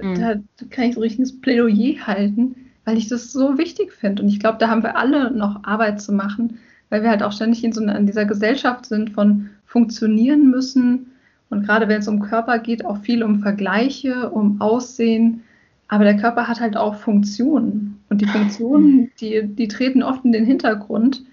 Mhm. 0.00 0.14
Da 0.20 0.34
kann 0.70 0.84
ich 0.84 0.94
so 0.94 1.00
richtiges 1.00 1.40
Plädoyer 1.40 2.06
halten, 2.06 2.56
weil 2.84 2.98
ich 2.98 3.08
das 3.08 3.32
so 3.32 3.58
wichtig 3.58 3.92
finde. 3.92 4.22
Und 4.22 4.28
ich 4.28 4.40
glaube, 4.40 4.58
da 4.58 4.68
haben 4.68 4.82
wir 4.82 4.96
alle 4.96 5.30
noch 5.30 5.64
Arbeit 5.64 6.00
zu 6.00 6.12
machen, 6.12 6.58
weil 6.90 7.02
wir 7.02 7.10
halt 7.10 7.22
auch 7.22 7.32
ständig 7.32 7.64
in 7.64 7.72
so 7.72 7.80
einer, 7.80 7.96
in 7.98 8.06
dieser 8.06 8.24
Gesellschaft 8.24 8.86
sind 8.86 9.10
von 9.10 9.50
funktionieren 9.66 10.50
müssen 10.50 11.08
und 11.50 11.64
gerade 11.64 11.88
wenn 11.88 12.00
es 12.00 12.08
um 12.08 12.20
Körper 12.20 12.58
geht, 12.58 12.84
auch 12.84 12.98
viel 12.98 13.22
um 13.22 13.40
Vergleiche, 13.40 14.30
um 14.30 14.60
Aussehen. 14.60 15.42
Aber 15.88 16.04
der 16.04 16.16
Körper 16.16 16.46
hat 16.46 16.60
halt 16.60 16.76
auch 16.76 16.96
Funktionen 16.96 18.00
und 18.10 18.20
die 18.20 18.26
Funktionen, 18.26 19.10
die, 19.20 19.42
die 19.46 19.68
treten 19.68 20.02
oft 20.02 20.24
in 20.24 20.32
den 20.32 20.44
Hintergrund 20.44 21.24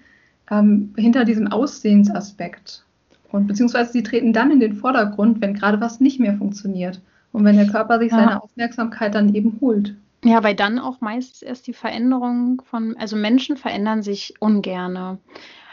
ähm, 0.50 0.94
hinter 0.96 1.24
diesem 1.24 1.48
Aussehensaspekt. 1.48 2.84
Und 3.32 3.46
beziehungsweise 3.46 3.92
sie 3.92 4.02
treten 4.02 4.32
dann 4.32 4.50
in 4.50 4.60
den 4.60 4.74
Vordergrund, 4.74 5.40
wenn 5.40 5.54
gerade 5.54 5.80
was 5.80 6.00
nicht 6.00 6.20
mehr 6.20 6.34
funktioniert 6.34 7.00
und 7.32 7.44
wenn 7.44 7.56
der 7.56 7.66
Körper 7.66 7.98
sich 7.98 8.12
ja. 8.12 8.18
seine 8.18 8.42
Aufmerksamkeit 8.42 9.14
dann 9.14 9.34
eben 9.34 9.58
holt. 9.60 9.94
Ja, 10.24 10.42
weil 10.42 10.54
dann 10.54 10.78
auch 10.78 11.00
meistens 11.00 11.42
erst 11.42 11.66
die 11.66 11.72
Veränderung 11.72 12.62
von, 12.68 12.96
also 12.96 13.16
Menschen 13.16 13.56
verändern 13.56 14.02
sich 14.02 14.34
ungerne, 14.40 15.18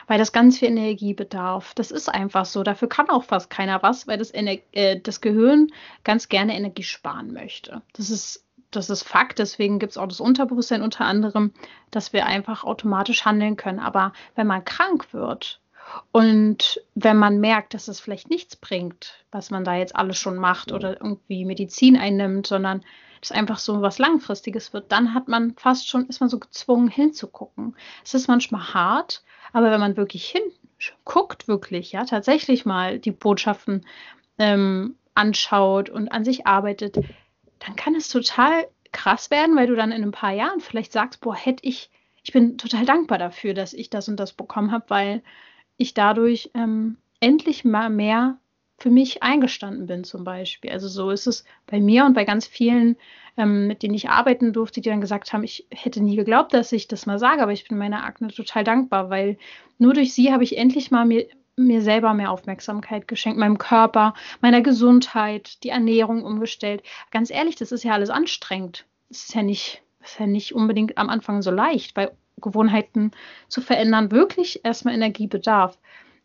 weil 0.07 0.19
das 0.19 0.31
ganz 0.31 0.59
viel 0.59 0.67
Energie 0.67 1.13
bedarf. 1.13 1.73
Das 1.73 1.89
ist 1.89 2.07
einfach 2.07 2.45
so. 2.45 2.61
Dafür 2.63 2.89
kann 2.89 3.09
auch 3.09 3.23
fast 3.23 3.49
keiner 3.49 3.81
was, 3.81 4.07
weil 4.07 4.17
das, 4.17 4.31
Ener 4.31 4.57
äh, 4.73 4.99
das 4.99 5.21
Gehirn 5.21 5.69
ganz 6.03 6.29
gerne 6.29 6.55
Energie 6.55 6.83
sparen 6.83 7.33
möchte. 7.33 7.81
Das 7.93 8.09
ist, 8.09 8.45
das 8.69 8.89
ist 8.89 9.03
Fakt. 9.03 9.39
Deswegen 9.39 9.79
gibt 9.79 9.93
es 9.93 9.97
auch 9.97 10.07
das 10.07 10.19
Unterbewusstsein 10.19 10.81
unter 10.81 11.05
anderem, 11.05 11.51
dass 11.89 12.13
wir 12.13 12.25
einfach 12.25 12.63
automatisch 12.63 13.25
handeln 13.25 13.55
können. 13.55 13.79
Aber 13.79 14.13
wenn 14.35 14.47
man 14.47 14.65
krank 14.65 15.13
wird, 15.13 15.61
und 16.11 16.81
wenn 16.95 17.17
man 17.17 17.39
merkt, 17.39 17.73
dass 17.73 17.87
es 17.87 17.99
vielleicht 17.99 18.29
nichts 18.29 18.55
bringt, 18.55 19.25
was 19.31 19.49
man 19.49 19.63
da 19.63 19.75
jetzt 19.75 19.95
alles 19.95 20.17
schon 20.17 20.37
macht 20.37 20.71
oder 20.71 21.01
irgendwie 21.01 21.45
Medizin 21.45 21.97
einnimmt, 21.97 22.47
sondern 22.47 22.83
es 23.21 23.31
einfach 23.31 23.57
so 23.57 23.81
was 23.81 23.99
Langfristiges 23.99 24.73
wird, 24.73 24.91
dann 24.91 25.13
hat 25.13 25.27
man 25.27 25.55
fast 25.55 25.87
schon, 25.87 26.07
ist 26.07 26.19
man 26.19 26.29
so 26.29 26.39
gezwungen 26.39 26.87
hinzugucken. 26.89 27.75
Es 28.03 28.13
ist 28.13 28.27
manchmal 28.27 28.73
hart, 28.73 29.23
aber 29.53 29.71
wenn 29.71 29.79
man 29.79 29.97
wirklich 29.97 30.25
hinguckt, 30.25 31.47
wirklich, 31.47 31.91
ja, 31.93 32.05
tatsächlich 32.05 32.65
mal 32.65 32.99
die 32.99 33.11
Botschaften 33.11 33.85
ähm, 34.37 34.95
anschaut 35.15 35.89
und 35.89 36.09
an 36.09 36.25
sich 36.25 36.47
arbeitet, 36.47 36.97
dann 37.59 37.75
kann 37.75 37.95
es 37.95 38.09
total 38.09 38.67
krass 38.91 39.31
werden, 39.31 39.55
weil 39.55 39.67
du 39.67 39.75
dann 39.75 39.91
in 39.91 40.03
ein 40.03 40.11
paar 40.11 40.33
Jahren 40.33 40.59
vielleicht 40.59 40.91
sagst, 40.91 41.21
boah, 41.21 41.35
hätte 41.35 41.65
ich, 41.65 41.89
ich 42.23 42.33
bin 42.33 42.57
total 42.57 42.85
dankbar 42.85 43.17
dafür, 43.17 43.53
dass 43.53 43.73
ich 43.73 43.89
das 43.89 44.09
und 44.09 44.17
das 44.17 44.33
bekommen 44.33 44.71
habe, 44.71 44.85
weil 44.89 45.23
ich 45.77 45.93
dadurch 45.93 46.51
ähm, 46.53 46.97
endlich 47.19 47.65
mal 47.65 47.89
mehr 47.89 48.37
für 48.77 48.89
mich 48.89 49.23
eingestanden 49.23 49.85
bin 49.85 50.03
zum 50.03 50.23
Beispiel. 50.23 50.71
Also 50.71 50.87
so 50.87 51.09
ist 51.09 51.27
es 51.27 51.45
bei 51.67 51.79
mir 51.79 52.05
und 52.05 52.13
bei 52.13 52.25
ganz 52.25 52.45
vielen, 52.45 52.97
ähm, 53.37 53.67
mit 53.67 53.81
denen 53.81 53.93
ich 53.93 54.09
arbeiten 54.09 54.51
durfte, 54.51 54.81
die 54.81 54.89
dann 54.89 55.01
gesagt 55.01 55.31
haben, 55.31 55.43
ich 55.43 55.67
hätte 55.71 56.01
nie 56.01 56.15
geglaubt, 56.15 56.53
dass 56.53 56.71
ich 56.71 56.87
das 56.87 57.05
mal 57.05 57.19
sage, 57.19 57.41
aber 57.41 57.53
ich 57.53 57.67
bin 57.67 57.77
meiner 57.77 58.03
Akne 58.03 58.27
total 58.27 58.63
dankbar, 58.63 59.09
weil 59.09 59.37
nur 59.77 59.93
durch 59.93 60.13
sie 60.13 60.33
habe 60.33 60.43
ich 60.43 60.57
endlich 60.57 60.91
mal 60.91 61.05
mir, 61.05 61.27
mir 61.55 61.81
selber 61.81 62.13
mehr 62.13 62.31
Aufmerksamkeit 62.31 63.07
geschenkt, 63.07 63.39
meinem 63.39 63.57
Körper, 63.57 64.15
meiner 64.41 64.61
Gesundheit, 64.61 65.63
die 65.63 65.69
Ernährung 65.69 66.23
umgestellt. 66.23 66.83
Ganz 67.11 67.29
ehrlich, 67.29 67.55
das 67.55 67.71
ist 67.71 67.83
ja 67.83 67.93
alles 67.93 68.09
anstrengend. 68.09 68.85
Es 69.09 69.29
ist 69.29 69.35
ja 69.35 69.43
nicht, 69.43 69.81
ist 70.03 70.19
ja 70.19 70.27
nicht 70.27 70.53
unbedingt 70.53 70.97
am 70.97 71.09
Anfang 71.09 71.41
so 71.41 71.51
leicht, 71.51 71.95
weil 71.95 72.11
Gewohnheiten 72.43 73.11
zu 73.47 73.61
verändern 73.61 74.11
wirklich 74.11 74.63
erstmal 74.63 74.93
Energie 74.93 75.27
bedarf. 75.27 75.79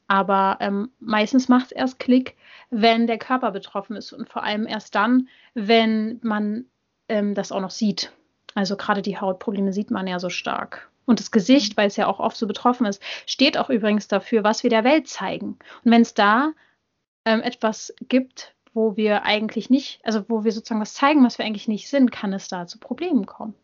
Aber 0.07 0.57
ähm, 0.61 0.91
meistens 1.01 1.49
macht 1.49 1.67
es 1.67 1.73
erst 1.73 1.99
Klick, 1.99 2.37
wenn 2.71 3.07
der 3.07 3.19
Körper 3.19 3.51
betroffen 3.51 3.97
ist 3.97 4.13
und 4.13 4.29
vor 4.29 4.43
allem 4.43 4.67
erst 4.67 4.95
dann, 4.95 5.29
wenn 5.55 6.19
man 6.23 6.65
ähm, 7.09 7.35
das 7.35 7.53
auch 7.53 7.61
noch 7.61 7.71
sieht. 7.71 8.13
Also 8.55 8.77
gerade 8.77 9.03
die 9.03 9.19
Hautprobleme 9.19 9.73
sieht 9.73 9.91
man 9.91 10.07
ja 10.07 10.19
so 10.19 10.31
stark. 10.31 10.91
Und 11.05 11.21
das 11.21 11.31
Gesicht, 11.31 11.77
weil 11.77 11.89
es 11.89 11.97
ja 11.97 12.07
auch 12.07 12.21
oft 12.21 12.37
so 12.37 12.47
betroffen 12.47 12.87
ist, 12.87 13.03
steht 13.25 13.57
auch 13.57 13.71
übrigens 13.71 14.09
dafür, 14.09 14.45
was 14.45 14.63
wir 14.63 14.71
der 14.71 14.85
Welt 14.85 15.09
zeigen. 15.09 15.59
Und 15.85 15.93
wenn 15.93 16.03
es 16.03 16.15
da 16.15 16.53
ähm, 17.25 17.41
etwas 17.41 17.95
gibt, 18.09 18.55
wo 18.75 18.97
wir 18.97 19.25
eigentlich 19.25 19.71
nicht, 19.71 20.01
also 20.05 20.25
wo 20.29 20.45
wir 20.45 20.53
sozusagen 20.53 20.81
was 20.81 20.95
zeigen, 20.95 21.25
was 21.25 21.39
wir 21.39 21.45
eigentlich 21.45 21.69
nicht 21.69 21.89
sind, 21.89 22.13
kann 22.13 22.33
es 22.33 22.49
da 22.49 22.67
zu 22.67 22.79
Problemen 22.79 23.27
kommen. 23.27 23.55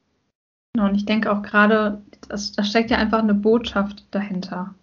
Genau, 0.74 0.88
und 0.88 0.96
ich 0.96 1.04
denke 1.04 1.30
auch 1.30 1.42
gerade, 1.42 2.02
da 2.28 2.64
steckt 2.64 2.90
ja 2.90 2.98
einfach 2.98 3.20
eine 3.20 3.34
Botschaft 3.34 4.04
dahinter. 4.10 4.74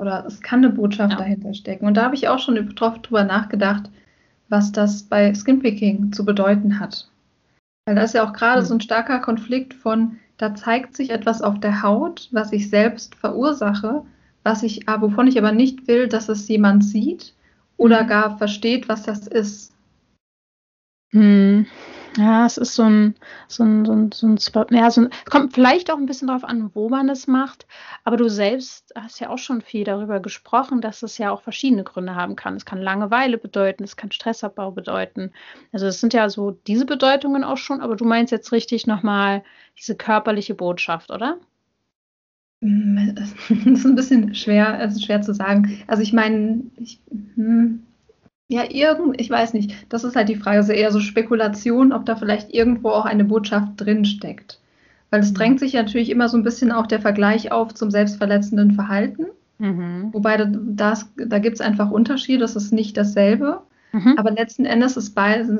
Oder 0.00 0.24
es 0.26 0.40
kann 0.40 0.64
eine 0.64 0.72
Botschaft 0.72 1.12
ja. 1.12 1.18
dahinter 1.18 1.54
stecken. 1.54 1.86
Und 1.86 1.96
da 1.96 2.04
habe 2.04 2.14
ich 2.14 2.28
auch 2.28 2.38
schon 2.38 2.54
drüber 2.54 3.24
nachgedacht, 3.24 3.90
was 4.48 4.70
das 4.70 5.02
bei 5.02 5.34
Skinpicking 5.34 6.12
zu 6.12 6.24
bedeuten 6.24 6.78
hat. 6.78 7.08
Weil 7.86 7.96
da 7.96 8.02
ist 8.02 8.14
ja 8.14 8.24
auch 8.24 8.32
gerade 8.32 8.60
mhm. 8.60 8.66
so 8.66 8.74
ein 8.74 8.80
starker 8.80 9.18
Konflikt 9.18 9.74
von, 9.74 10.18
da 10.38 10.54
zeigt 10.54 10.96
sich 10.96 11.10
etwas 11.10 11.42
auf 11.42 11.58
der 11.58 11.82
Haut, 11.82 12.28
was 12.30 12.52
ich 12.52 12.70
selbst 12.70 13.16
verursache, 13.16 14.04
was 14.44 14.62
ich, 14.62 14.88
ah, 14.88 15.00
wovon 15.00 15.26
ich 15.26 15.38
aber 15.38 15.52
nicht 15.52 15.88
will, 15.88 16.06
dass 16.06 16.28
es 16.28 16.46
jemand 16.46 16.84
sieht 16.84 17.34
oder 17.76 18.04
mhm. 18.04 18.08
gar 18.08 18.38
versteht, 18.38 18.88
was 18.88 19.02
das 19.02 19.26
ist. 19.26 19.72
Hm. 21.10 21.66
Ja, 22.18 22.44
es 22.44 22.58
ist 22.58 22.74
so 22.74 22.82
ein, 22.82 23.14
so 23.48 23.64
ein, 23.64 23.84
so 23.86 23.92
ein, 23.92 24.10
so 24.12 24.26
ein, 24.26 24.66
ja, 24.70 24.90
so 24.90 25.02
ein, 25.02 25.10
kommt 25.30 25.54
vielleicht 25.54 25.90
auch 25.90 25.96
ein 25.96 26.04
bisschen 26.04 26.28
darauf 26.28 26.44
an, 26.44 26.70
wo 26.74 26.90
man 26.90 27.08
es 27.08 27.26
macht, 27.26 27.66
aber 28.04 28.18
du 28.18 28.28
selbst 28.28 28.92
hast 28.94 29.18
ja 29.20 29.30
auch 29.30 29.38
schon 29.38 29.62
viel 29.62 29.84
darüber 29.84 30.20
gesprochen, 30.20 30.82
dass 30.82 31.02
es 31.02 31.16
ja 31.16 31.30
auch 31.30 31.40
verschiedene 31.40 31.84
Gründe 31.84 32.14
haben 32.14 32.36
kann. 32.36 32.56
Es 32.56 32.66
kann 32.66 32.82
Langeweile 32.82 33.38
bedeuten, 33.38 33.84
es 33.84 33.96
kann 33.96 34.12
Stressabbau 34.12 34.72
bedeuten. 34.72 35.32
Also 35.72 35.86
es 35.86 36.00
sind 36.00 36.12
ja 36.12 36.28
so 36.28 36.50
diese 36.50 36.84
Bedeutungen 36.84 37.44
auch 37.44 37.56
schon, 37.56 37.80
aber 37.80 37.96
du 37.96 38.04
meinst 38.04 38.30
jetzt 38.30 38.52
richtig 38.52 38.86
nochmal 38.86 39.42
diese 39.78 39.96
körperliche 39.96 40.54
Botschaft, 40.54 41.10
oder? 41.10 41.38
Das 42.60 43.34
ist 43.50 43.84
ein 43.86 43.94
bisschen 43.96 44.34
schwer, 44.34 44.80
ist 44.84 45.04
schwer 45.04 45.22
zu 45.22 45.34
sagen. 45.34 45.82
Also 45.86 46.02
ich 46.02 46.12
meine, 46.12 46.62
ich, 46.76 47.00
hm, 47.34 47.82
ja, 48.52 48.64
irgend, 48.70 49.20
ich 49.20 49.30
weiß 49.30 49.54
nicht. 49.54 49.74
Das 49.88 50.04
ist 50.04 50.14
halt 50.14 50.28
die 50.28 50.36
Frage, 50.36 50.58
also 50.58 50.72
eher 50.72 50.92
so 50.92 51.00
Spekulation, 51.00 51.92
ob 51.92 52.06
da 52.06 52.16
vielleicht 52.16 52.52
irgendwo 52.52 52.90
auch 52.90 53.04
eine 53.04 53.24
Botschaft 53.24 53.72
drin 53.76 54.04
steckt. 54.04 54.60
Weil 55.10 55.20
es 55.20 55.30
mhm. 55.30 55.34
drängt 55.34 55.60
sich 55.60 55.74
natürlich 55.74 56.10
immer 56.10 56.28
so 56.28 56.36
ein 56.36 56.42
bisschen 56.42 56.72
auch 56.72 56.86
der 56.86 57.00
Vergleich 57.00 57.52
auf 57.52 57.74
zum 57.74 57.90
selbstverletzenden 57.90 58.72
Verhalten. 58.72 59.26
Mhm. 59.58 60.08
Wobei 60.12 60.36
das, 60.36 61.10
da 61.16 61.38
gibt 61.38 61.56
es 61.56 61.60
einfach 61.60 61.90
Unterschiede, 61.90 62.40
das 62.40 62.56
ist 62.56 62.72
nicht 62.72 62.96
dasselbe. 62.96 63.62
Mhm. 63.92 64.14
Aber 64.16 64.30
letzten 64.30 64.64
Endes 64.64 64.96
ist 64.96 65.14
beides, 65.14 65.50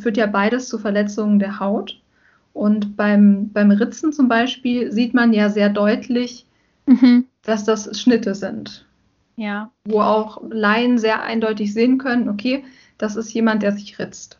führt 0.00 0.16
ja 0.16 0.26
beides 0.26 0.68
zu 0.68 0.78
Verletzungen 0.78 1.38
der 1.38 1.60
Haut. 1.60 2.00
Und 2.52 2.96
beim, 2.96 3.50
beim 3.52 3.70
Ritzen 3.70 4.12
zum 4.12 4.28
Beispiel 4.28 4.92
sieht 4.92 5.14
man 5.14 5.32
ja 5.32 5.48
sehr 5.48 5.68
deutlich, 5.68 6.46
mhm. 6.86 7.26
dass 7.42 7.64
das 7.64 8.00
Schnitte 8.00 8.34
sind. 8.34 8.86
Ja. 9.36 9.70
Wo 9.84 10.00
auch 10.00 10.42
Laien 10.50 10.98
sehr 10.98 11.22
eindeutig 11.22 11.72
sehen 11.72 11.98
können, 11.98 12.28
okay, 12.28 12.64
das 12.98 13.16
ist 13.16 13.32
jemand, 13.32 13.62
der 13.62 13.72
sich 13.72 13.98
ritzt. 13.98 14.38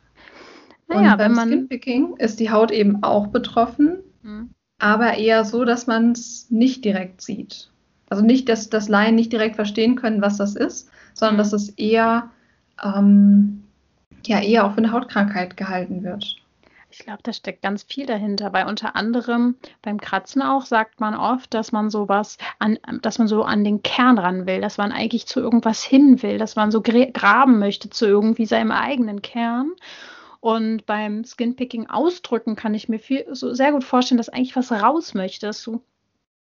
Naja, 0.89 1.13
Und 1.13 1.19
beim 1.19 1.35
man... 1.35 1.49
Skinpicking 1.49 2.17
ist 2.19 2.41
die 2.41 2.51
Haut 2.51 2.71
eben 2.71 3.03
auch 3.03 3.29
betroffen, 3.29 3.99
mhm. 4.23 4.51
aber 4.79 5.15
eher 5.15 5.45
so, 5.45 5.65
dass 5.65 5.87
man 5.87 6.13
es 6.13 6.51
nicht 6.51 6.85
direkt 6.85 7.23
sieht. 7.23 7.71
Also 8.11 8.23
nicht, 8.23 8.49
dass 8.49 8.69
das 8.69 8.89
Laien 8.89 9.15
nicht 9.15 9.33
direkt 9.33 9.57
verstehen 9.57 9.97
können, 9.97 10.21
was 10.21 10.37
das 10.37 10.55
ist, 10.55 10.91
sondern 11.15 11.37
mhm. 11.37 11.39
dass 11.39 11.53
es 11.53 11.71
eher, 11.71 12.31
ähm, 12.83 13.63
ja, 14.27 14.41
eher 14.41 14.67
auch 14.67 14.73
für 14.73 14.79
eine 14.79 14.93
Hautkrankheit 14.93 15.57
gehalten 15.57 16.03
wird. 16.03 16.42
Ich 16.93 16.99
glaube, 16.99 17.21
da 17.23 17.33
steckt 17.33 17.63
ganz 17.63 17.85
viel 17.85 18.05
dahinter, 18.05 18.53
weil 18.53 18.67
unter 18.67 18.97
anderem 18.97 19.57
beim 19.81 19.99
Kratzen 19.99 20.43
auch 20.43 20.67
sagt 20.67 21.01
man 21.01 21.15
oft, 21.15 21.55
dass 21.55 21.73
man 21.73 21.89
sowas 21.89 22.37
an, 22.59 22.79
dass 23.01 23.19
man 23.19 23.29
so 23.29 23.45
an 23.45 23.65
den 23.65 23.83
Kern 23.83 24.19
ran 24.19 24.47
will, 24.47 24.61
dass 24.61 24.77
man 24.77 24.93
eigentlich 24.93 25.27
zu 25.27 25.41
irgendwas 25.41 25.83
hin 25.83 26.23
will, 26.23 26.37
dass 26.37 26.55
man 26.55 26.71
so 26.71 26.83
graben 26.83 27.59
möchte 27.59 27.89
zu 27.89 28.07
irgendwie 28.07 28.45
seinem 28.45 28.73
eigenen 28.73 29.23
Kern. 29.23 29.73
Und 30.41 30.85
beim 30.85 31.25
Skinpicking 31.25 31.89
ausdrücken 31.89 32.57
kann 32.57 32.75
ich 32.75 32.91
mir 32.91 32.99
viel, 32.99 33.25
so 33.31 33.55
sehr 33.55 33.73
gut 33.73 33.85
vorstellen, 33.85 34.19
dass 34.19 34.29
eigentlich 34.29 34.57
was 34.57 34.71
raus 34.71 35.15
möchte, 35.15 35.47
dass 35.47 35.63
du 35.63 35.83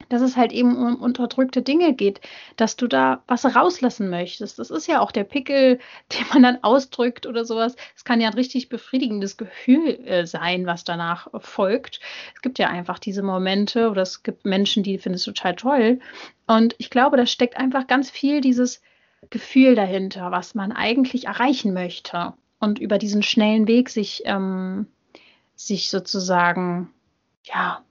dass 0.09 0.21
es 0.21 0.37
halt 0.37 0.51
eben 0.51 0.75
um 0.75 0.95
unterdrückte 0.95 1.61
Dinge 1.61 1.93
geht, 1.93 2.21
dass 2.55 2.75
du 2.75 2.87
da 2.87 3.23
was 3.27 3.45
rauslassen 3.45 4.09
möchtest. 4.09 4.59
Das 4.59 4.69
ist 4.69 4.87
ja 4.87 5.01
auch 5.01 5.11
der 5.11 5.23
Pickel, 5.23 5.79
den 6.13 6.25
man 6.33 6.43
dann 6.43 6.63
ausdrückt 6.63 7.25
oder 7.25 7.45
sowas. 7.45 7.75
Es 7.95 8.05
kann 8.05 8.21
ja 8.21 8.27
ein 8.27 8.33
richtig 8.33 8.69
befriedigendes 8.69 9.37
Gefühl 9.37 9.99
äh, 10.05 10.25
sein, 10.25 10.65
was 10.65 10.83
danach 10.83 11.27
folgt. 11.39 11.99
Es 12.35 12.41
gibt 12.41 12.59
ja 12.59 12.69
einfach 12.69 12.99
diese 12.99 13.23
Momente 13.23 13.89
oder 13.89 14.01
es 14.01 14.23
gibt 14.23 14.45
Menschen, 14.45 14.83
die 14.83 14.97
finden 14.97 15.15
es 15.15 15.23
total 15.23 15.55
toll. 15.55 15.99
Und 16.45 16.75
ich 16.77 16.89
glaube, 16.89 17.17
da 17.17 17.25
steckt 17.25 17.57
einfach 17.57 17.87
ganz 17.87 18.09
viel 18.09 18.41
dieses 18.41 18.81
Gefühl 19.29 19.75
dahinter, 19.75 20.31
was 20.31 20.55
man 20.55 20.71
eigentlich 20.71 21.25
erreichen 21.25 21.73
möchte 21.73 22.33
und 22.59 22.79
über 22.79 22.97
diesen 22.97 23.23
schnellen 23.23 23.67
Weg 23.67 23.89
sich, 23.89 24.21
ähm, 24.25 24.87
sich 25.55 25.89
sozusagen, 25.89 26.91
ja, 27.43 27.83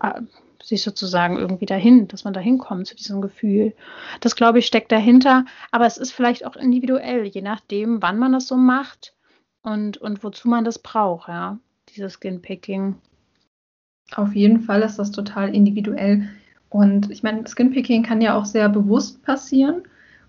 äh, 0.00 0.20
sich 0.66 0.82
sozusagen 0.82 1.38
irgendwie 1.38 1.66
dahin, 1.66 2.08
dass 2.08 2.24
man 2.24 2.34
dahin 2.34 2.58
kommt 2.58 2.86
zu 2.86 2.96
diesem 2.96 3.20
Gefühl. 3.20 3.74
Das, 4.20 4.36
glaube 4.36 4.58
ich, 4.58 4.66
steckt 4.66 4.90
dahinter. 4.90 5.44
Aber 5.70 5.86
es 5.86 5.96
ist 5.96 6.12
vielleicht 6.12 6.44
auch 6.44 6.56
individuell, 6.56 7.24
je 7.24 7.42
nachdem, 7.42 8.02
wann 8.02 8.18
man 8.18 8.32
das 8.32 8.48
so 8.48 8.56
macht 8.56 9.14
und, 9.62 9.96
und 9.98 10.24
wozu 10.24 10.48
man 10.48 10.64
das 10.64 10.78
braucht, 10.78 11.28
ja, 11.28 11.58
dieses 11.94 12.14
Skinpicking. 12.14 12.96
Auf 14.14 14.34
jeden 14.34 14.60
Fall 14.60 14.82
ist 14.82 14.98
das 14.98 15.10
total 15.10 15.54
individuell. 15.54 16.28
Und 16.68 17.10
ich 17.10 17.22
meine, 17.22 17.46
Skinpicking 17.46 18.02
kann 18.02 18.20
ja 18.20 18.36
auch 18.36 18.44
sehr 18.44 18.68
bewusst 18.68 19.22
passieren 19.22 19.82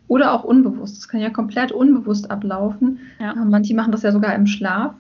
oder 0.08 0.34
auch 0.34 0.44
unbewusst. 0.44 0.98
Es 0.98 1.08
kann 1.08 1.20
ja 1.20 1.30
komplett 1.30 1.72
unbewusst 1.72 2.30
ablaufen. 2.32 3.00
Ja. 3.20 3.34
Manche 3.36 3.76
machen 3.76 3.92
das 3.92 4.04
ja 4.04 4.12
sogar 4.12 4.34
im 4.36 4.48
Schlaf. 4.48 4.94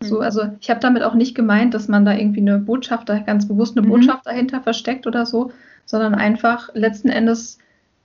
So, 0.00 0.16
mhm. 0.16 0.22
also 0.22 0.42
ich 0.60 0.70
habe 0.70 0.80
damit 0.80 1.02
auch 1.02 1.14
nicht 1.14 1.34
gemeint, 1.34 1.74
dass 1.74 1.88
man 1.88 2.04
da 2.04 2.14
irgendwie 2.14 2.40
eine 2.40 2.58
Botschaft, 2.58 3.08
ganz 3.26 3.48
bewusst 3.48 3.76
eine 3.76 3.86
mhm. 3.86 3.90
Botschaft 3.90 4.26
dahinter 4.26 4.60
versteckt 4.60 5.06
oder 5.06 5.26
so, 5.26 5.50
sondern 5.84 6.14
einfach 6.14 6.70
letzten 6.74 7.08
Endes 7.08 7.58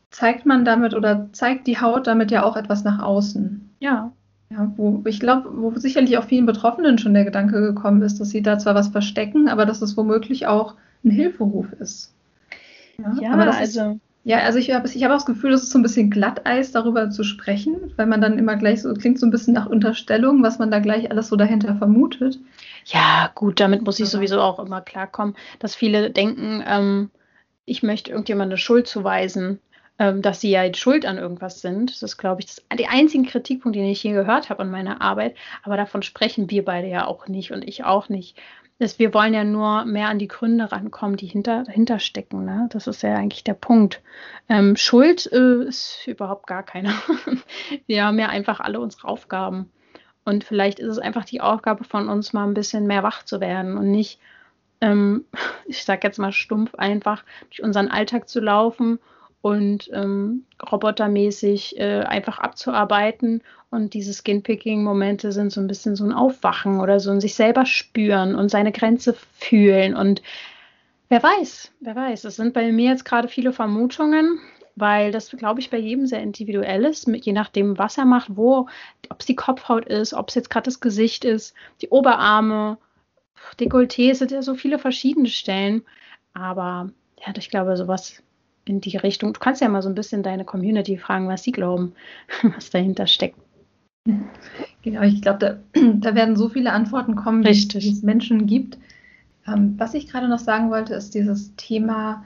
zeigt 0.09 0.45
man 0.45 0.63
damit 0.63 0.93
oder 0.93 1.29
zeigt 1.33 1.67
die 1.67 1.79
Haut 1.79 2.07
damit 2.07 2.31
ja 2.31 2.43
auch 2.43 2.55
etwas 2.55 2.83
nach 2.83 3.01
außen. 3.01 3.69
Ja. 3.79 4.11
Ja, 4.49 4.71
wo 4.75 5.01
ich 5.05 5.19
glaube, 5.19 5.49
wo 5.55 5.71
sicherlich 5.75 6.17
auch 6.17 6.25
vielen 6.25 6.45
Betroffenen 6.45 6.99
schon 6.99 7.15
der 7.15 7.25
Gedanke 7.25 7.59
gekommen 7.59 8.03
ist, 8.03 8.19
dass 8.19 8.29
sie 8.29 8.43
da 8.43 8.59
zwar 8.59 8.75
was 8.75 8.89
verstecken, 8.89 9.49
aber 9.49 9.65
dass 9.65 9.81
es 9.81 9.97
womöglich 9.97 10.45
auch 10.45 10.75
ein 11.03 11.09
Hilferuf 11.09 11.73
ist. 11.79 12.13
Ja, 12.99 13.13
ja 13.19 13.31
aber 13.33 13.45
das 13.45 13.57
also. 13.57 13.81
Ist, 13.81 13.99
ja, 14.25 14.39
also 14.39 14.57
ich 14.57 14.71
habe 14.71 14.87
ich 14.87 15.03
hab 15.03 15.11
auch 15.11 15.15
das 15.15 15.25
Gefühl, 15.25 15.51
das 15.51 15.63
ist 15.63 15.71
so 15.71 15.79
ein 15.79 15.83
bisschen 15.83 16.09
Glatteis, 16.09 16.71
darüber 16.71 17.09
zu 17.09 17.23
sprechen, 17.23 17.93
weil 17.97 18.05
man 18.05 18.21
dann 18.21 18.39
immer 18.39 18.55
gleich 18.55 18.81
so, 18.81 18.93
klingt 18.93 19.19
so 19.19 19.25
ein 19.25 19.31
bisschen 19.31 19.53
nach 19.53 19.67
Unterstellung, 19.67 20.41
was 20.43 20.59
man 20.59 20.71
da 20.71 20.79
gleich 20.79 21.11
alles 21.11 21.27
so 21.27 21.35
dahinter 21.35 21.75
vermutet. 21.75 22.39
Ja, 22.85 23.31
gut, 23.35 23.59
damit 23.59 23.81
muss 23.81 23.99
ich 23.99 24.09
sowieso 24.09 24.39
auch 24.39 24.59
immer 24.59 24.79
klarkommen, 24.81 25.35
dass 25.59 25.75
viele 25.75 26.09
denken, 26.09 26.63
ähm, 26.65 27.09
ich 27.65 27.83
möchte 27.83 28.11
irgendjemandem 28.11 28.53
eine 28.53 28.57
Schuld 28.57 28.87
zuweisen, 28.87 29.59
ähm, 29.99 30.21
dass 30.21 30.41
sie 30.41 30.49
ja 30.49 30.73
schuld 30.73 31.05
an 31.05 31.17
irgendwas 31.17 31.61
sind. 31.61 31.91
Das 31.91 32.03
ist, 32.03 32.17
glaube 32.17 32.41
ich, 32.41 32.47
das, 32.47 32.61
der 32.77 32.91
einzige 32.91 33.29
Kritikpunkt, 33.29 33.75
den 33.75 33.85
ich 33.85 34.03
je 34.03 34.13
gehört 34.13 34.49
habe 34.49 34.63
an 34.63 34.71
meiner 34.71 35.01
Arbeit. 35.01 35.35
Aber 35.63 35.77
davon 35.77 36.01
sprechen 36.01 36.49
wir 36.49 36.65
beide 36.65 36.87
ja 36.87 37.05
auch 37.07 37.27
nicht 37.27 37.51
und 37.51 37.67
ich 37.67 37.83
auch 37.83 38.09
nicht 38.09 38.37
ist, 38.79 38.99
wir 38.99 39.13
wollen 39.13 39.33
ja 39.33 39.43
nur 39.43 39.85
mehr 39.85 40.09
an 40.09 40.19
die 40.19 40.27
Gründe 40.27 40.71
rankommen, 40.71 41.17
die 41.17 41.27
hinter, 41.27 41.63
dahinter 41.63 41.99
stecken. 41.99 42.45
Ne? 42.45 42.67
Das 42.71 42.87
ist 42.87 43.03
ja 43.03 43.15
eigentlich 43.15 43.43
der 43.43 43.53
Punkt. 43.53 44.01
Ähm, 44.49 44.75
Schuld 44.75 45.31
äh, 45.31 45.63
ist 45.63 46.05
überhaupt 46.07 46.47
gar 46.47 46.63
keine. 46.63 46.93
wir 47.87 48.05
haben 48.05 48.19
ja 48.19 48.27
einfach 48.27 48.59
alle 48.59 48.79
unsere 48.79 49.07
Aufgaben. 49.07 49.71
Und 50.25 50.43
vielleicht 50.43 50.79
ist 50.79 50.89
es 50.89 50.99
einfach 50.99 51.25
die 51.25 51.41
Aufgabe 51.41 51.83
von 51.83 52.09
uns, 52.09 52.33
mal 52.33 52.45
ein 52.45 52.53
bisschen 52.53 52.87
mehr 52.87 53.03
wach 53.03 53.23
zu 53.23 53.41
werden 53.41 53.77
und 53.77 53.91
nicht, 53.91 54.19
ähm, 54.81 55.25
ich 55.65 55.83
sag 55.83 56.03
jetzt 56.03 56.19
mal 56.19 56.31
stumpf, 56.31 56.75
einfach 56.75 57.23
durch 57.49 57.63
unseren 57.63 57.89
Alltag 57.89 58.27
zu 58.27 58.39
laufen 58.39 58.99
und 59.43 59.89
ähm, 59.91 60.45
robotermäßig 60.71 61.77
äh, 61.77 61.99
einfach 62.03 62.39
abzuarbeiten. 62.39 63.43
Und 63.69 63.93
diese 63.93 64.13
Skinpicking-Momente 64.13 65.33
sind 65.33 65.51
so 65.51 65.59
ein 65.59 65.67
bisschen 65.67 65.97
so 65.97 66.05
ein 66.05 66.13
Aufwachen 66.13 66.79
oder 66.79 67.01
so 67.01 67.11
ein 67.11 67.19
sich 67.19 67.35
selber 67.35 67.65
spüren 67.65 68.35
und 68.35 68.47
seine 68.47 68.71
Grenze 68.71 69.17
fühlen. 69.33 69.97
Und 69.97 70.21
wer 71.09 71.21
weiß, 71.21 71.73
wer 71.81 71.93
weiß. 71.93 72.23
Es 72.23 72.37
sind 72.37 72.53
bei 72.53 72.71
mir 72.71 72.91
jetzt 72.91 73.03
gerade 73.03 73.27
viele 73.27 73.51
Vermutungen, 73.51 74.39
weil 74.77 75.11
das, 75.11 75.29
glaube 75.31 75.59
ich, 75.59 75.69
bei 75.69 75.77
jedem 75.77 76.07
sehr 76.07 76.23
individuell 76.23 76.85
ist, 76.85 77.09
mit, 77.09 77.25
je 77.25 77.33
nachdem, 77.33 77.77
was 77.77 77.97
er 77.97 78.05
macht, 78.05 78.37
wo, 78.37 78.69
ob 79.09 79.19
es 79.19 79.25
die 79.25 79.35
Kopfhaut 79.35 79.83
ist, 79.87 80.13
ob 80.13 80.29
es 80.29 80.35
jetzt 80.35 80.51
gerade 80.51 80.65
das 80.65 80.79
Gesicht 80.79 81.25
ist, 81.25 81.53
die 81.81 81.89
Oberarme, 81.89 82.77
Dekolleté, 83.59 84.11
es 84.11 84.19
sind 84.19 84.31
ja 84.31 84.41
so 84.41 84.55
viele 84.55 84.79
verschiedene 84.79 85.27
Stellen. 85.27 85.83
Aber 86.33 86.91
ja, 87.19 87.33
ich 87.37 87.49
glaube, 87.49 87.75
sowas 87.75 88.23
in 88.65 88.81
die 88.81 88.97
Richtung. 88.97 89.33
Du 89.33 89.39
kannst 89.39 89.61
ja 89.61 89.69
mal 89.69 89.81
so 89.81 89.89
ein 89.89 89.95
bisschen 89.95 90.23
deine 90.23 90.45
Community 90.45 90.97
fragen, 90.97 91.27
was 91.27 91.43
sie 91.43 91.51
glauben, 91.51 91.93
was 92.55 92.69
dahinter 92.69 93.07
steckt. 93.07 93.37
Genau, 94.81 95.01
ich 95.01 95.21
glaube, 95.21 95.39
da, 95.39 95.81
da, 95.93 96.15
werden 96.15 96.35
so 96.35 96.49
viele 96.49 96.71
Antworten 96.71 97.15
kommen, 97.15 97.43
Richtig. 97.43 97.83
wie 97.83 97.91
es 97.91 98.03
Menschen 98.03 98.47
gibt. 98.47 98.77
Ähm, 99.47 99.75
was 99.77 99.93
ich 99.93 100.07
gerade 100.07 100.27
noch 100.27 100.39
sagen 100.39 100.69
wollte, 100.69 100.93
ist 100.93 101.13
dieses 101.13 101.55
Thema, 101.55 102.23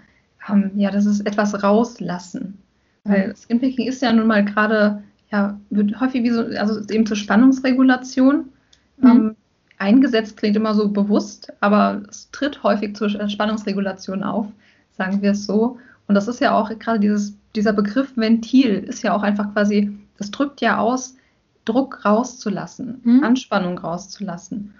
ähm, 0.50 0.72
ja, 0.76 0.92
das 0.92 1.06
ist 1.06 1.22
etwas 1.22 1.64
rauslassen. 1.64 2.58
Weil 3.04 3.36
Skinpicking 3.36 3.88
ist 3.88 4.02
ja 4.02 4.12
nun 4.12 4.28
mal 4.28 4.44
gerade, 4.44 5.04
ja, 5.32 5.60
wird 5.70 6.00
häufig 6.00 6.24
wie 6.24 6.32
so, 6.32 6.42
also 6.42 6.82
eben 6.90 7.06
zur 7.06 7.16
Spannungsregulation 7.16 8.50
mhm. 8.98 9.08
ähm, 9.08 9.36
eingesetzt, 9.78 10.38
klingt 10.38 10.56
immer 10.56 10.74
so 10.74 10.90
bewusst, 10.90 11.54
aber 11.62 12.02
es 12.10 12.30
tritt 12.32 12.64
häufig 12.64 12.96
zur 12.96 13.10
Spannungsregulation 13.10 14.24
auf, 14.24 14.48
sagen 14.98 15.22
wir 15.22 15.32
es 15.32 15.46
so. 15.46 15.78
Und 16.08 16.16
das 16.16 16.28
ist 16.28 16.40
ja 16.40 16.58
auch 16.58 16.70
gerade 16.80 17.00
dieses, 17.00 17.36
dieser 17.56 17.74
Begriff 17.74 18.16
Ventil 18.16 18.76
ist 18.76 19.04
ja 19.04 19.14
auch 19.14 19.24
einfach 19.24 19.54
quasi, 19.54 19.98
das 20.18 20.32
drückt 20.32 20.62
ja 20.62 20.78
aus, 20.78 21.16
Druck 21.66 22.06
rauszulassen, 22.06 23.02
mhm. 23.04 23.24
Anspannung 23.24 23.78
rauszulassen. 23.78 24.74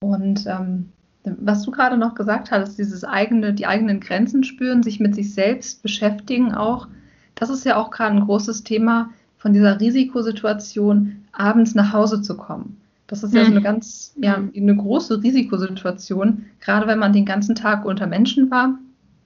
Und 0.00 0.44
ähm, 0.46 0.90
was 1.24 1.62
du 1.62 1.70
gerade 1.70 1.96
noch 1.96 2.14
gesagt 2.14 2.50
hattest, 2.50 2.78
dieses 2.78 3.02
eigene, 3.02 3.54
die 3.54 3.66
eigenen 3.66 4.00
Grenzen 4.00 4.44
spüren, 4.44 4.82
sich 4.82 5.00
mit 5.00 5.14
sich 5.14 5.32
selbst 5.32 5.82
beschäftigen 5.82 6.54
auch, 6.54 6.86
das 7.34 7.50
ist 7.50 7.64
ja 7.64 7.76
auch 7.76 7.90
gerade 7.90 8.16
ein 8.16 8.24
großes 8.24 8.62
Thema 8.62 9.10
von 9.38 9.52
dieser 9.52 9.80
Risikosituation, 9.80 11.24
abends 11.32 11.74
nach 11.74 11.92
Hause 11.92 12.22
zu 12.22 12.36
kommen. 12.36 12.80
Das 13.06 13.22
ist 13.22 13.34
ja 13.34 13.42
so 13.42 13.50
eine 13.50 13.60
mhm. 13.60 13.64
ganz, 13.64 14.14
ja, 14.16 14.36
eine 14.56 14.76
große 14.76 15.22
Risikosituation, 15.22 16.46
gerade 16.60 16.86
wenn 16.86 16.98
man 16.98 17.12
den 17.12 17.26
ganzen 17.26 17.54
Tag 17.54 17.84
unter 17.84 18.06
Menschen 18.06 18.50
war. 18.50 18.78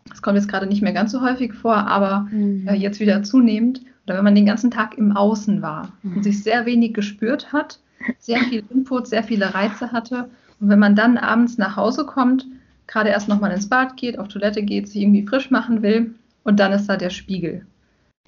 Das 0.08 0.22
kommt 0.22 0.36
jetzt 0.36 0.48
gerade 0.48 0.66
nicht 0.66 0.82
mehr 0.82 0.92
ganz 0.92 1.12
so 1.12 1.20
häufig 1.22 1.54
vor, 1.54 1.76
aber 1.76 2.28
mhm. 2.30 2.66
äh, 2.68 2.74
jetzt 2.74 3.00
wieder 3.00 3.22
zunehmend. 3.22 3.82
Oder 4.06 4.16
wenn 4.16 4.24
man 4.24 4.34
den 4.34 4.46
ganzen 4.46 4.70
Tag 4.70 4.96
im 4.96 5.16
Außen 5.16 5.60
war 5.60 5.92
mhm. 6.02 6.16
und 6.16 6.22
sich 6.22 6.42
sehr 6.42 6.66
wenig 6.66 6.94
gespürt 6.94 7.52
hat, 7.52 7.80
sehr 8.18 8.40
viel 8.40 8.64
Input, 8.70 9.06
sehr 9.06 9.22
viele 9.22 9.54
Reize 9.54 9.92
hatte. 9.92 10.30
Und 10.60 10.68
wenn 10.68 10.78
man 10.78 10.96
dann 10.96 11.18
abends 11.18 11.58
nach 11.58 11.76
Hause 11.76 12.06
kommt, 12.06 12.46
gerade 12.86 13.10
erst 13.10 13.28
nochmal 13.28 13.52
ins 13.52 13.68
Bad 13.68 13.96
geht, 13.96 14.18
auf 14.18 14.28
Toilette 14.28 14.62
geht, 14.62 14.88
sich 14.88 15.02
irgendwie 15.02 15.26
frisch 15.26 15.50
machen 15.50 15.82
will 15.82 16.14
und 16.42 16.58
dann 16.58 16.72
ist 16.72 16.88
da 16.88 16.96
der 16.96 17.10
Spiegel. 17.10 17.66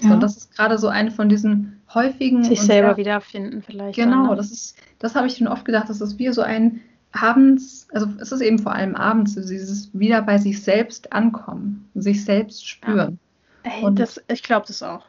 Ja. 0.01 0.09
So, 0.09 0.15
und 0.15 0.23
das 0.23 0.37
ist 0.37 0.55
gerade 0.55 0.79
so 0.79 0.89
eine 0.89 1.11
von 1.11 1.29
diesen 1.29 1.81
häufigen. 1.93 2.45
Sich 2.45 2.61
selber 2.61 2.97
wiederfinden 2.97 3.63
vielleicht. 3.63 3.97
Genau, 3.97 4.23
dann, 4.23 4.31
ne? 4.31 4.37
das 4.37 4.51
ist, 4.51 4.77
das 4.99 5.15
habe 5.15 5.27
ich 5.27 5.37
schon 5.37 5.49
oft 5.49 5.65
gedacht, 5.65 5.89
das 5.89 6.01
ist 6.01 6.19
wie 6.19 6.33
so 6.33 6.43
ein 6.43 6.81
abends, 7.13 7.89
also 7.93 8.07
es 8.21 8.33
ist 8.33 8.41
eben 8.41 8.59
vor 8.59 8.73
allem 8.73 8.95
abends, 8.95 9.35
dieses 9.35 9.91
wieder 9.93 10.23
bei 10.23 10.39
sich 10.39 10.63
selbst 10.63 11.13
ankommen, 11.13 11.89
sich 11.95 12.25
selbst 12.25 12.67
spüren. 12.67 13.19
Ja. 13.65 13.73
Ey, 13.73 13.83
und 13.85 13.99
das, 13.99 14.21
ich 14.29 14.43
glaube 14.43 14.67
das 14.67 14.83
auch. 14.83 15.07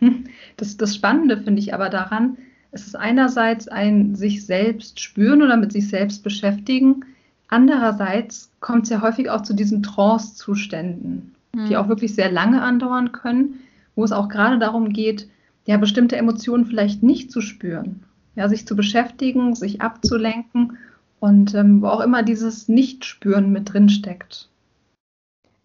das, 0.56 0.76
das 0.76 0.94
Spannende 0.94 1.38
finde 1.38 1.60
ich 1.60 1.72
aber 1.72 1.88
daran, 1.88 2.36
es 2.72 2.86
ist 2.86 2.96
einerseits 2.96 3.68
ein 3.68 4.14
sich 4.14 4.44
selbst 4.44 5.00
spüren 5.00 5.42
oder 5.42 5.56
mit 5.56 5.72
sich 5.72 5.88
selbst 5.88 6.22
beschäftigen, 6.22 7.04
andererseits 7.48 8.50
kommt 8.60 8.84
es 8.84 8.90
ja 8.90 9.00
häufig 9.00 9.30
auch 9.30 9.42
zu 9.42 9.54
diesen 9.54 9.82
Trance-Zuständen, 9.82 11.34
mhm. 11.54 11.66
die 11.68 11.76
auch 11.76 11.88
wirklich 11.88 12.14
sehr 12.14 12.30
lange 12.30 12.62
andauern 12.62 13.12
können, 13.12 13.60
wo 13.94 14.04
es 14.04 14.12
auch 14.12 14.28
gerade 14.28 14.58
darum 14.58 14.92
geht, 14.92 15.28
ja, 15.66 15.78
bestimmte 15.78 16.16
Emotionen 16.16 16.66
vielleicht 16.66 17.02
nicht 17.02 17.32
zu 17.32 17.40
spüren, 17.40 18.04
ja, 18.34 18.48
sich 18.48 18.66
zu 18.66 18.76
beschäftigen, 18.76 19.54
sich 19.54 19.80
abzulenken 19.80 20.76
und 21.26 21.54
ähm, 21.54 21.82
wo 21.82 21.88
auch 21.88 22.00
immer 22.00 22.22
dieses 22.22 22.68
Nicht-Spüren 22.68 23.50
mit 23.50 23.72
drin 23.72 23.88
steckt. 23.88 24.48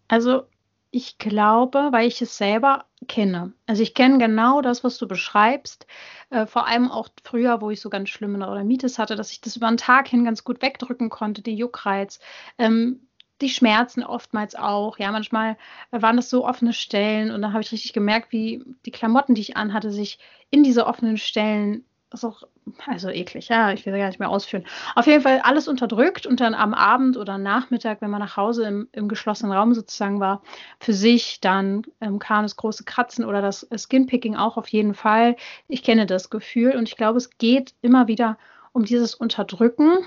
Also 0.07 0.45
ich 0.89 1.19
glaube, 1.19 1.89
weil 1.91 2.07
ich 2.07 2.19
es 2.19 2.35
selber 2.35 2.85
kenne. 3.07 3.53
Also 3.67 3.83
ich 3.83 3.93
kenne 3.93 4.17
genau 4.17 4.61
das, 4.61 4.83
was 4.83 4.97
du 4.97 5.07
beschreibst. 5.07 5.85
Äh, 6.31 6.47
vor 6.47 6.65
allem 6.65 6.89
auch 6.89 7.09
früher, 7.23 7.61
wo 7.61 7.69
ich 7.69 7.79
so 7.79 7.91
ganz 7.91 8.09
schlimme 8.09 8.39
Neurodermitis 8.39 8.97
hatte, 8.97 9.15
dass 9.15 9.31
ich 9.31 9.39
das 9.39 9.55
über 9.55 9.67
einen 9.67 9.77
Tag 9.77 10.07
hin 10.07 10.25
ganz 10.25 10.43
gut 10.43 10.63
wegdrücken 10.63 11.11
konnte, 11.11 11.43
die 11.43 11.55
Juckreiz. 11.55 12.19
Ähm, 12.57 13.07
die 13.39 13.49
Schmerzen 13.49 14.03
oftmals 14.03 14.55
auch. 14.55 14.97
Ja, 14.97 15.11
manchmal 15.11 15.57
waren 15.91 16.15
das 16.15 16.31
so 16.31 16.45
offene 16.45 16.73
Stellen 16.73 17.29
und 17.29 17.43
da 17.43 17.51
habe 17.51 17.61
ich 17.61 17.71
richtig 17.71 17.93
gemerkt, 17.93 18.31
wie 18.31 18.63
die 18.85 18.91
Klamotten, 18.91 19.35
die 19.35 19.41
ich 19.41 19.57
anhatte, 19.57 19.91
sich 19.91 20.17
in 20.49 20.63
diese 20.63 20.87
offenen 20.87 21.17
Stellen 21.17 21.85
ist 22.13 22.25
auch, 22.25 22.43
also 22.87 23.09
eklig, 23.09 23.47
ja, 23.47 23.71
ich 23.71 23.85
will 23.85 23.97
gar 23.97 24.07
nicht 24.07 24.19
mehr 24.19 24.29
ausführen. 24.29 24.65
Auf 24.95 25.07
jeden 25.07 25.21
Fall 25.21 25.39
alles 25.43 25.67
unterdrückt 25.67 26.25
und 26.25 26.39
dann 26.41 26.53
am 26.53 26.73
Abend 26.73 27.17
oder 27.17 27.37
Nachmittag, 27.37 28.01
wenn 28.01 28.09
man 28.11 28.19
nach 28.19 28.37
Hause 28.37 28.65
im, 28.65 28.89
im 28.91 29.07
geschlossenen 29.07 29.53
Raum 29.53 29.73
sozusagen 29.73 30.19
war, 30.19 30.41
für 30.79 30.93
sich, 30.93 31.39
dann 31.39 31.83
ähm, 32.01 32.19
kam 32.19 32.43
das 32.43 32.57
große 32.57 32.83
Kratzen 32.83 33.23
oder 33.23 33.41
das 33.41 33.67
Skinpicking 33.75 34.35
auch 34.35 34.57
auf 34.57 34.67
jeden 34.67 34.93
Fall. 34.93 35.35
Ich 35.67 35.83
kenne 35.83 36.05
das 36.05 36.29
Gefühl 36.29 36.75
und 36.75 36.87
ich 36.89 36.97
glaube, 36.97 37.17
es 37.17 37.37
geht 37.37 37.73
immer 37.81 38.07
wieder 38.07 38.37
um 38.73 38.85
dieses 38.85 39.15
Unterdrücken 39.15 39.99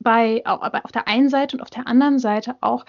bei, 0.00 0.42
aber 0.44 0.84
auf 0.84 0.92
der 0.92 1.08
einen 1.08 1.28
Seite 1.28 1.56
und 1.56 1.62
auf 1.62 1.70
der 1.70 1.86
anderen 1.86 2.18
Seite 2.18 2.56
auch, 2.60 2.84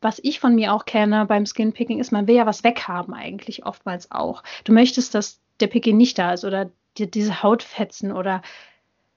was 0.00 0.20
ich 0.22 0.38
von 0.38 0.54
mir 0.54 0.74
auch 0.74 0.84
kenne 0.84 1.24
beim 1.26 1.46
Skinpicking, 1.46 1.98
ist, 1.98 2.12
man 2.12 2.26
will 2.26 2.34
ja 2.34 2.44
was 2.44 2.62
weghaben 2.62 3.14
eigentlich 3.14 3.64
oftmals 3.64 4.10
auch. 4.10 4.42
Du 4.64 4.72
möchtest, 4.72 5.14
dass 5.14 5.40
der 5.60 5.68
Picking 5.68 5.96
nicht 5.96 6.18
da 6.18 6.32
ist 6.32 6.44
oder 6.44 6.70
die, 6.98 7.10
diese 7.10 7.42
Hautfetzen 7.42 8.12
oder 8.12 8.42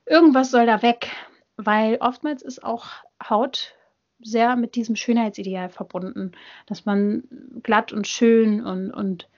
irgendwas 0.06 0.52
soll 0.52 0.66
da 0.66 0.82
weg, 0.82 1.10
weil 1.58 1.98
oftmals 2.00 2.42
ist 2.42 2.64
auch 2.64 2.88
Haut 3.30 3.76
sehr 4.20 4.56
mit 4.56 4.76
diesem 4.76 4.96
Schönheitsideal 4.96 5.70
verbunden, 5.70 6.32
dass 6.66 6.86
man 6.86 7.24
glatt 7.64 7.94
und 7.94 8.08
schön 8.08 8.66
und, 8.66 8.92
und 8.92 9.30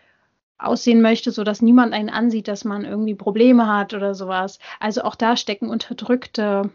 aussehen 0.58 1.02
möchte, 1.02 1.32
so 1.32 1.44
dass 1.44 1.62
niemand 1.62 1.94
einen 1.94 2.10
ansieht, 2.10 2.48
dass 2.48 2.66
man 2.66 2.86
irgendwie 2.86 3.16
Probleme 3.16 3.68
hat 3.68 3.94
oder 3.94 4.14
sowas. 4.14 4.60
Also 4.80 5.02
auch 5.04 5.16
da 5.16 5.36
stecken 5.38 5.70
unterdrückte 5.70 6.70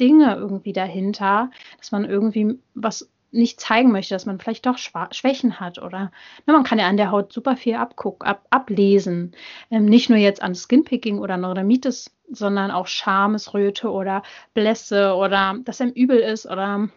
Dinge 0.00 0.36
irgendwie 0.36 0.72
dahinter, 0.72 1.50
dass 1.78 1.92
man 1.92 2.04
irgendwie 2.04 2.58
was 2.74 3.10
nicht 3.30 3.60
zeigen 3.60 3.92
möchte, 3.92 4.14
dass 4.14 4.26
man 4.26 4.38
vielleicht 4.38 4.66
doch 4.66 4.78
Schwächen 4.78 5.60
hat 5.60 5.78
oder 5.78 6.10
na, 6.46 6.52
man 6.54 6.64
kann 6.64 6.78
ja 6.78 6.86
an 6.86 6.96
der 6.96 7.10
Haut 7.10 7.32
super 7.32 7.56
viel 7.56 7.74
abgucken, 7.74 8.26
ab, 8.26 8.46
ablesen. 8.50 9.32
Ähm, 9.70 9.84
nicht 9.84 10.08
nur 10.08 10.18
jetzt 10.18 10.42
an 10.42 10.54
Skinpicking 10.54 11.18
oder 11.18 11.36
Neurodermitis, 11.36 12.10
sondern 12.30 12.70
auch 12.70 12.86
Schamesröte 12.86 13.90
oder 13.90 14.22
Blässe 14.54 15.14
oder 15.14 15.56
dass 15.64 15.80
einem 15.80 15.92
übel 15.92 16.18
ist 16.18 16.46
oder 16.46 16.88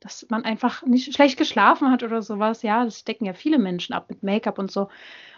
dass 0.00 0.26
man 0.30 0.44
einfach 0.44 0.82
nicht 0.84 1.14
schlecht 1.14 1.36
geschlafen 1.36 1.90
hat 1.90 2.02
oder 2.02 2.22
sowas. 2.22 2.62
Ja, 2.62 2.84
das 2.84 3.04
decken 3.04 3.26
ja 3.26 3.34
viele 3.34 3.58
Menschen 3.58 3.92
ab 3.92 4.06
mit 4.08 4.22
Make-up 4.22 4.58
und 4.58 4.70
so. 4.70 4.82
Und 4.82 4.90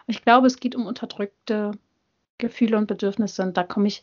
ich 0.09 0.23
glaube, 0.23 0.47
es 0.47 0.61
geht 0.61 0.75
um 0.77 0.87
unterdrückte 0.87 1.73
Gefühle 2.39 2.77
und 2.77 2.87
Bedürfnisse 2.87 3.43
und 3.43 3.57
da 3.57 3.65
komme 3.65 3.89
ich 3.89 4.03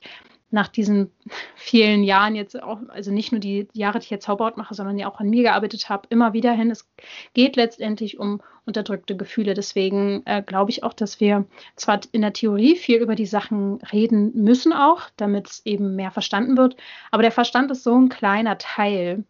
nach 0.51 0.67
diesen 0.67 1.11
vielen 1.55 2.03
Jahren 2.03 2.35
jetzt 2.35 2.61
auch, 2.61 2.79
also 2.89 3.11
nicht 3.11 3.31
nur 3.31 3.39
die 3.39 3.67
Jahre, 3.73 3.99
die 3.99 4.05
ich 4.05 4.09
jetzt 4.09 4.25
Zauberhaut 4.25 4.57
mache, 4.57 4.73
sondern 4.73 4.97
ja 4.97 5.09
auch 5.09 5.19
an 5.19 5.29
mir 5.29 5.43
gearbeitet 5.43 5.89
habe, 5.89 6.07
immer 6.09 6.33
wieder 6.33 6.51
hin. 6.53 6.71
Es 6.71 6.89
geht 7.33 7.55
letztendlich 7.55 8.19
um 8.19 8.41
unterdrückte 8.65 9.15
Gefühle. 9.15 9.53
Deswegen 9.53 10.23
äh, 10.25 10.41
glaube 10.41 10.71
ich 10.71 10.83
auch, 10.83 10.93
dass 10.93 11.19
wir 11.19 11.45
zwar 11.75 12.01
in 12.11 12.21
der 12.21 12.33
Theorie 12.33 12.75
viel 12.75 12.97
über 13.01 13.15
die 13.15 13.25
Sachen 13.25 13.81
reden 13.91 14.31
müssen 14.33 14.73
auch, 14.73 15.09
damit 15.17 15.49
es 15.49 15.65
eben 15.65 15.95
mehr 15.95 16.11
verstanden 16.11 16.57
wird, 16.57 16.75
aber 17.11 17.23
der 17.23 17.31
Verstand 17.31 17.71
ist 17.71 17.83
so 17.83 17.95
ein 17.95 18.09
kleiner 18.09 18.57
Teil 18.57 19.23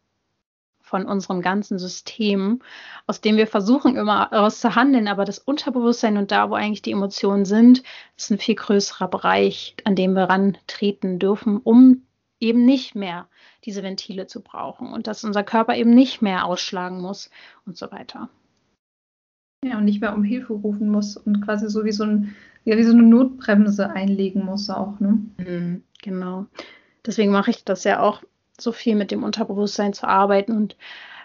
von 0.90 1.06
unserem 1.06 1.42
ganzen 1.42 1.78
System, 1.78 2.62
aus 3.06 3.22
dem 3.22 3.38
wir 3.38 3.46
versuchen 3.46 3.96
immer 3.96 4.34
auszuhandeln, 4.34 5.08
aber 5.08 5.24
das 5.24 5.38
Unterbewusstsein 5.38 6.18
und 6.18 6.32
da, 6.32 6.50
wo 6.50 6.56
eigentlich 6.56 6.82
die 6.82 6.92
Emotionen 6.92 7.46
sind, 7.46 7.84
ist 8.18 8.32
ein 8.32 8.40
viel 8.40 8.56
größerer 8.56 9.08
Bereich, 9.08 9.76
an 9.86 9.96
dem 9.96 10.14
wir 10.14 10.24
rantreten 10.24 11.20
dürfen, 11.20 11.58
um 11.58 12.08
eben 12.40 12.66
nicht 12.66 12.96
mehr 12.96 13.28
diese 13.66 13.84
Ventile 13.84 14.26
zu 14.26 14.42
brauchen 14.42 14.92
und 14.92 15.06
dass 15.06 15.24
unser 15.24 15.44
Körper 15.44 15.76
eben 15.76 15.92
nicht 15.92 16.22
mehr 16.22 16.46
ausschlagen 16.46 17.02
muss 17.02 17.30
und 17.66 17.78
so 17.78 17.92
weiter. 17.92 18.30
Ja, 19.64 19.78
und 19.78 19.86
nicht 19.86 20.02
mehr 20.02 20.16
um 20.16 20.24
Hilfe 20.24 20.54
rufen 20.54 20.90
muss 20.90 21.18
und 21.18 21.42
quasi 21.42 21.70
so 21.70 21.86
wie 21.86 21.92
so, 21.92 22.06
ein, 22.06 22.36
ja, 22.64 22.78
wie 22.78 22.84
so 22.84 22.94
eine 22.94 23.04
Notbremse 23.04 23.92
einlegen 23.92 24.44
muss 24.44 24.70
auch. 24.70 25.00
Ne? 25.00 25.20
Mhm, 25.38 25.84
genau. 26.02 26.48
Deswegen 27.06 27.32
mache 27.32 27.52
ich 27.52 27.64
das 27.64 27.84
ja 27.84 28.00
auch 28.00 28.24
so 28.62 28.72
viel 28.72 28.96
mit 28.96 29.12
dem 29.12 29.24
Unterbewusstsein 29.24 29.94
zu 29.94 30.08
arbeiten 30.08 30.54
und 30.54 30.76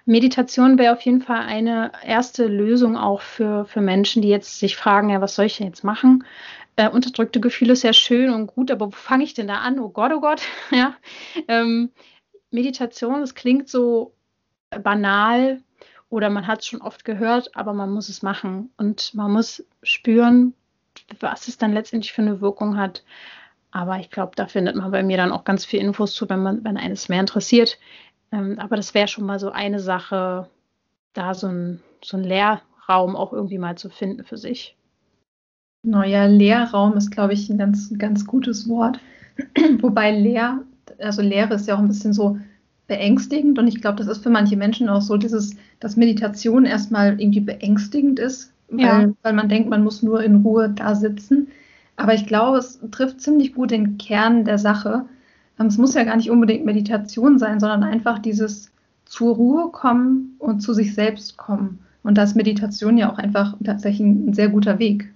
Meditation 0.07 0.79
wäre 0.79 0.93
auf 0.93 1.01
jeden 1.01 1.23
Fall 1.23 1.41
eine 1.41 1.93
erste 2.05 2.47
Lösung 2.47 2.97
auch 2.97 3.23
für, 3.23 3.65
für 3.65 3.81
Menschen, 3.81 4.21
die 4.21 4.29
jetzt 4.29 4.59
sich 4.59 4.77
fragen, 4.77 5.09
ja, 5.09 5.21
was 5.21 5.35
soll 5.35 5.47
ich 5.47 5.57
denn 5.57 5.67
jetzt 5.67 5.83
machen? 5.83 6.25
Äh, 6.77 6.91
unterdrückte 6.91 7.41
Gefühle 7.41 7.73
ist 7.73 7.85
ja 7.85 7.93
schön 7.93 8.31
und 8.31 8.49
gut, 8.49 8.71
aber 8.71 8.89
wo 8.89 8.91
fange 8.91 9.25
ich 9.25 9.33
denn 9.33 9.49
da 9.49 9.59
an? 9.59 9.79
Oh 9.79 9.89
Gott, 9.89 10.13
oh 10.15 10.21
Gott. 10.21 10.43
ja. 10.71 10.95
Ähm, 11.49 11.91
Meditation, 12.51 13.21
das 13.21 13.35
klingt 13.35 13.69
so 13.69 14.15
banal 14.83 15.63
oder 16.11 16.31
man 16.31 16.47
hat 16.47 16.61
es 16.61 16.67
schon 16.67 16.83
oft 16.83 17.05
gehört, 17.05 17.57
aber 17.57 17.73
man 17.73 17.91
muss 17.91 18.09
es 18.09 18.23
machen 18.23 18.71
und 18.77 19.15
man 19.15 19.33
muss 19.33 19.65
spüren, 19.83 20.55
was 21.21 21.49
es 21.49 21.59
dann 21.59 21.73
letztendlich 21.73 22.13
für 22.13 22.23
eine 22.23 22.41
Wirkung 22.41 22.77
hat. 22.77 23.05
Aber 23.75 23.99
ich 23.99 24.09
glaube, 24.09 24.33
da 24.37 24.47
findet 24.47 24.77
man 24.77 24.93
bei 24.93 25.03
mir 25.03 25.17
dann 25.17 25.33
auch 25.33 25.43
ganz 25.43 25.65
viel 25.65 25.81
Infos 25.81 26.15
zu, 26.15 26.31
wenn 26.31 26.41
man, 26.41 26.63
wenn 26.65 26.77
eines 26.77 27.09
mehr 27.09 27.19
interessiert. 27.19 27.77
Ähm, 28.31 28.57
aber 28.61 28.77
das 28.77 28.95
wäre 28.95 29.09
schon 29.09 29.27
mal 29.27 29.41
so 29.41 29.51
eine 29.51 29.81
Sache, 29.81 30.49
da 31.13 31.35
so 31.35 31.49
ein, 31.49 31.81
so 32.03 32.17
ein 32.17 32.23
Lehrraum 32.23 33.17
auch 33.17 33.33
irgendwie 33.33 33.59
mal 33.59 33.77
zu 33.77 33.91
finden 33.91 34.23
für 34.23 34.39
sich. 34.39 34.77
Neuer 35.83 36.29
Lehrraum 36.29 36.97
ist, 36.97 37.11
glaube 37.11 37.33
ich, 37.33 37.51
ein 37.51 37.59
ganz, 37.59 37.93
ganz 37.99 38.25
gutes 38.25 38.69
Wort. 38.69 39.01
Wobei 39.81 40.13
Lehr, 40.13 40.63
also 41.01 41.21
Lehre 41.21 41.55
ist 41.55 41.67
ja 41.67 41.75
auch 41.75 41.81
ein 41.81 41.89
bisschen 41.89 42.13
so 42.13 42.39
beängstigend 42.87 43.59
und 43.59 43.67
ich 43.67 43.81
glaube, 43.81 43.99
das 43.99 44.07
ist 44.07 44.23
für 44.23 44.31
manche 44.31 44.57
Menschen 44.57 44.89
auch 44.89 45.03
so, 45.03 45.17
dieses, 45.17 45.57
dass 45.81 45.97
Meditation 45.97 46.65
erstmal 46.65 47.21
irgendwie 47.21 47.41
beängstigend 47.41 48.21
ist, 48.21 48.53
weil, 48.69 48.85
ja. 48.85 49.13
weil 49.23 49.33
man 49.33 49.49
denkt, 49.49 49.69
man 49.69 49.83
muss 49.83 50.01
nur 50.01 50.23
in 50.23 50.37
Ruhe 50.37 50.71
da 50.71 50.95
sitzen. 50.95 51.49
Aber 51.97 52.15
ich 52.15 52.27
glaube, 52.27 52.59
es 52.59 52.81
trifft 52.91 53.21
ziemlich 53.21 53.55
gut 53.55 53.71
den 53.71 53.99
Kern 53.99 54.45
der 54.45 54.59
Sache. 54.59 55.07
Ähm, 55.59 55.67
es 55.67 55.79
muss 55.79 55.95
ja 55.95 56.05
gar 56.05 56.17
nicht 56.17 56.31
unbedingt 56.31 56.65
Meditation 56.65 57.39
sein, 57.39 57.61
sondern 57.61 57.83
einfach 57.83 58.19
dieses 58.19 58.73
zur 59.05 59.35
Ruhe 59.35 59.71
kommen 59.71 60.37
und 60.39 60.61
zu 60.61 60.73
sich 60.73 60.95
selbst 60.95 61.37
kommen. 61.37 61.79
Und 62.03 62.19
da 62.19 62.23
ist 62.23 62.37
Meditation 62.37 62.99
ja 62.99 63.11
auch 63.11 63.19
einfach 63.19 63.55
tatsächlich 63.65 64.07
ein 64.07 64.35
sehr 64.35 64.49
guter 64.49 64.79
Weg. 64.79 65.13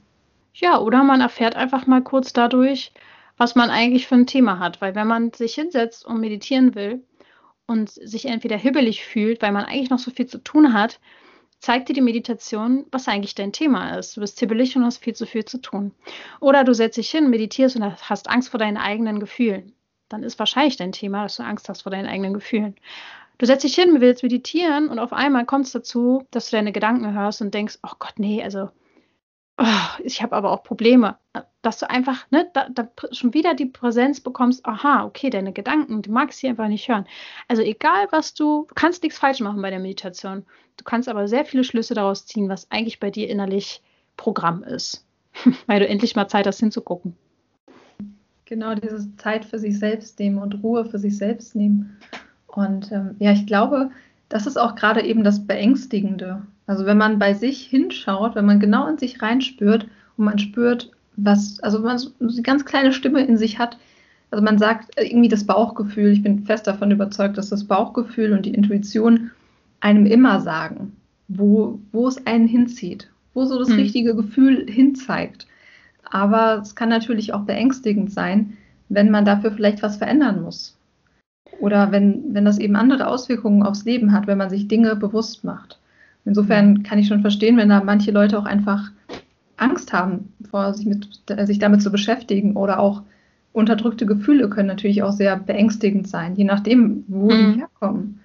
Ja, 0.55 0.79
oder 0.79 1.05
man 1.05 1.21
erfährt 1.21 1.57
einfach 1.57 1.87
mal 1.87 2.03
kurz 2.03 2.33
dadurch, 2.33 2.93
was 3.37 3.55
man 3.55 3.71
eigentlich 3.71 4.07
für 4.07 4.17
ein 4.17 4.27
Thema 4.27 4.59
hat. 4.59 4.81
Weil 4.81 4.95
wenn 4.95 5.07
man 5.07 5.33
sich 5.33 5.55
hinsetzt 5.55 6.05
und 6.05 6.21
meditieren 6.21 6.75
will 6.75 7.03
und 7.67 7.91
sich 7.91 8.27
entweder 8.27 8.57
hibbelig 8.57 9.05
fühlt, 9.05 9.43
weil 9.43 9.53
man 9.53 9.65
eigentlich 9.65 9.91
noch 9.91 9.99
so 9.99 10.11
viel 10.11 10.27
zu 10.27 10.39
tun 10.39 10.73
hat, 10.73 11.01
zeigt 11.61 11.89
dir 11.89 11.95
die 11.95 12.01
Meditation, 12.01 12.87
was 12.93 13.09
eigentlich 13.09 13.35
dein 13.35 13.53
Thema 13.53 13.99
ist. 13.99 14.17
Du 14.17 14.21
bist 14.21 14.39
hibbelig 14.39 14.77
und 14.77 14.85
hast 14.85 14.99
viel 14.99 15.15
zu 15.15 15.27
viel 15.27 15.45
zu 15.45 15.61
tun. 15.61 15.93
Oder 16.41 16.65
du 16.65 16.73
setzt 16.73 16.99
dich 16.99 17.11
hin, 17.11 17.31
meditierst 17.31 17.77
und 17.77 17.85
hast 18.09 18.29
Angst 18.29 18.51
vor 18.51 18.59
deinen 18.59 18.77
eigenen 18.77 19.21
Gefühlen. 19.21 19.75
Dann 20.09 20.23
ist 20.23 20.39
wahrscheinlich 20.39 20.77
dein 20.77 20.93
Thema, 20.93 21.25
dass 21.25 21.37
du 21.37 21.43
Angst 21.43 21.69
hast 21.69 21.83
vor 21.83 21.91
deinen 21.91 22.07
eigenen 22.07 22.33
Gefühlen. 22.33 22.77
Du 23.39 23.47
setzt 23.47 23.65
dich 23.65 23.75
hin, 23.75 24.01
willst 24.01 24.23
meditieren 24.23 24.89
und 24.89 24.99
auf 24.99 25.13
einmal 25.13 25.45
kommt 25.47 25.67
es 25.67 25.73
dazu, 25.73 26.27
dass 26.31 26.51
du 26.51 26.57
deine 26.57 26.73
Gedanken 26.73 27.13
hörst 27.15 27.41
und 27.41 27.55
denkst, 27.55 27.79
oh 27.85 27.93
Gott, 27.99 28.15
nee, 28.17 28.43
also 28.43 28.71
oh, 29.59 29.65
ich 30.03 30.23
habe 30.23 30.35
aber 30.35 30.51
auch 30.51 30.63
Probleme. 30.63 31.19
Dass 31.63 31.79
du 31.79 31.91
einfach 31.91 32.27
ne, 32.31 32.49
da, 32.55 32.69
da 32.69 32.89
schon 33.13 33.35
wieder 33.35 33.55
die 33.55 33.67
Präsenz 33.67 34.21
bekommst, 34.21 34.65
aha, 34.65 35.05
okay, 35.05 35.31
deine 35.31 35.53
Gedanken, 35.53 36.03
du 36.03 36.11
magst 36.11 36.39
sie 36.39 36.49
einfach 36.49 36.69
nicht 36.69 36.89
hören. 36.89 37.07
Also 37.47 37.63
egal, 37.63 38.09
was 38.11 38.35
du, 38.35 38.67
du 38.69 38.75
kannst 38.75 39.03
nichts 39.03 39.19
falsch 39.19 39.41
machen 39.41 39.61
bei 39.61 39.71
der 39.71 39.81
Meditation. 39.81 40.47
Du 40.79 40.85
kannst 40.85 41.09
aber 41.09 41.29
sehr 41.29 41.45
viele 41.45 41.65
Schlüsse 41.65 41.93
daraus 41.93 42.25
ziehen, 42.25 42.49
was 42.49 42.71
eigentlich 42.71 42.99
bei 42.99 43.11
dir 43.11 43.29
innerlich 43.29 43.83
Programm 44.17 44.63
ist. 44.63 45.05
Weil 45.67 45.81
du 45.81 45.87
endlich 45.87 46.17
mal 46.17 46.29
Zeit 46.29 46.47
hast 46.47 46.61
hinzugucken. 46.61 47.15
Genau, 48.47 48.75
diese 48.75 49.15
Zeit 49.19 49.45
für 49.45 49.59
sich 49.59 49.79
selbst 49.79 50.19
nehmen 50.19 50.39
und 50.39 50.63
Ruhe 50.63 50.87
für 50.87 50.99
sich 50.99 51.19
selbst 51.19 51.55
nehmen. 51.55 51.99
Und 52.47 52.91
ähm, 52.93 53.15
ja, 53.19 53.33
ich 53.33 53.47
glaube, 53.47 53.91
das 54.31 54.47
ist 54.47 54.57
auch 54.57 54.75
gerade 54.75 55.03
eben 55.03 55.23
das 55.23 55.47
Beängstigende. 55.47 56.43
Also 56.67 56.87
wenn 56.87 56.97
man 56.97 57.19
bei 57.19 57.35
sich 57.35 57.67
hinschaut, 57.67 58.35
wenn 58.35 58.47
man 58.47 58.61
genau 58.61 58.87
in 58.87 58.99
sich 58.99 59.21
reinspürt 59.21 59.87
und 60.17 60.25
man 60.25 60.39
spürt, 60.39 60.91
was, 61.17 61.61
also 61.61 61.79
wenn 61.79 61.87
man 61.87 61.99
so 61.99 62.11
eine 62.21 62.43
ganz 62.43 62.65
kleine 62.65 62.93
Stimme 62.93 63.25
in 63.25 63.37
sich 63.37 63.59
hat, 63.59 63.77
also 64.31 64.45
man 64.45 64.59
sagt 64.59 64.91
irgendwie 64.99 65.29
das 65.29 65.45
Bauchgefühl, 65.45 66.13
ich 66.13 66.23
bin 66.23 66.45
fest 66.45 66.67
davon 66.67 66.91
überzeugt, 66.91 67.39
dass 67.39 67.49
das 67.49 67.65
Bauchgefühl 67.65 68.33
und 68.33 68.45
die 68.45 68.55
Intuition 68.55 69.31
einem 69.81 70.07
immer 70.07 70.41
sagen, 70.41 70.97
wo, 71.29 71.79
wo 71.93 72.09
es 72.09 72.27
einen 72.27 72.49
hinzieht, 72.49 73.11
wo 73.35 73.45
so 73.45 73.59
das 73.59 73.69
hm. 73.69 73.77
richtige 73.77 74.15
Gefühl 74.15 74.67
hinzeigt. 74.69 75.47
Aber 76.11 76.61
es 76.63 76.75
kann 76.75 76.89
natürlich 76.89 77.35
auch 77.35 77.43
beängstigend 77.43 78.11
sein, 78.13 78.55
wenn 78.89 79.11
man 79.11 79.25
dafür 79.25 79.53
vielleicht 79.53 79.83
was 79.83 79.97
verändern 79.97 80.43
muss. 80.43 80.77
Oder 81.61 81.93
wenn, 81.93 82.35
wenn 82.35 82.45
das 82.45 82.59
eben 82.59 82.77
andere 82.77 83.09
Auswirkungen 83.09 83.63
aufs 83.63 83.85
Leben 83.85 84.13
hat, 84.13 84.27
wenn 84.27 84.39
man 84.39 84.51
sich 84.51 84.69
Dinge 84.69 84.97
bewusst 84.97 85.45
macht. 85.45 85.79
Insofern 86.25 86.83
kann 86.83 86.99
ich 86.99 87.09
schon 87.09 87.21
verstehen, 87.21 87.57
wenn 87.57 87.69
da 87.69 87.83
manche 87.83 88.11
Leute 88.11 88.39
auch 88.39 88.45
einfach 88.45 88.91
Angst 89.57 89.93
haben, 89.93 90.33
vor 90.51 90.73
sich, 90.75 90.87
mit, 90.87 91.09
sich 91.47 91.59
damit 91.59 91.83
zu 91.83 91.91
beschäftigen 91.91 92.57
oder 92.57 92.79
auch 92.79 93.03
unterdrückte 93.53 94.07
Gefühle 94.07 94.49
können 94.49 94.69
natürlich 94.69 95.03
auch 95.03 95.13
sehr 95.13 95.37
beängstigend 95.37 96.07
sein, 96.07 96.37
je 96.37 96.45
nachdem, 96.45 97.05
wo 97.09 97.31
mhm. 97.31 97.53
die 97.53 97.59
herkommen. 97.61 98.18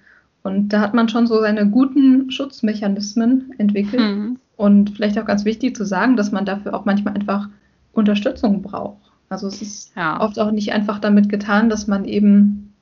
Und 0.44 0.68
da 0.68 0.80
hat 0.80 0.94
man 0.94 1.08
schon 1.08 1.26
so 1.26 1.40
seine 1.40 1.68
guten 1.68 2.30
Schutzmechanismen 2.30 3.54
entwickelt. 3.58 4.00
Mhm. 4.00 4.38
Und 4.56 4.90
vielleicht 4.90 5.18
auch 5.18 5.24
ganz 5.24 5.44
wichtig 5.44 5.74
zu 5.74 5.84
sagen, 5.84 6.16
dass 6.16 6.30
man 6.30 6.44
dafür 6.44 6.74
auch 6.74 6.84
manchmal 6.84 7.14
einfach 7.14 7.48
Unterstützung 7.92 8.62
braucht. 8.62 9.10
Also 9.28 9.48
es 9.48 9.62
ist 9.62 9.96
ja. 9.96 10.20
oft 10.20 10.38
auch 10.38 10.52
nicht 10.52 10.72
einfach 10.72 11.00
damit 11.00 11.28
getan, 11.28 11.70
dass 11.70 11.86
man 11.86 12.04
eben 12.04 12.72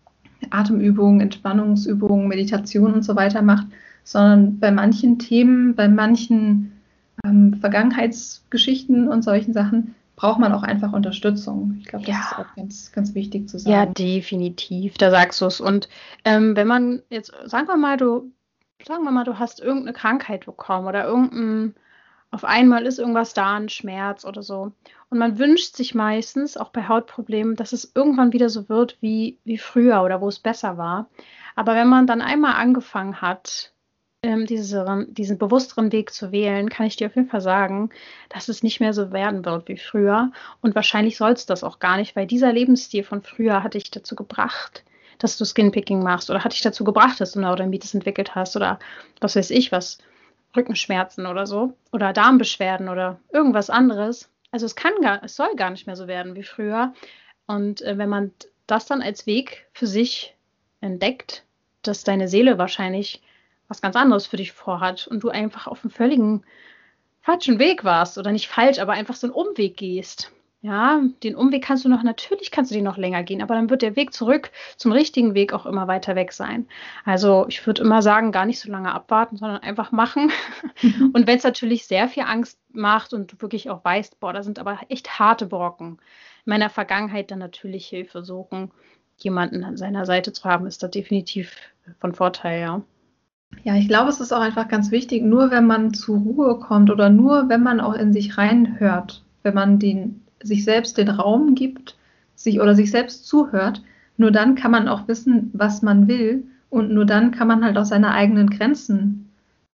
Atemübungen, 0.51 1.21
Entspannungsübungen, 1.21 2.29
Meditation 2.29 2.93
und 2.93 3.05
so 3.05 3.15
weiter 3.17 3.43
macht, 3.43 3.69
sondern 4.05 4.59
bei 4.59 4.73
manchen 4.73 5.19
Themen, 5.21 5.77
bei 5.77 5.89
manchen 5.89 6.73
ähm, 7.25 7.55
Vergangenheitsgeschichten 7.55 9.09
und 9.09 9.23
solchen 9.23 9.53
Sachen 9.53 9.95
braucht 10.23 10.39
man 10.39 10.53
auch 10.53 10.63
einfach 10.63 10.93
Unterstützung. 10.93 11.79
Ich 11.81 11.87
glaube, 11.87 12.07
das 12.07 12.15
ja. 12.15 12.21
ist 12.21 12.39
auch 12.39 12.55
ganz, 12.55 12.93
ganz 12.93 13.13
wichtig 13.17 13.49
zu 13.49 13.59
sagen. 13.59 13.73
Ja, 13.75 13.87
definitiv, 13.87 14.97
da 14.97 15.11
sagst 15.11 15.41
du 15.41 15.47
es. 15.47 15.61
Und 15.61 15.89
ähm, 16.25 16.55
wenn 16.55 16.69
man 16.69 17.03
jetzt, 17.11 17.33
sagen 17.47 17.67
wir 17.67 17.77
mal, 17.77 17.97
du, 17.97 18.31
sagen 18.87 19.03
wir 19.03 19.11
mal, 19.11 19.25
du 19.25 19.41
hast 19.41 19.59
irgendeine 19.59 19.95
Krankheit 19.95 20.47
bekommen 20.47 20.87
oder 20.87 21.05
irgendein, 21.05 21.75
auf 22.31 22.45
einmal 22.45 22.87
ist 22.87 23.01
irgendwas 23.01 23.35
da, 23.35 23.57
ein 23.57 23.69
Schmerz 23.69 24.25
oder 24.25 24.45
so. 24.45 24.71
Und 25.11 25.19
man 25.19 25.41
wünscht 25.41 25.75
sich 25.75 25.93
meistens, 25.93 26.57
auch 26.57 26.69
bei 26.69 26.87
Hautproblemen, 26.87 27.57
dass 27.57 27.73
es 27.73 27.91
irgendwann 27.93 28.33
wieder 28.33 28.49
so 28.49 28.69
wird 28.69 28.99
wie, 29.01 29.41
wie 29.43 29.59
früher 29.59 30.05
oder 30.05 30.21
wo 30.21 30.29
es 30.29 30.39
besser 30.39 30.79
war. 30.79 31.11
Aber 31.57 31.75
wenn 31.75 31.89
man 31.89 32.07
dann 32.07 32.23
einmal 32.23 32.55
angefangen 32.55 33.21
hat, 33.21 33.72
ähm, 34.23 34.47
diese, 34.47 35.07
diesen 35.09 35.39
bewussteren 35.39 35.91
Weg 35.91 36.13
zu 36.13 36.31
wählen, 36.31 36.69
kann 36.69 36.87
ich 36.87 36.97
dir 36.97 37.09
auf 37.09 37.17
jeden 37.17 37.29
Fall 37.29 37.41
sagen, 37.41 37.91
dass 38.29 38.49
es 38.49 38.63
nicht 38.63 38.81
mehr 38.81 38.95
so 38.95 39.13
werden 39.13 39.45
wird 39.45 39.69
wie 39.69 39.77
früher. 39.77 40.31
Und 40.61 40.75
wahrscheinlich 40.75 41.17
soll 41.17 41.33
es 41.33 41.47
das 41.47 41.65
auch 41.65 41.81
gar 41.81 41.97
nicht, 41.97 42.15
weil 42.15 42.27
dieser 42.27 42.53
Lebensstil 42.53 43.03
von 43.03 43.23
früher 43.23 43.63
hat 43.63 43.75
dich 43.75 43.91
dazu 43.91 44.15
gebracht, 44.15 44.85
dass 45.19 45.37
du 45.39 45.45
Skinpicking 45.45 46.03
machst 46.03 46.31
oder 46.31 46.45
hat 46.45 46.53
dich 46.53 46.63
dazu 46.63 46.85
gebracht, 46.85 47.21
dass 47.21 47.33
du 47.33 47.41
Neurodermitis 47.41 47.95
entwickelt 47.95 48.35
hast 48.35 48.57
oder 48.57 48.79
was 49.21 49.37
weiß 49.37 49.51
ich 49.51 49.73
was, 49.73 49.99
Rückenschmerzen 50.57 51.27
oder 51.27 51.47
so 51.47 51.75
oder 51.93 52.13
Darmbeschwerden 52.13 52.89
oder 52.89 53.19
irgendwas 53.33 53.71
anderes. 53.71 54.29
Also 54.51 54.67
es 54.67 54.77
kann 54.77 54.93
gar, 55.01 55.25
es 55.25 55.35
soll 55.35 55.55
gar 55.57 55.71
nicht 55.71 55.87
mehr 55.87 55.97
so 55.97 56.07
werden 56.07 56.37
wie 56.37 56.43
früher. 56.43 56.93
Und 57.47 57.83
äh, 57.83 57.99
wenn 57.99 58.09
man 58.09 58.33
das 58.67 58.87
dann 58.87 59.03
als 59.03 59.27
Weg 59.27 59.67
für 59.73 59.87
sich 59.87 60.37
entdeckt, 60.81 61.45
dass 61.83 62.05
deine 62.05 62.29
Seele 62.29 62.59
wahrscheinlich 62.59 63.23
was 63.73 63.81
ganz 63.81 63.97
anderes 63.97 64.27
für 64.27 64.37
dich 64.37 64.53
vorhat 64.53 65.07
und 65.07 65.23
du 65.23 65.31
einfach 65.31 65.67
auf 65.67 65.83
einem 65.83 65.91
völligen 65.91 66.45
falschen 67.23 67.59
Weg 67.59 67.85
warst 67.85 68.19
oder 68.19 68.31
nicht 68.31 68.47
falsch, 68.47 68.79
aber 68.79 68.93
einfach 68.93 69.15
so 69.15 69.27
einen 69.27 69.35
Umweg 69.35 69.79
gehst. 69.79 70.31
Ja, 70.61 71.01
den 71.23 71.35
Umweg 71.35 71.65
kannst 71.65 71.87
du 71.87 71.89
noch, 71.89 72.03
natürlich 72.03 72.51
kannst 72.51 72.71
du 72.71 72.75
den 72.75 72.85
noch 72.85 72.99
länger 72.99 73.23
gehen, 73.23 73.43
aber 73.43 73.55
dann 73.55 73.71
wird 73.71 73.81
der 73.81 73.97
Weg 73.97 74.13
zurück 74.13 74.51
zum 74.77 74.93
richtigen 74.93 75.35
Weg 75.35 75.55
auch 75.55 75.65
immer 75.65 75.89
weiter 75.89 76.17
weg 76.17 76.33
sein. 76.33 76.69
Also 77.07 77.47
ich 77.49 77.67
würde 77.67 77.83
immer 77.83 78.03
sagen, 78.03 78.31
gar 78.31 78.45
nicht 78.45 78.61
so 78.61 78.71
lange 78.71 78.93
abwarten, 78.93 79.39
sondern 79.39 79.63
einfach 79.63 79.91
machen. 79.91 80.31
Mhm. 80.83 81.11
Und 81.15 81.27
wenn 81.27 81.39
es 81.39 81.45
natürlich 81.45 81.87
sehr 81.87 82.09
viel 82.09 82.25
Angst 82.25 82.61
macht 82.73 83.15
und 83.15 83.33
du 83.33 83.41
wirklich 83.41 83.71
auch 83.71 83.83
weißt, 83.85 84.21
boah, 84.21 84.35
da 84.35 84.43
sind 84.43 84.59
aber 84.59 84.79
echt 84.89 85.19
harte 85.19 85.47
Brocken. 85.47 85.99
In 86.45 86.51
meiner 86.51 86.69
Vergangenheit 86.69 87.31
dann 87.31 87.39
natürlich 87.39 87.87
Hilfe 87.87 88.23
suchen, 88.23 88.71
jemanden 89.17 89.65
an 89.65 89.77
seiner 89.77 90.05
Seite 90.05 90.33
zu 90.33 90.45
haben, 90.45 90.67
ist 90.67 90.83
da 90.83 90.89
definitiv 90.89 91.57
von 91.99 92.15
Vorteil, 92.15 92.61
ja. 92.61 92.83
Ja, 93.65 93.77
ich 93.77 93.89
glaube, 93.89 94.11
es 94.11 94.21
ist 94.21 94.33
auch 94.33 94.41
einfach 94.41 94.69
ganz 94.69 94.91
wichtig, 94.91 95.23
nur 95.23 95.51
wenn 95.51 95.67
man 95.67 95.95
zur 95.95 96.19
Ruhe 96.19 96.59
kommt 96.59 96.91
oder 96.91 97.11
nur 97.11 97.49
wenn 97.49 97.63
man 97.63 97.81
auch 97.81 97.95
in 97.95 98.13
sich 98.13 98.37
reinhört, 98.37 99.23
wenn 99.43 99.55
man 99.55 99.79
den, 99.79 100.23
sich 100.43 100.65
selbst 100.65 100.99
den 100.99 101.09
Raum 101.09 101.55
gibt, 101.55 101.97
sich 102.35 102.61
oder 102.61 102.75
sich 102.75 102.91
selbst 102.91 103.27
zuhört, 103.27 103.83
nur 104.17 104.31
dann 104.31 104.57
kann 104.57 104.71
man 104.71 104.89
auch 104.89 105.07
wissen, 105.09 105.51
was 105.53 105.83
man 105.83 106.09
will 106.09 106.45
und 106.71 106.93
nur 106.93 107.05
dann 107.05 107.31
kann 107.31 107.49
man 107.49 107.65
halt 107.65 107.79
auch 107.79 107.85
seine 107.85 108.13
eigenen 108.13 108.51
Grenzen 108.51 109.31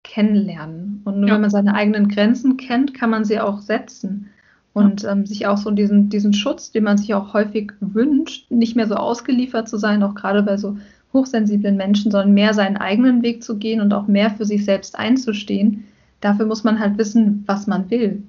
kennenlernen. 0.03 1.01
Und 1.03 1.19
nur 1.19 1.29
ja. 1.29 1.35
wenn 1.35 1.41
man 1.41 1.49
seine 1.49 1.73
eigenen 1.73 2.07
Grenzen 2.07 2.57
kennt, 2.57 2.93
kann 2.93 3.09
man 3.09 3.25
sie 3.25 3.39
auch 3.39 3.59
setzen 3.59 4.29
und 4.73 5.03
ja. 5.03 5.11
ähm, 5.11 5.25
sich 5.25 5.47
auch 5.47 5.57
so 5.57 5.71
diesen, 5.71 6.09
diesen 6.09 6.33
Schutz, 6.33 6.71
den 6.71 6.83
man 6.83 6.97
sich 6.97 7.13
auch 7.13 7.33
häufig 7.33 7.71
wünscht, 7.79 8.49
nicht 8.51 8.75
mehr 8.75 8.87
so 8.87 8.95
ausgeliefert 8.95 9.69
zu 9.69 9.77
sein, 9.77 10.03
auch 10.03 10.15
gerade 10.15 10.43
bei 10.43 10.57
so 10.57 10.77
hochsensiblen 11.15 11.75
Menschen, 11.75 12.11
sondern 12.11 12.35
mehr 12.35 12.53
seinen 12.53 12.77
eigenen 12.77 13.23
Weg 13.23 13.43
zu 13.43 13.57
gehen 13.57 13.81
und 13.81 13.93
auch 13.93 14.05
mehr 14.05 14.29
für 14.29 14.45
sich 14.45 14.63
selbst 14.63 14.99
einzustehen. 14.99 15.87
Dafür 16.21 16.45
muss 16.45 16.63
man 16.63 16.79
halt 16.79 16.99
wissen, 16.99 17.43
was 17.47 17.65
man 17.65 17.89
will. 17.89 18.21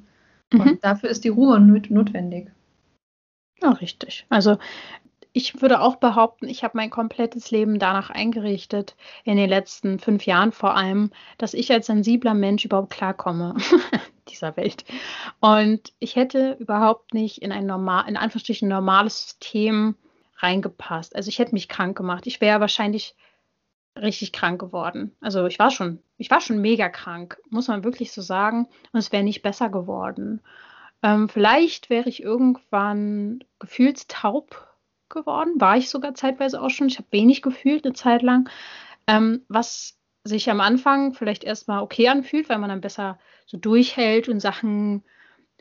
Mhm. 0.52 0.60
Und 0.60 0.84
dafür 0.84 1.10
ist 1.10 1.24
die 1.24 1.28
Ruhe 1.28 1.60
notwendig. 1.60 2.50
Ja, 3.62 3.70
richtig. 3.72 4.24
Also 4.30 4.56
ich 5.36 5.60
würde 5.60 5.82
auch 5.82 5.96
behaupten, 5.96 6.48
ich 6.48 6.64
habe 6.64 6.78
mein 6.78 6.88
komplettes 6.88 7.50
Leben 7.50 7.78
danach 7.78 8.08
eingerichtet, 8.08 8.96
in 9.24 9.36
den 9.36 9.50
letzten 9.50 9.98
fünf 9.98 10.24
Jahren 10.24 10.50
vor 10.50 10.74
allem, 10.74 11.10
dass 11.36 11.52
ich 11.52 11.70
als 11.70 11.86
sensibler 11.86 12.32
Mensch 12.32 12.64
überhaupt 12.64 12.88
klarkomme 12.88 13.54
dieser 14.30 14.56
Welt. 14.56 14.86
Und 15.40 15.92
ich 15.98 16.16
hätte 16.16 16.56
überhaupt 16.58 17.12
nicht 17.12 17.42
in 17.42 17.52
ein 17.52 17.66
normal, 17.66 18.08
in 18.08 18.16
Anführungsstrichen 18.16 18.66
normales 18.66 19.24
System 19.24 19.96
reingepasst. 20.38 21.16
Also 21.16 21.28
ich 21.28 21.38
hätte 21.38 21.54
mich 21.54 21.68
krank 21.68 21.96
gemacht. 21.96 22.26
Ich 22.26 22.40
wäre 22.40 22.60
wahrscheinlich 22.60 23.14
richtig 23.96 24.32
krank 24.32 24.60
geworden. 24.60 25.16
Also 25.20 25.46
ich 25.46 25.58
war 25.58 25.70
schon, 25.70 26.00
ich 26.18 26.30
war 26.30 26.40
schon 26.40 26.60
mega 26.60 26.88
krank, 26.88 27.38
muss 27.48 27.68
man 27.68 27.84
wirklich 27.84 28.12
so 28.12 28.22
sagen. 28.22 28.68
Und 28.92 28.98
es 28.98 29.12
wäre 29.12 29.22
nicht 29.22 29.42
besser 29.42 29.68
geworden. 29.68 30.40
Ähm, 31.02 31.28
vielleicht 31.28 31.90
wäre 31.90 32.08
ich 32.08 32.22
irgendwann 32.22 33.44
gefühlstaub 33.58 34.66
geworden, 35.08 35.60
war 35.60 35.76
ich 35.76 35.88
sogar 35.88 36.14
zeitweise 36.14 36.60
auch 36.60 36.70
schon. 36.70 36.88
Ich 36.88 36.98
habe 36.98 37.08
wenig 37.10 37.42
gefühlt 37.42 37.84
eine 37.84 37.94
Zeit 37.94 38.22
lang, 38.22 38.48
ähm, 39.06 39.42
was 39.48 39.96
sich 40.24 40.50
am 40.50 40.60
Anfang 40.60 41.14
vielleicht 41.14 41.44
erstmal 41.44 41.82
okay 41.82 42.08
anfühlt, 42.08 42.48
weil 42.48 42.58
man 42.58 42.70
dann 42.70 42.80
besser 42.80 43.18
so 43.46 43.56
durchhält 43.56 44.28
und 44.28 44.40
Sachen 44.40 45.04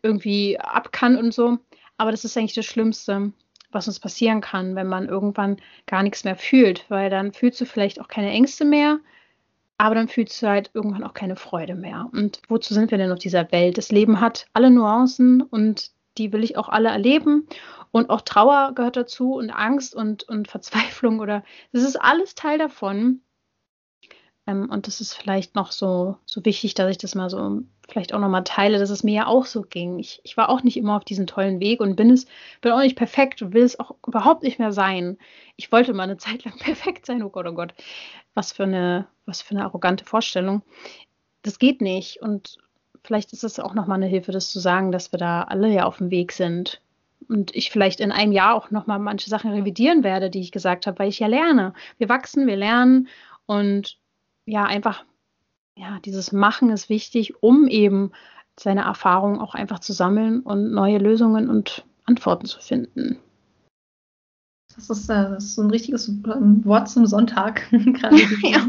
irgendwie 0.02 0.60
ab 0.60 0.92
kann 0.92 1.18
und 1.18 1.34
so. 1.34 1.60
Aber 1.98 2.12
das 2.12 2.26
ist 2.26 2.36
eigentlich 2.38 2.56
das 2.56 2.66
Schlimmste, 2.66 3.32
was 3.76 3.88
uns 3.88 4.00
passieren 4.00 4.42
kann, 4.42 4.76
wenn 4.76 4.88
man 4.88 5.08
irgendwann 5.08 5.58
gar 5.86 6.02
nichts 6.02 6.24
mehr 6.24 6.36
fühlt, 6.36 6.90
weil 6.90 7.12
dann 7.12 7.34
fühlst 7.34 7.62
du 7.62 7.66
vielleicht 7.66 8.02
auch 8.02 8.08
keine 8.08 8.32
Ängste 8.32 8.66
mehr, 8.66 9.00
aber 9.78 9.94
dann 9.94 10.08
fühlst 10.08 10.42
du 10.42 10.48
halt 10.48 10.72
irgendwann 10.74 11.04
auch 11.04 11.14
keine 11.14 11.36
Freude 11.36 11.76
mehr. 11.76 12.10
Und 12.12 12.42
wozu 12.48 12.74
sind 12.74 12.90
wir 12.90 12.98
denn 12.98 13.12
auf 13.12 13.20
dieser 13.20 13.52
Welt? 13.52 13.78
Das 13.78 13.92
Leben 13.92 14.22
hat 14.22 14.48
alle 14.54 14.72
Nuancen 14.72 15.42
und 15.42 15.92
die 16.18 16.32
will 16.32 16.44
ich 16.44 16.58
auch 16.58 16.70
alle 16.70 16.90
erleben. 16.90 17.48
Und 17.92 18.10
auch 18.10 18.22
Trauer 18.22 18.72
gehört 18.74 18.96
dazu 18.96 19.36
und 19.36 19.52
Angst 19.52 19.94
und, 19.94 20.24
und 20.24 20.48
Verzweiflung 20.52 21.20
oder 21.20 21.44
das 21.72 21.84
ist 21.84 21.98
alles 21.98 22.36
Teil 22.36 22.58
davon. 22.58 23.22
Ähm, 24.48 24.70
und 24.70 24.88
das 24.88 25.02
ist 25.02 25.14
vielleicht 25.14 25.56
noch 25.56 25.72
so, 25.72 26.18
so 26.26 26.44
wichtig, 26.46 26.74
dass 26.74 26.90
ich 26.90 26.98
das 26.98 27.16
mal 27.16 27.30
so 27.30 27.62
vielleicht 27.88 28.14
auch 28.14 28.20
nochmal 28.20 28.44
teile, 28.44 28.80
dass 28.80 28.90
es 28.90 29.04
mir 29.04 29.14
ja 29.14 29.28
auch 29.28 29.46
so 29.46 29.62
ging. 29.62 30.00
Ich, 30.00 30.20
ich 30.24 30.38
war 30.38 30.50
auch 30.50 30.64
nicht 30.64 30.78
immer 30.78 30.96
auf 30.96 31.06
diesem 31.06 31.28
tollen 31.28 31.60
Weg 31.60 31.80
und 31.82 31.96
bin 31.96 32.10
es, 32.10 32.26
bin 32.62 32.72
auch 32.72 32.80
nicht 32.80 32.98
perfekt 32.98 33.42
und 33.42 33.54
will 33.54 33.64
es 33.64 33.80
auch 33.80 33.96
überhaupt 34.08 34.44
nicht 34.44 34.60
mehr 34.60 34.72
sein. 34.72 35.18
Ich 35.56 35.72
wollte 35.72 35.94
mal 35.94 36.04
eine 36.04 36.18
Zeit 36.18 36.44
lang 36.46 36.58
perfekt 36.58 37.06
sein, 37.06 37.24
oh 37.24 37.30
Gott, 37.30 37.48
oh 37.48 37.54
Gott. 37.54 37.74
Was 38.34 38.52
für 38.52 38.64
eine, 38.64 39.08
was 39.26 39.42
für 39.42 39.52
eine 39.52 39.64
arrogante 39.64 40.06
Vorstellung. 40.06 40.62
Das 41.44 41.60
geht 41.60 41.82
nicht. 41.82 42.22
Und 42.22 42.58
vielleicht 43.04 43.34
ist 43.34 43.44
es 43.44 43.60
auch 43.60 43.74
nochmal 43.74 43.98
eine 43.98 44.08
Hilfe, 44.08 44.32
das 44.32 44.52
zu 44.52 44.60
sagen, 44.60 44.92
dass 44.92 45.12
wir 45.12 45.20
da 45.20 45.44
alle 45.44 45.72
ja 45.72 45.86
auf 45.86 45.98
dem 45.98 46.12
Weg 46.12 46.32
sind. 46.32 46.82
Und 47.30 47.56
ich 47.56 47.72
vielleicht 47.72 48.02
in 48.02 48.12
einem 48.12 48.32
Jahr 48.32 48.56
auch 48.56 48.72
nochmal 48.72 49.00
manche 49.00 49.30
Sachen 49.30 49.52
revidieren 49.52 50.04
werde, 50.04 50.30
die 50.30 50.42
ich 50.42 50.52
gesagt 50.52 50.86
habe, 50.86 51.00
weil 51.00 51.10
ich 51.10 51.20
ja 51.20 51.28
lerne. 51.28 51.74
Wir 51.98 52.10
wachsen, 52.10 52.46
wir 52.46 52.56
lernen 52.56 53.08
und 53.46 53.98
ja, 54.46 54.64
einfach, 54.64 55.06
ja, 55.78 56.00
dieses 56.04 56.32
Machen 56.32 56.70
ist 56.70 56.90
wichtig, 56.90 57.42
um 57.44 57.68
eben 57.68 58.12
seine 58.58 58.82
Erfahrungen 58.82 59.40
auch 59.40 59.54
einfach 59.54 59.80
zu 59.80 59.94
sammeln 59.94 60.42
und 60.42 60.72
neue 60.72 60.98
Lösungen 60.98 61.50
und 61.50 61.86
Antworten 62.06 62.46
zu 62.46 62.60
finden. 62.62 63.20
Das 64.76 64.90
ist, 64.90 65.10
äh, 65.10 65.30
das 65.30 65.46
ist 65.46 65.56
so 65.56 65.62
ein 65.62 65.70
richtiges 65.70 66.08
ähm, 66.08 66.64
Wort 66.66 66.90
zum 66.90 67.06
Sonntag 67.06 67.68
gerade. 67.72 68.18
ja. 68.44 68.68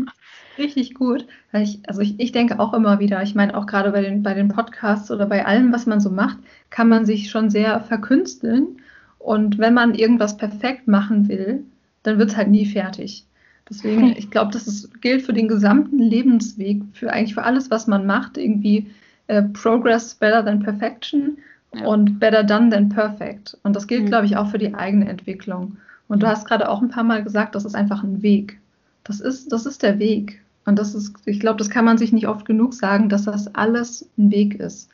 Richtig 0.59 0.95
gut. 0.95 1.27
Ich, 1.53 1.81
also 1.87 2.01
ich, 2.01 2.19
ich 2.19 2.33
denke 2.33 2.59
auch 2.59 2.73
immer 2.73 2.99
wieder, 2.99 3.23
ich 3.23 3.35
meine 3.35 3.57
auch 3.57 3.67
gerade 3.67 3.93
bei 3.93 4.01
den, 4.01 4.23
bei 4.23 4.33
den 4.33 4.49
Podcasts 4.49 5.11
oder 5.11 5.27
bei 5.27 5.45
allem, 5.45 5.71
was 5.71 5.85
man 5.85 6.01
so 6.01 6.09
macht, 6.09 6.39
kann 6.71 6.89
man 6.89 7.05
sich 7.05 7.29
schon 7.29 7.51
sehr 7.51 7.81
verkünsteln. 7.81 8.81
Und 9.19 9.59
wenn 9.59 9.75
man 9.75 9.95
irgendwas 9.95 10.39
perfekt 10.39 10.89
machen 10.89 11.29
will, 11.29 11.65
dann 12.05 12.19
wird 12.19 12.31
es 12.31 12.37
halt 12.37 12.49
nie 12.49 12.65
fertig. 12.65 13.27
Deswegen, 13.69 14.15
ich 14.17 14.31
glaube, 14.31 14.53
das 14.53 14.67
ist, 14.67 15.01
gilt 15.03 15.23
für 15.23 15.33
den 15.33 15.49
gesamten 15.49 15.99
Lebensweg, 15.99 16.83
für 16.93 17.13
eigentlich 17.13 17.35
für 17.35 17.43
alles, 17.43 17.71
was 17.71 17.87
man 17.87 18.07
macht, 18.07 18.39
irgendwie 18.39 18.91
äh, 19.27 19.43
Progress 19.43 20.15
better 20.15 20.45
than 20.45 20.61
perfection 20.61 21.39
ja. 21.75 21.85
und 21.87 22.21
better 22.21 22.45
done 22.45 22.71
than 22.71 22.89
perfect. 22.89 23.59
Und 23.65 23.75
das 23.75 23.87
gilt, 23.87 24.05
mhm. 24.05 24.07
glaube 24.07 24.27
ich, 24.27 24.37
auch 24.37 24.49
für 24.49 24.59
die 24.59 24.75
eigene 24.75 25.09
Entwicklung. 25.09 25.79
Und 26.09 26.23
du 26.23 26.29
hast 26.29 26.47
gerade 26.47 26.69
auch 26.69 26.81
ein 26.81 26.91
paar 26.91 27.05
Mal 27.05 27.25
gesagt, 27.25 27.55
das 27.55 27.65
ist 27.65 27.75
einfach 27.75 28.05
ein 28.05 28.23
Weg. 28.23 28.61
Das 29.03 29.21
ist, 29.21 29.51
das 29.53 29.67
ist 29.67 29.83
der 29.83 29.99
Weg. 29.99 30.41
Und 30.65 30.79
das 30.79 30.95
ist, 30.95 31.17
ich 31.25 31.41
glaube, 31.41 31.59
das 31.59 31.71
kann 31.71 31.85
man 31.85 31.99
sich 31.99 32.13
nicht 32.13 32.29
oft 32.29 32.45
genug 32.45 32.75
sagen, 32.75 33.09
dass 33.09 33.25
das 33.25 33.53
alles 33.55 34.09
ein 34.19 34.31
Weg 34.31 34.55
ist. 34.57 34.91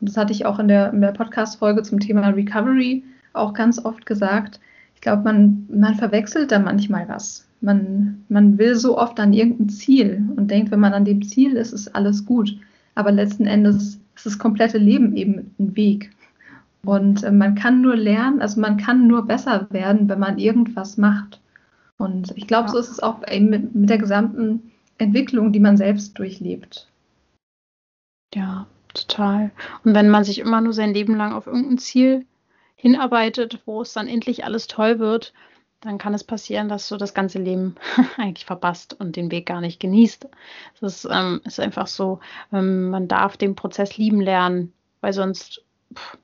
Und 0.00 0.08
das 0.08 0.16
hatte 0.16 0.32
ich 0.32 0.46
auch 0.46 0.58
in 0.58 0.68
der, 0.68 0.92
in 0.92 1.00
der 1.00 1.12
Podcast-Folge 1.12 1.82
zum 1.82 2.00
Thema 2.00 2.28
Recovery 2.28 3.04
auch 3.32 3.52
ganz 3.52 3.84
oft 3.84 4.06
gesagt. 4.06 4.60
Ich 4.94 5.00
glaube, 5.00 5.22
man, 5.22 5.66
man 5.70 5.94
verwechselt 5.94 6.52
da 6.52 6.58
manchmal 6.58 7.08
was. 7.08 7.46
Man, 7.64 8.24
man 8.28 8.58
will 8.58 8.76
so 8.76 8.98
oft 8.98 9.18
an 9.18 9.32
irgendein 9.32 9.70
Ziel 9.70 10.22
und 10.36 10.50
denkt, 10.50 10.70
wenn 10.70 10.80
man 10.80 10.92
an 10.92 11.06
dem 11.06 11.22
Ziel 11.22 11.56
ist, 11.56 11.72
ist 11.72 11.94
alles 11.94 12.26
gut. 12.26 12.56
Aber 12.94 13.10
letzten 13.10 13.46
Endes 13.46 13.98
ist 14.14 14.26
das 14.26 14.38
komplette 14.38 14.78
Leben 14.78 15.16
eben 15.16 15.54
ein 15.58 15.74
Weg. 15.74 16.10
Und 16.84 17.22
äh, 17.22 17.32
man 17.32 17.54
kann 17.54 17.80
nur 17.80 17.96
lernen, 17.96 18.42
also 18.42 18.60
man 18.60 18.76
kann 18.76 19.06
nur 19.06 19.26
besser 19.26 19.66
werden, 19.70 20.08
wenn 20.08 20.18
man 20.18 20.38
irgendwas 20.38 20.98
macht. 20.98 21.40
Und 21.96 22.32
ich 22.36 22.46
glaube, 22.46 22.68
so 22.68 22.78
ist 22.78 22.90
es 22.90 23.00
auch 23.00 23.26
eben 23.26 23.48
mit, 23.48 23.74
mit 23.74 23.88
der 23.88 23.98
gesamten 23.98 24.70
Entwicklung, 24.98 25.52
die 25.52 25.60
man 25.60 25.76
selbst 25.76 26.18
durchlebt. 26.18 26.88
Ja, 28.34 28.66
total. 28.92 29.50
Und 29.84 29.94
wenn 29.94 30.10
man 30.10 30.24
sich 30.24 30.38
immer 30.38 30.60
nur 30.60 30.72
sein 30.72 30.92
Leben 30.92 31.16
lang 31.16 31.32
auf 31.32 31.46
irgendein 31.46 31.78
Ziel 31.78 32.26
hinarbeitet, 32.74 33.62
wo 33.64 33.80
es 33.80 33.92
dann 33.92 34.08
endlich 34.08 34.44
alles 34.44 34.66
toll 34.66 34.98
wird, 34.98 35.32
dann 35.84 35.98
kann 35.98 36.14
es 36.14 36.24
passieren, 36.24 36.68
dass 36.68 36.88
du 36.88 36.96
das 36.96 37.14
ganze 37.14 37.38
Leben 37.38 37.76
eigentlich 38.16 38.46
verpasst 38.46 38.98
und 38.98 39.16
den 39.16 39.30
Weg 39.30 39.46
gar 39.46 39.60
nicht 39.60 39.80
genießt. 39.80 40.28
Das 40.80 41.04
ist, 41.04 41.08
ähm, 41.10 41.40
ist 41.44 41.60
einfach 41.60 41.86
so, 41.86 42.20
ähm, 42.52 42.90
man 42.90 43.08
darf 43.08 43.36
den 43.36 43.54
Prozess 43.54 43.96
lieben 43.96 44.20
lernen, 44.20 44.72
weil 45.00 45.12
sonst, 45.12 45.62
pff, 45.94 46.18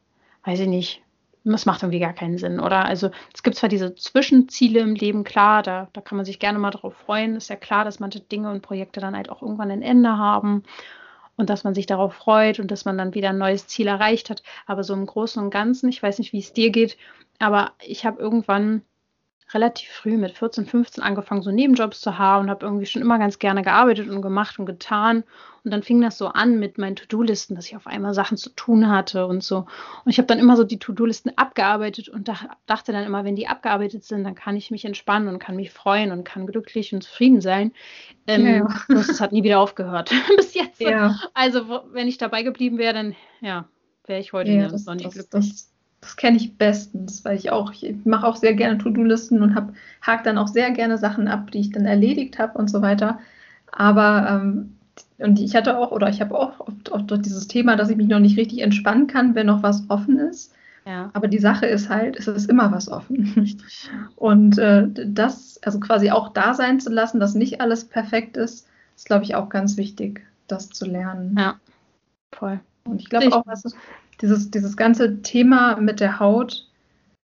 weiß 0.45 0.61
ich 0.61 0.69
nicht, 0.69 1.03
das 1.45 1.67
macht 1.67 1.83
irgendwie 1.83 2.01
gar 2.01 2.13
keinen 2.13 2.39
Sinn, 2.39 2.61
oder? 2.61 2.85
Also 2.85 3.11
es 3.35 3.43
gibt 3.43 3.57
zwar 3.57 3.69
diese 3.69 3.95
Zwischenziele 3.95 4.81
im 4.81 4.95
Leben, 4.95 5.25
klar, 5.25 5.63
da, 5.63 5.89
da 5.93 6.01
kann 6.01 6.17
man 6.17 6.27
sich 6.27 6.39
gerne 6.39 6.59
mal 6.59 6.71
drauf 6.71 6.95
freuen. 6.95 7.37
Ist 7.37 7.49
ja 7.49 7.57
klar, 7.57 7.85
dass 7.85 8.01
manche 8.01 8.21
Dinge 8.21 8.51
und 8.51 8.61
Projekte 8.63 9.01
dann 9.01 9.17
halt 9.17 9.31
auch 9.31 9.41
irgendwann 9.41 9.71
ein 9.71 9.83
Ende 9.83 10.19
haben 10.19 10.65
und 11.37 11.49
dass 11.49 11.65
man 11.65 11.75
sich 11.75 11.87
darauf 11.87 12.13
freut 12.15 12.61
und 12.61 12.71
dass 12.71 12.85
man 12.85 12.99
dann 12.99 13.15
wieder 13.15 13.31
ein 13.31 13.39
neues 13.39 13.67
Ziel 13.67 13.87
erreicht 13.87 14.29
hat. 14.29 14.43
Aber 14.67 14.85
so 14.85 14.93
im 14.93 15.07
Großen 15.07 15.43
und 15.43 15.51
Ganzen, 15.51 15.89
ich 15.89 16.03
weiß 16.03 16.19
nicht, 16.19 16.35
wie 16.35 16.41
es 16.41 16.53
dir 16.53 16.71
geht, 16.71 16.99
aber 17.39 17.73
ich 17.81 18.05
habe 18.05 18.21
irgendwann 18.21 18.83
relativ 19.53 19.89
früh 19.89 20.17
mit 20.17 20.33
14, 20.33 20.67
15 20.67 21.03
angefangen, 21.03 21.43
so 21.43 21.51
Nebenjobs 21.51 22.01
zu 22.01 22.19
haben 22.19 22.45
und 22.45 22.51
habe 22.51 22.67
irgendwie 22.67 22.87
schon 22.87 23.03
immer 23.03 23.19
ganz 23.19 23.39
gerne 23.39 23.63
gearbeitet 23.63 24.09
und 24.09 24.23
gemacht 24.23 24.59
und 24.59 24.67
getan. 24.67 25.25
Und 25.63 25.73
dann 25.73 25.83
fing 25.83 26.01
das 26.01 26.17
so 26.17 26.29
an 26.29 26.59
mit 26.59 26.79
meinen 26.79 26.97
To-Do-Listen, 26.97 27.55
dass 27.55 27.67
ich 27.67 27.77
auf 27.77 27.87
einmal 27.87 28.15
Sachen 28.15 28.39
zu 28.39 28.51
tun 28.51 28.89
hatte 28.89 29.27
und 29.27 29.45
so. 29.45 29.67
Und 30.05 30.11
ich 30.11 30.19
habe 30.19 30.27
dann 30.27 30.39
immer 30.39 30.57
so 30.57 30.65
die 30.65 30.79
To-Do-Listen 30.79 31.33
abgearbeitet 31.37 32.09
und 32.09 32.31
dachte 32.67 32.93
dann 32.93 33.05
immer, 33.05 33.25
wenn 33.25 33.37
die 33.37 33.47
abgearbeitet 33.47 34.05
sind, 34.05 34.25
dann 34.25 34.35
kann 34.35 34.57
ich 34.57 34.71
mich 34.71 34.85
entspannen 34.85 35.29
und 35.29 35.39
kann 35.39 35.57
mich 35.57 35.71
freuen 35.71 36.13
und 36.13 36.25
kann 36.25 36.47
glücklich 36.47 36.95
und 36.95 37.03
zufrieden 37.03 37.41
sein. 37.41 37.73
Ähm, 38.27 38.47
ja. 38.47 38.69
Das 38.89 39.21
hat 39.21 39.33
nie 39.33 39.43
wieder 39.43 39.61
aufgehört 39.61 40.11
bis 40.37 40.55
jetzt. 40.55 40.81
Ja. 40.81 41.19
Also 41.35 41.83
wenn 41.93 42.09
ich 42.09 42.17
dabei 42.17 42.43
geblieben 42.43 42.79
wäre, 42.79 42.95
dann 42.95 43.17
ja, 43.41 43.69
wäre 44.07 44.21
ich 44.21 44.33
heute 44.33 44.53
ja, 44.53 44.69
das, 44.69 44.87
noch 44.87 44.95
nicht 44.95 45.07
das, 45.07 45.15
glücklich. 45.15 45.51
Das, 45.51 45.70
das 46.01 46.17
kenne 46.17 46.37
ich 46.39 46.57
bestens, 46.57 47.25
weil 47.25 47.37
ich 47.37 47.51
auch, 47.51 47.73
ich 47.73 48.05
mache 48.05 48.27
auch 48.27 48.37
sehr 48.37 48.55
gerne 48.55 48.79
To-Do-Listen 48.79 49.43
und 49.43 49.55
hab, 49.55 49.73
hake 50.03 50.23
dann 50.25 50.39
auch 50.39 50.49
sehr 50.49 50.71
gerne 50.71 50.97
Sachen 50.99 51.29
ab, 51.29 51.51
die 51.51 51.61
ich 51.61 51.71
dann 51.73 51.85
erledigt 51.85 52.39
habe 52.39 52.59
und 52.59 52.71
so 52.71 52.81
weiter. 52.81 53.19
Aber 53.71 54.27
ähm, 54.29 54.77
und 55.19 55.39
ich 55.39 55.55
hatte 55.55 55.77
auch, 55.77 55.93
oder 55.93 56.09
ich 56.09 56.21
habe 56.21 56.39
auch 56.39 56.61
oft, 56.61 56.91
oft 56.91 57.27
dieses 57.27 57.47
Thema, 57.47 57.77
dass 57.77 57.91
ich 57.91 57.97
mich 57.97 58.09
noch 58.09 58.19
nicht 58.19 58.39
richtig 58.39 58.61
entspannen 58.61 59.07
kann, 59.07 59.35
wenn 59.35 59.47
noch 59.47 59.63
was 59.63 59.85
offen 59.89 60.19
ist. 60.19 60.55
Ja. 60.87 61.11
Aber 61.13 61.29
die 61.29 61.39
Sache 61.39 61.67
ist 61.67 61.91
halt, 61.91 62.19
es 62.19 62.27
ist 62.27 62.49
immer 62.49 62.73
was 62.73 62.89
offen. 62.89 63.35
Richtig. 63.37 63.91
Und 64.17 64.59
äh, 64.59 64.89
das, 64.89 65.61
also 65.63 65.79
quasi 65.79 66.11
auch 66.11 66.33
da 66.33 66.55
sein 66.55 66.81
zu 66.81 66.91
lassen, 66.91 67.21
dass 67.21 67.35
nicht 67.35 67.61
alles 67.61 67.85
perfekt 67.85 68.39
ist, 68.39 68.67
ist, 68.97 69.07
glaube 69.07 69.25
ich, 69.25 69.35
auch 69.35 69.51
ganz 69.51 69.77
wichtig, 69.77 70.27
das 70.49 70.71
zu 70.71 70.87
lernen. 70.87 71.37
Ja, 71.39 71.61
voll. 72.33 72.61
Und 72.85 73.01
ich 73.03 73.11
glaube 73.11 73.33
auch, 73.33 73.47
was, 73.47 73.65
dieses, 74.21 74.51
dieses 74.51 74.77
ganze 74.77 75.23
Thema 75.23 75.77
mit 75.77 76.01
der 76.01 76.21
Haut, 76.21 76.66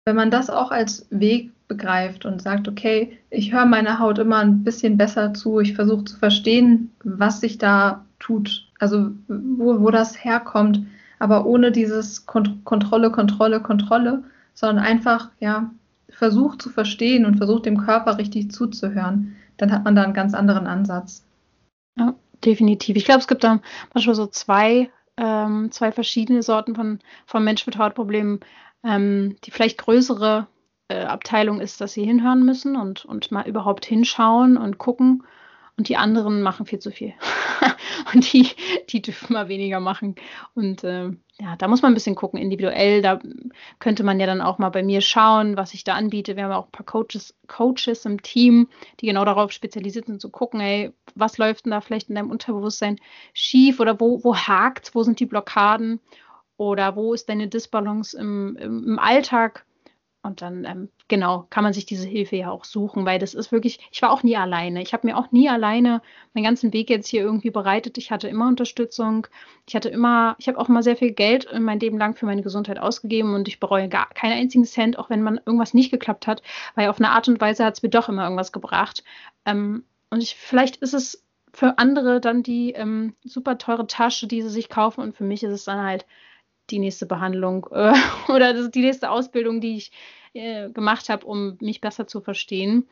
wenn 0.05 0.17
man 0.17 0.31
das 0.31 0.51
auch 0.51 0.71
als 0.71 1.07
Weg 1.11 1.53
begreift 1.69 2.27
und 2.27 2.43
sagt, 2.43 2.69
okay, 2.69 3.17
ich 3.31 3.53
höre 3.53 3.65
meiner 3.65 3.99
Haut 3.99 4.19
immer 4.19 4.39
ein 4.39 4.65
bisschen 4.65 4.97
besser 4.97 5.33
zu, 5.33 5.61
ich 5.61 5.75
versuche 5.75 6.05
zu 6.05 6.19
verstehen, 6.19 6.91
was 7.05 7.41
sich 7.41 7.59
da 7.59 8.05
tut, 8.19 8.69
also 8.79 9.11
wo, 9.29 9.81
wo 9.81 9.91
das 9.91 10.25
herkommt, 10.25 10.85
aber 11.19 11.47
ohne 11.47 11.73
dieses 11.73 12.27
Kont 12.27 12.65
Kontrolle, 12.65 13.11
Kontrolle, 13.11 13.61
Kontrolle, 13.61 14.25
sondern 14.55 14.85
einfach, 14.85 15.31
ja, 15.41 15.71
versucht 16.11 16.61
zu 16.61 16.69
verstehen 16.69 17.25
und 17.25 17.37
versucht 17.37 17.65
dem 17.65 17.79
Körper 17.79 18.19
richtig 18.19 18.51
zuzuhören, 18.51 19.35
dann 19.57 19.73
hat 19.73 19.85
man 19.85 19.97
da 19.97 20.03
einen 20.03 20.15
ganz 20.15 20.35
anderen 20.35 20.67
Ansatz. 20.67 21.25
Ja, 21.99 22.15
definitiv. 22.45 22.97
Ich 22.97 23.05
glaube, 23.05 23.21
es 23.21 23.29
gibt 23.29 23.45
da 23.45 23.61
manchmal 23.95 24.15
so 24.15 24.27
zwei, 24.27 24.91
ähm, 25.17 25.71
zwei 25.71 25.93
verschiedene 25.93 26.43
Sorten 26.43 26.75
von, 26.75 27.01
von 27.27 27.45
Menschen 27.45 27.71
mit 27.71 27.79
Hautproblemen. 27.79 28.41
Ähm, 28.85 29.37
die 29.45 29.53
vielleicht 29.53 29.79
größere 29.79 30.49
äh, 30.89 31.05
Abteilung 31.05 31.61
ist, 31.61 31.81
dass 31.81 31.93
sie 31.93 32.05
hinhören 32.05 32.45
müssen 32.45 32.77
und, 32.77 33.05
und 33.05 33.31
mal 33.31 33.47
überhaupt 33.49 33.85
hinschauen 33.87 34.57
und 34.57 34.79
gucken. 34.79 35.25
Und 35.79 35.89
die 35.89 35.97
anderen 35.97 36.43
machen 36.43 36.67
viel 36.67 36.81
zu 36.81 36.91
viel. 36.91 37.15
und 38.15 38.33
die, 38.33 38.49
die 38.91 39.01
dürfen 39.01 39.33
mal 39.33 39.49
weniger 39.49 39.81
machen. 39.81 40.17
Und 40.55 40.85
äh, 40.85 41.11
ja, 41.41 41.57
da 41.57 41.67
muss 41.67 41.81
man 41.81 41.93
ein 41.93 41.95
bisschen 41.95 42.15
gucken, 42.15 42.39
individuell. 42.39 43.01
Da 43.01 43.19
könnte 43.79 44.05
man 44.05 44.21
ja 44.21 44.27
dann 44.27 44.43
auch 44.43 44.59
mal 44.59 44.69
bei 44.69 44.83
mir 44.83 45.01
schauen, 45.01 45.57
was 45.57 45.73
ich 45.73 45.83
da 45.83 45.95
anbiete. 45.95 46.37
Wir 46.37 46.45
haben 46.45 46.53
auch 46.53 46.67
ein 46.67 46.73
paar 46.73 46.87
Coaches, 46.87 47.35
Coaches 47.49 48.05
im 48.05 48.23
Team, 48.23 48.69
die 49.01 49.07
genau 49.07 49.25
darauf 49.25 49.51
spezialisiert 49.51 50.07
sind, 50.07 50.21
zu 50.21 50.31
gucken, 50.31 50.61
ey, 50.61 50.93
was 51.15 51.39
läuft 51.39 51.65
denn 51.65 51.71
da 51.73 51.81
vielleicht 51.81 52.11
in 52.11 52.17
deinem 52.17 52.31
Unterbewusstsein 52.31 53.01
schief 53.33 53.81
oder 53.81 53.99
wo, 53.99 54.23
wo 54.23 54.37
hakt, 54.37 54.95
wo 54.95 55.03
sind 55.03 55.21
die 55.21 55.27
Blockaden 55.27 56.01
oder 56.59 56.97
wo 56.97 57.15
ist 57.15 57.29
deine 57.29 57.49
Disbalance 57.49 58.17
im, 58.17 58.57
im, 58.61 58.85
im 58.85 58.99
Alltag? 58.99 59.65
Und 60.25 60.41
dann, 60.41 60.65
ähm, 60.65 60.89
genau, 61.09 61.47
kann 61.51 61.65
man 61.65 61.73
sich 61.73 61.85
diese 61.85 62.07
Hilfe 62.07 62.37
ja 62.37 62.51
auch 62.51 62.65
suchen, 62.65 63.05
weil 63.05 63.19
das 63.19 63.35
ist 63.35 63.51
wirklich, 63.51 63.81
ich 63.91 64.03
war 64.03 64.13
auch 64.13 64.23
nie 64.23 64.37
alleine. 64.37 64.81
Ich 64.81 64.93
habe 64.93 65.05
mir 65.05 65.17
auch 65.17 65.33
nie 65.33 65.49
alleine 65.49 66.01
meinen 66.33 66.45
ganzen 66.45 66.73
Weg 66.73 66.91
jetzt 66.91 67.09
hier 67.09 67.23
irgendwie 67.23 67.51
bereitet. 67.51 67.99
Ich 67.99 68.13
hatte 68.13 68.29
immer 68.29 68.47
Unterstützung. 68.47 69.27
Ich 69.69 69.75
hatte 69.75 69.89
immer, 69.89 70.37
ich 70.39 70.47
habe 70.47 70.59
auch 70.59 70.69
mal 70.69 70.85
sehr 70.85 70.97
viel 70.97 71.11
Geld 71.11 71.47
in 71.47 71.65
mein 71.65 71.81
Leben 71.81 71.99
lang 71.99 72.15
für 72.15 72.27
meine 72.27 72.43
Gesundheit 72.43 72.79
ausgegeben 72.79 73.35
und 73.35 73.49
ich 73.49 73.59
bereue 73.59 73.89
gar 73.89 74.11
keinen 74.11 74.39
einzigen 74.39 74.65
Cent, 74.65 74.97
auch 74.97 75.11
wenn 75.11 75.23
man 75.23 75.41
irgendwas 75.45 75.75
nicht 75.75 75.91
geklappt 75.91 76.29
hat, 76.29 76.41
weil 76.77 76.89
auf 76.89 77.01
eine 77.01 77.11
Art 77.11 77.27
und 77.27 77.41
Weise 77.41 77.65
hat 77.65 77.75
es 77.75 77.83
mir 77.83 77.91
doch 77.91 78.09
immer 78.09 78.23
irgendwas 78.23 78.53
gebracht. 78.53 79.03
Ähm, 79.45 79.85
und 80.11 80.23
ich, 80.23 80.37
vielleicht 80.37 80.77
ist 80.77 80.95
es 80.95 81.25
für 81.53 81.79
andere 81.79 82.21
dann 82.21 82.45
die 82.45 82.73
ähm, 82.73 83.17
super 83.25 83.59
teure 83.59 83.89
Tasche, 83.89 84.29
die 84.29 84.43
sie 84.43 84.51
sich 84.51 84.69
kaufen 84.69 85.01
und 85.01 85.17
für 85.17 85.25
mich 85.25 85.43
ist 85.43 85.53
es 85.53 85.65
dann 85.65 85.83
halt 85.83 86.07
die 86.71 86.79
nächste 86.79 87.07
Behandlung 87.07 87.67
äh, 87.73 87.95
oder 88.29 88.69
die 88.69 88.81
nächste 88.81 89.11
Ausbildung, 89.11 89.61
die 89.61 89.77
ich 89.77 89.93
äh, 90.35 90.71
gemacht 90.71 91.09
habe, 91.09 91.27
um 91.27 91.57
mich 91.61 91.81
besser 91.81 92.07
zu 92.07 92.21
verstehen. 92.21 92.87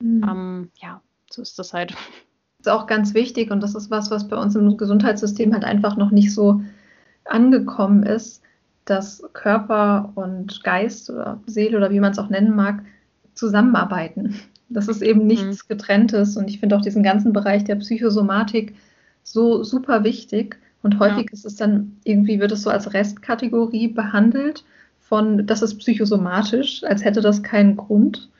Mhm. 0.00 0.24
Ähm, 0.28 0.70
ja, 0.80 1.00
so 1.30 1.42
ist 1.42 1.58
das 1.58 1.72
halt. 1.72 1.90
Das 1.90 1.98
ist 2.60 2.68
auch 2.68 2.86
ganz 2.86 3.14
wichtig 3.14 3.50
und 3.50 3.62
das 3.62 3.74
ist 3.74 3.90
was, 3.90 4.10
was 4.10 4.28
bei 4.28 4.36
uns 4.36 4.54
im 4.54 4.76
Gesundheitssystem 4.76 5.52
halt 5.52 5.64
einfach 5.64 5.96
noch 5.96 6.10
nicht 6.10 6.32
so 6.32 6.62
angekommen 7.24 8.02
ist, 8.02 8.42
dass 8.84 9.22
Körper 9.32 10.12
und 10.14 10.62
Geist 10.62 11.10
oder 11.10 11.40
Seele 11.46 11.76
oder 11.76 11.90
wie 11.90 12.00
man 12.00 12.12
es 12.12 12.18
auch 12.18 12.28
nennen 12.28 12.54
mag, 12.54 12.84
zusammenarbeiten. 13.34 14.40
Das 14.68 14.88
ist 14.88 15.02
eben 15.02 15.26
nichts 15.26 15.64
mhm. 15.64 15.68
getrenntes 15.68 16.36
und 16.36 16.48
ich 16.48 16.60
finde 16.60 16.76
auch 16.76 16.80
diesen 16.80 17.02
ganzen 17.02 17.32
Bereich 17.32 17.64
der 17.64 17.76
Psychosomatik 17.76 18.74
so 19.22 19.62
super 19.62 20.04
wichtig 20.04 20.58
und 20.86 21.00
häufig 21.00 21.26
ja. 21.26 21.32
ist 21.32 21.44
es 21.44 21.56
dann 21.56 21.96
irgendwie, 22.04 22.38
wird 22.38 22.52
es 22.52 22.62
so 22.62 22.70
als 22.70 22.94
Restkategorie 22.94 23.88
behandelt 23.88 24.64
von, 25.00 25.44
das 25.44 25.60
ist 25.60 25.78
psychosomatisch, 25.78 26.84
als 26.84 27.04
hätte 27.04 27.20
das 27.20 27.42
keinen 27.42 27.76
Grund. 27.76 28.30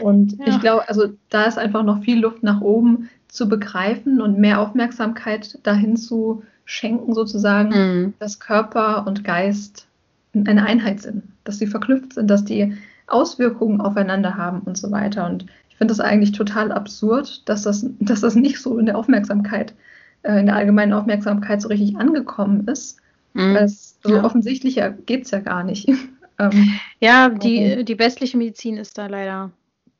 Und 0.00 0.32
ja. 0.38 0.46
ich 0.46 0.60
glaube, 0.60 0.88
also 0.88 1.08
da 1.30 1.44
ist 1.44 1.58
einfach 1.58 1.82
noch 1.82 2.04
viel 2.04 2.20
Luft 2.20 2.44
nach 2.44 2.60
oben 2.60 3.10
zu 3.26 3.48
begreifen 3.48 4.20
und 4.20 4.38
mehr 4.38 4.60
Aufmerksamkeit 4.60 5.58
dahin 5.64 5.96
zu 5.96 6.44
schenken, 6.64 7.12
sozusagen, 7.12 7.70
mhm. 7.70 8.14
dass 8.20 8.38
Körper 8.38 9.04
und 9.08 9.24
Geist 9.24 9.88
eine 10.32 10.64
Einheit 10.64 11.00
sind, 11.00 11.24
dass 11.42 11.58
sie 11.58 11.66
verknüpft 11.66 12.12
sind, 12.12 12.30
dass 12.30 12.44
die 12.44 12.72
Auswirkungen 13.08 13.80
aufeinander 13.80 14.36
haben 14.36 14.60
und 14.60 14.78
so 14.78 14.92
weiter. 14.92 15.26
Und 15.26 15.46
ich 15.68 15.76
finde 15.76 15.90
das 15.90 15.98
eigentlich 15.98 16.30
total 16.30 16.70
absurd, 16.70 17.48
dass 17.48 17.62
das, 17.62 17.84
dass 17.98 18.20
das 18.20 18.36
nicht 18.36 18.60
so 18.60 18.78
in 18.78 18.86
der 18.86 18.96
Aufmerksamkeit 18.96 19.72
äh, 19.72 19.74
in 20.22 20.46
der 20.46 20.56
allgemeinen 20.56 20.92
Aufmerksamkeit 20.92 21.62
so 21.62 21.68
richtig 21.68 21.96
angekommen 21.96 22.66
ist. 22.68 22.98
Mhm. 23.32 23.56
Es, 23.56 23.98
also 24.04 24.16
ja. 24.16 24.24
offensichtlicher 24.24 24.90
geht 24.90 25.24
es 25.24 25.30
ja 25.30 25.40
gar 25.40 25.64
nicht. 25.64 25.88
ähm, 26.38 26.80
ja, 27.00 27.28
die, 27.28 27.84
die 27.84 27.98
westliche 27.98 28.36
Medizin 28.36 28.76
ist 28.76 28.98
da 28.98 29.06
leider 29.06 29.50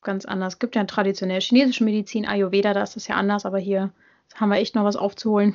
ganz 0.03 0.25
anders. 0.25 0.55
Es 0.55 0.59
gibt 0.59 0.75
ja 0.75 0.85
traditionell 0.85 1.41
chinesische 1.41 1.85
Medizin, 1.85 2.27
Ayurveda, 2.27 2.75
da 2.75 2.83
ist 2.83 2.97
das 2.97 3.09
ja 3.09 3.17
anders, 3.17 3.47
aber 3.47 3.59
hier 3.59 3.91
haben 4.35 4.51
wir 4.51 4.59
echt 4.59 4.75
noch 4.75 4.85
was 4.85 4.97
aufzuholen. 4.97 5.55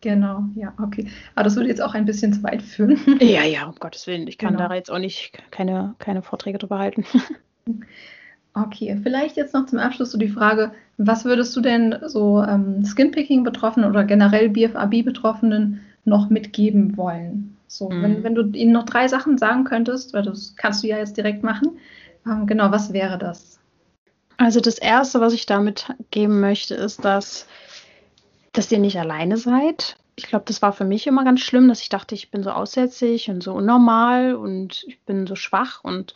Genau, 0.00 0.42
ja, 0.56 0.74
okay. 0.82 1.08
Aber 1.36 1.44
das 1.44 1.54
würde 1.54 1.68
jetzt 1.68 1.80
auch 1.80 1.94
ein 1.94 2.04
bisschen 2.04 2.32
zu 2.32 2.42
weit 2.42 2.60
führen. 2.60 2.98
Ja, 3.20 3.44
ja, 3.44 3.66
um 3.66 3.76
Gottes 3.76 4.06
Willen. 4.08 4.26
Ich 4.26 4.36
kann 4.36 4.56
genau. 4.56 4.68
da 4.68 4.74
jetzt 4.74 4.90
auch 4.90 4.98
nicht 4.98 5.32
keine, 5.52 5.94
keine 5.98 6.22
Vorträge 6.22 6.58
drüber 6.58 6.78
halten. 6.78 7.04
Okay, 8.54 8.98
vielleicht 9.02 9.36
jetzt 9.36 9.54
noch 9.54 9.66
zum 9.66 9.78
Abschluss 9.78 10.12
so 10.12 10.18
die 10.18 10.28
Frage, 10.28 10.72
was 10.98 11.24
würdest 11.24 11.56
du 11.56 11.60
denn 11.62 11.96
so 12.06 12.42
ähm, 12.42 12.84
Skinpicking-Betroffenen 12.84 13.88
oder 13.88 14.04
generell 14.04 14.50
BFAB-Betroffenen 14.50 15.80
noch 16.04 16.28
mitgeben 16.28 16.96
wollen? 16.96 17.56
So, 17.66 17.88
mhm. 17.88 18.02
wenn, 18.02 18.24
wenn 18.24 18.34
du 18.34 18.42
ihnen 18.50 18.72
noch 18.72 18.84
drei 18.84 19.08
Sachen 19.08 19.38
sagen 19.38 19.64
könntest, 19.64 20.12
weil 20.12 20.22
das 20.22 20.54
kannst 20.56 20.82
du 20.82 20.88
ja 20.88 20.98
jetzt 20.98 21.16
direkt 21.16 21.42
machen, 21.42 21.78
ähm, 22.26 22.46
genau, 22.46 22.70
was 22.70 22.92
wäre 22.92 23.16
das? 23.16 23.58
Also 24.36 24.60
das 24.60 24.76
Erste, 24.76 25.20
was 25.20 25.32
ich 25.32 25.46
damit 25.46 25.86
geben 26.10 26.40
möchte, 26.40 26.74
ist, 26.74 27.04
dass, 27.04 27.46
dass 28.52 28.70
ihr 28.70 28.78
nicht 28.78 28.98
alleine 28.98 29.38
seid. 29.38 29.96
Ich 30.16 30.26
glaube, 30.26 30.44
das 30.46 30.60
war 30.60 30.74
für 30.74 30.84
mich 30.84 31.06
immer 31.06 31.24
ganz 31.24 31.40
schlimm, 31.40 31.68
dass 31.68 31.80
ich 31.80 31.88
dachte, 31.88 32.14
ich 32.14 32.30
bin 32.30 32.42
so 32.42 32.50
aussätzlich 32.50 33.30
und 33.30 33.42
so 33.42 33.54
unnormal 33.54 34.34
und 34.34 34.84
ich 34.86 35.00
bin 35.00 35.26
so 35.26 35.36
schwach 35.36 35.82
und, 35.84 36.14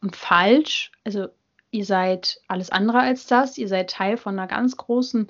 und 0.00 0.16
falsch. 0.16 0.90
Also 1.04 1.28
ihr 1.70 1.84
seid 1.84 2.40
alles 2.48 2.70
andere 2.70 3.00
als 3.00 3.26
das. 3.26 3.58
Ihr 3.58 3.68
seid 3.68 3.90
Teil 3.90 4.16
von 4.16 4.38
einer 4.38 4.48
ganz 4.48 4.76
großen 4.76 5.28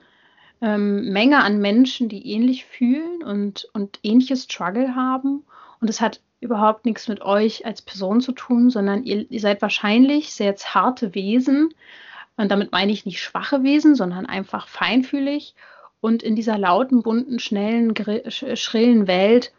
ähm, 0.61 1.13
Menge 1.13 1.43
an 1.43 1.61
Menschen, 1.61 2.09
die 2.09 2.33
ähnlich 2.33 2.65
fühlen 2.65 3.23
und, 3.23 3.69
und 3.73 3.99
ähnliches 4.03 4.45
Struggle 4.45 4.95
haben. 4.95 5.45
Und 5.81 5.89
es 5.89 6.01
hat 6.01 6.21
überhaupt 6.41 6.85
nichts 6.85 7.09
mit 7.09 7.21
euch 7.23 7.67
als 7.67 7.83
Person 7.83 8.21
zu 8.21 8.33
tun, 8.33 8.71
sondern 8.71 9.05
ihr, 9.05 9.31
ihr 9.31 9.41
seid 9.41 9.63
wahrscheinlich 9.63 10.33
sehr 10.33 10.57
zarte 10.57 11.15
Wesen. 11.15 11.75
Und 12.37 12.51
damit 12.51 12.71
meine 12.71 12.93
ich 12.93 13.07
nicht 13.07 13.21
schwache 13.21 13.63
Wesen, 13.63 13.95
sondern 13.95 14.27
einfach 14.27 14.69
feinfühlig. 14.69 15.55
Und 16.01 16.23
in 16.23 16.37
dieser 16.37 16.59
lauten, 16.59 17.03
bunten, 17.03 17.41
schnellen, 17.41 17.95
schrillen 18.31 19.09
Welt 19.09 19.53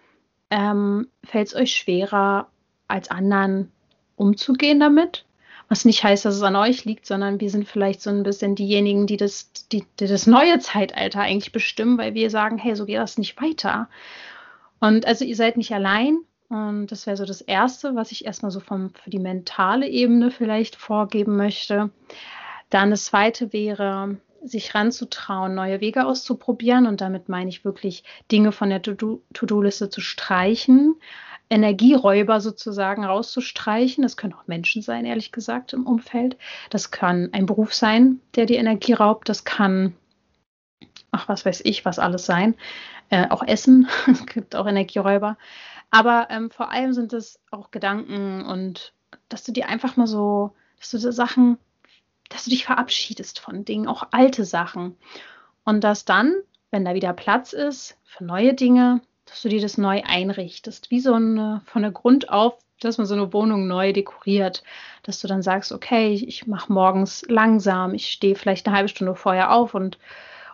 ähm, 0.50 1.08
fällt 1.24 1.48
es 1.50 1.56
euch 1.56 1.76
schwerer, 1.76 2.48
als 2.88 3.12
anderen 3.12 3.72
umzugehen 4.16 4.80
damit. 4.80 5.26
Was 5.70 5.86
nicht 5.86 6.04
heißt, 6.04 6.26
dass 6.26 6.36
es 6.36 6.42
an 6.42 6.56
euch 6.56 6.84
liegt, 6.86 7.06
sondern 7.06 7.40
wir 7.40 7.52
sind 7.52 7.68
vielleicht 7.68 8.02
so 8.02 8.10
ein 8.10 8.24
bisschen 8.24 8.56
diejenigen, 8.56 9.06
die 9.06 9.18
das, 9.18 9.52
die, 9.72 9.86
die 10.00 10.08
das 10.08 10.26
neue 10.26 10.58
Zeitalter 10.58 11.22
eigentlich 11.22 11.52
bestimmen, 11.52 12.00
weil 12.00 12.16
wir 12.16 12.32
sagen, 12.32 12.58
hey, 12.58 12.76
so 12.76 12.88
geht 12.88 12.98
das 12.98 13.20
nicht 13.20 13.40
weiter. 13.40 13.88
Und 14.80 15.06
also 15.06 15.26
ihr 15.26 15.36
seid 15.36 15.58
nicht 15.58 15.72
allein. 15.72 16.18
Und 16.50 16.88
das 16.88 17.06
wäre 17.06 17.18
so 17.18 17.26
das 17.26 17.42
Erste, 17.42 17.96
was 17.96 18.12
ich 18.12 18.26
erstmal 18.26 18.50
so 18.50 18.60
vom, 18.60 18.92
für 18.96 19.12
die 19.12 19.20
mentale 19.20 19.88
Ebene 19.88 20.32
vielleicht 20.32 20.76
vorgeben 20.76 21.38
möchte. 21.38 21.92
Dann 22.72 22.90
das 22.90 23.06
Zweite 23.06 23.54
wäre, 23.54 24.18
sich 24.44 24.74
ranzutrauen, 24.74 25.54
neue 25.54 25.82
Wege 25.82 26.08
auszuprobieren. 26.08 26.88
Und 26.88 27.02
damit 27.02 27.30
meine 27.30 27.50
ich 27.50 27.64
wirklich, 27.64 28.04
Dinge 28.32 28.52
von 28.52 28.72
der 28.72 28.82
To-Do-Liste 28.82 29.92
zu 29.92 30.02
streichen 30.02 30.96
Energieräuber 31.50 32.42
sozusagen 32.42 33.04
rauszustreichen. 33.04 34.04
Das 34.04 34.18
können 34.18 34.34
auch 34.34 34.48
Menschen 34.48 34.82
sein, 34.82 35.06
ehrlich 35.06 35.32
gesagt, 35.32 35.74
im 35.74 35.88
Umfeld. 35.88 36.38
Das 36.70 36.92
kann 36.92 37.30
ein 37.34 37.46
Beruf 37.46 37.74
sein, 37.74 38.22
der 38.36 38.46
die 38.46 38.56
Energie 38.56 38.94
raubt. 38.94 39.30
Das 39.30 39.44
kann, 39.44 39.96
ach, 41.12 41.28
was 41.28 41.46
weiß 41.46 41.62
ich, 41.66 41.86
was 41.86 41.98
alles 41.98 42.26
sein. 42.26 42.56
Äh, 43.10 43.30
auch 43.30 43.42
Essen, 43.44 43.88
es 44.08 44.26
gibt 44.28 44.56
auch 44.56 44.68
Energieräuber. 44.68 45.38
Aber 45.90 46.28
ähm, 46.30 46.52
vor 46.52 46.70
allem 46.72 46.94
sind 46.94 47.14
es 47.14 47.40
auch 47.50 47.72
Gedanken 47.72 48.46
und 48.46 48.94
dass 49.28 49.44
du 49.44 49.52
dir 49.52 49.70
einfach 49.70 49.98
mal 49.98 50.06
so, 50.06 50.52
dass 50.78 50.92
du 50.92 51.00
so 51.00 51.10
Sachen, 51.10 51.58
dass 52.30 52.44
du 52.44 52.52
dich 52.52 52.66
verabschiedest 52.66 53.40
von 53.40 53.66
Dingen, 53.66 53.88
auch 53.88 54.04
alte 54.12 54.46
Sachen. 54.46 54.98
Und 55.64 55.84
dass 55.84 56.06
dann, 56.06 56.36
wenn 56.70 56.86
da 56.86 56.94
wieder 56.94 57.14
Platz 57.14 57.54
ist 57.54 57.98
für 58.04 58.24
neue 58.24 58.54
Dinge, 58.54 59.02
dass 59.30 59.42
du 59.42 59.50
dir 59.50 59.62
das 59.62 59.78
neu 59.78 60.02
einrichtest, 60.06 60.92
wie 60.92 61.00
so 61.00 61.14
eine, 61.14 61.62
von 61.66 61.82
der 61.82 61.92
Grund 61.92 62.30
auf, 62.30 62.58
dass 62.80 62.98
man 62.98 63.08
so 63.08 63.14
eine 63.14 63.34
Wohnung 63.34 63.68
neu 63.68 63.94
dekoriert, 63.94 64.64
dass 65.04 65.20
du 65.20 65.28
dann 65.28 65.42
sagst, 65.42 65.72
okay, 65.72 66.14
ich, 66.14 66.48
mache 66.48 66.72
morgens 66.72 67.26
langsam, 67.28 67.94
ich 67.94 68.10
stehe 68.10 68.36
vielleicht 68.36 68.68
eine 68.68 68.76
halbe 68.76 68.90
Stunde 68.90 69.16
vorher 69.16 69.52
auf 69.52 69.74
und, 69.74 69.98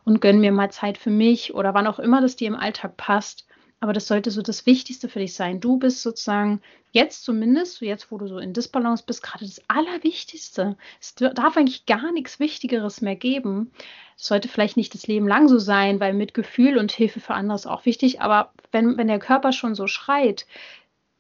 und 0.03 0.21
gönne 0.21 0.39
mir 0.39 0.51
mal 0.51 0.71
Zeit 0.71 0.97
für 0.97 1.11
mich 1.11 1.53
oder 1.53 1.73
wann 1.73 1.87
auch 1.87 1.99
immer 1.99 2.21
das 2.21 2.35
dir 2.35 2.47
im 2.47 2.55
Alltag 2.55 2.97
passt. 2.97 3.45
Aber 3.81 3.93
das 3.93 4.07
sollte 4.07 4.31
so 4.31 4.41
das 4.41 4.65
Wichtigste 4.65 5.09
für 5.09 5.19
dich 5.19 5.35
sein. 5.35 5.59
Du 5.59 5.77
bist 5.77 6.01
sozusagen 6.01 6.61
jetzt 6.91 7.23
zumindest, 7.23 7.81
jetzt 7.81 8.09
wo 8.09 8.17
du 8.17 8.25
so 8.27 8.39
in 8.39 8.53
Disbalance 8.53 9.03
bist, 9.05 9.21
gerade 9.21 9.45
das 9.45 9.61
Allerwichtigste. 9.67 10.77
Es 10.99 11.13
darf 11.13 11.57
eigentlich 11.57 11.85
gar 11.85 12.11
nichts 12.13 12.39
Wichtigeres 12.39 13.01
mehr 13.01 13.17
geben. 13.17 13.71
Es 14.17 14.27
sollte 14.27 14.47
vielleicht 14.47 14.77
nicht 14.77 14.93
das 14.93 15.07
Leben 15.07 15.27
lang 15.27 15.49
so 15.49 15.59
sein, 15.59 15.99
weil 15.99 16.13
Mitgefühl 16.13 16.77
und 16.77 16.93
Hilfe 16.93 17.19
für 17.19 17.33
andere 17.33 17.57
ist 17.57 17.67
auch 17.67 17.85
wichtig. 17.85 18.21
Aber 18.21 18.53
wenn, 18.75 18.97
wenn 18.97 19.07
der 19.07 19.19
Körper 19.19 19.53
schon 19.53 19.73
so 19.73 19.87
schreit, 19.87 20.45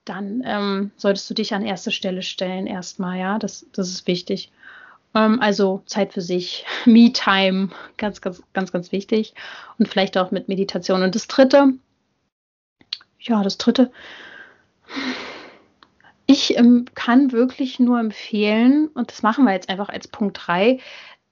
dann 0.03 0.43
ähm, 0.45 0.91
solltest 0.97 1.27
du 1.29 1.33
dich 1.33 1.53
an 1.53 1.65
erste 1.65 1.89
Stelle 1.89 2.21
stellen 2.21 2.67
erstmal, 2.67 3.17
ja. 3.17 3.39
Das, 3.39 3.65
das 3.73 3.89
ist 3.89 4.05
wichtig. 4.05 4.51
Ähm, 5.15 5.41
also 5.41 5.81
Zeit 5.87 6.13
für 6.13 6.21
sich, 6.21 6.65
Me-Time, 6.85 7.69
ganz, 7.97 8.21
ganz, 8.21 8.43
ganz, 8.53 8.71
ganz 8.71 8.91
wichtig. 8.91 9.33
Und 9.79 9.87
vielleicht 9.87 10.17
auch 10.17 10.29
mit 10.31 10.47
Meditation. 10.49 11.01
Und 11.01 11.15
das 11.15 11.27
dritte, 11.27 11.73
ja, 13.19 13.41
das 13.41 13.57
dritte, 13.57 13.89
ich 16.27 16.57
ähm, 16.57 16.85
kann 16.93 17.31
wirklich 17.31 17.79
nur 17.79 17.99
empfehlen, 17.99 18.87
und 18.93 19.11
das 19.11 19.23
machen 19.23 19.45
wir 19.45 19.53
jetzt 19.53 19.69
einfach 19.69 19.89
als 19.89 20.07
Punkt 20.07 20.39
3, 20.45 20.79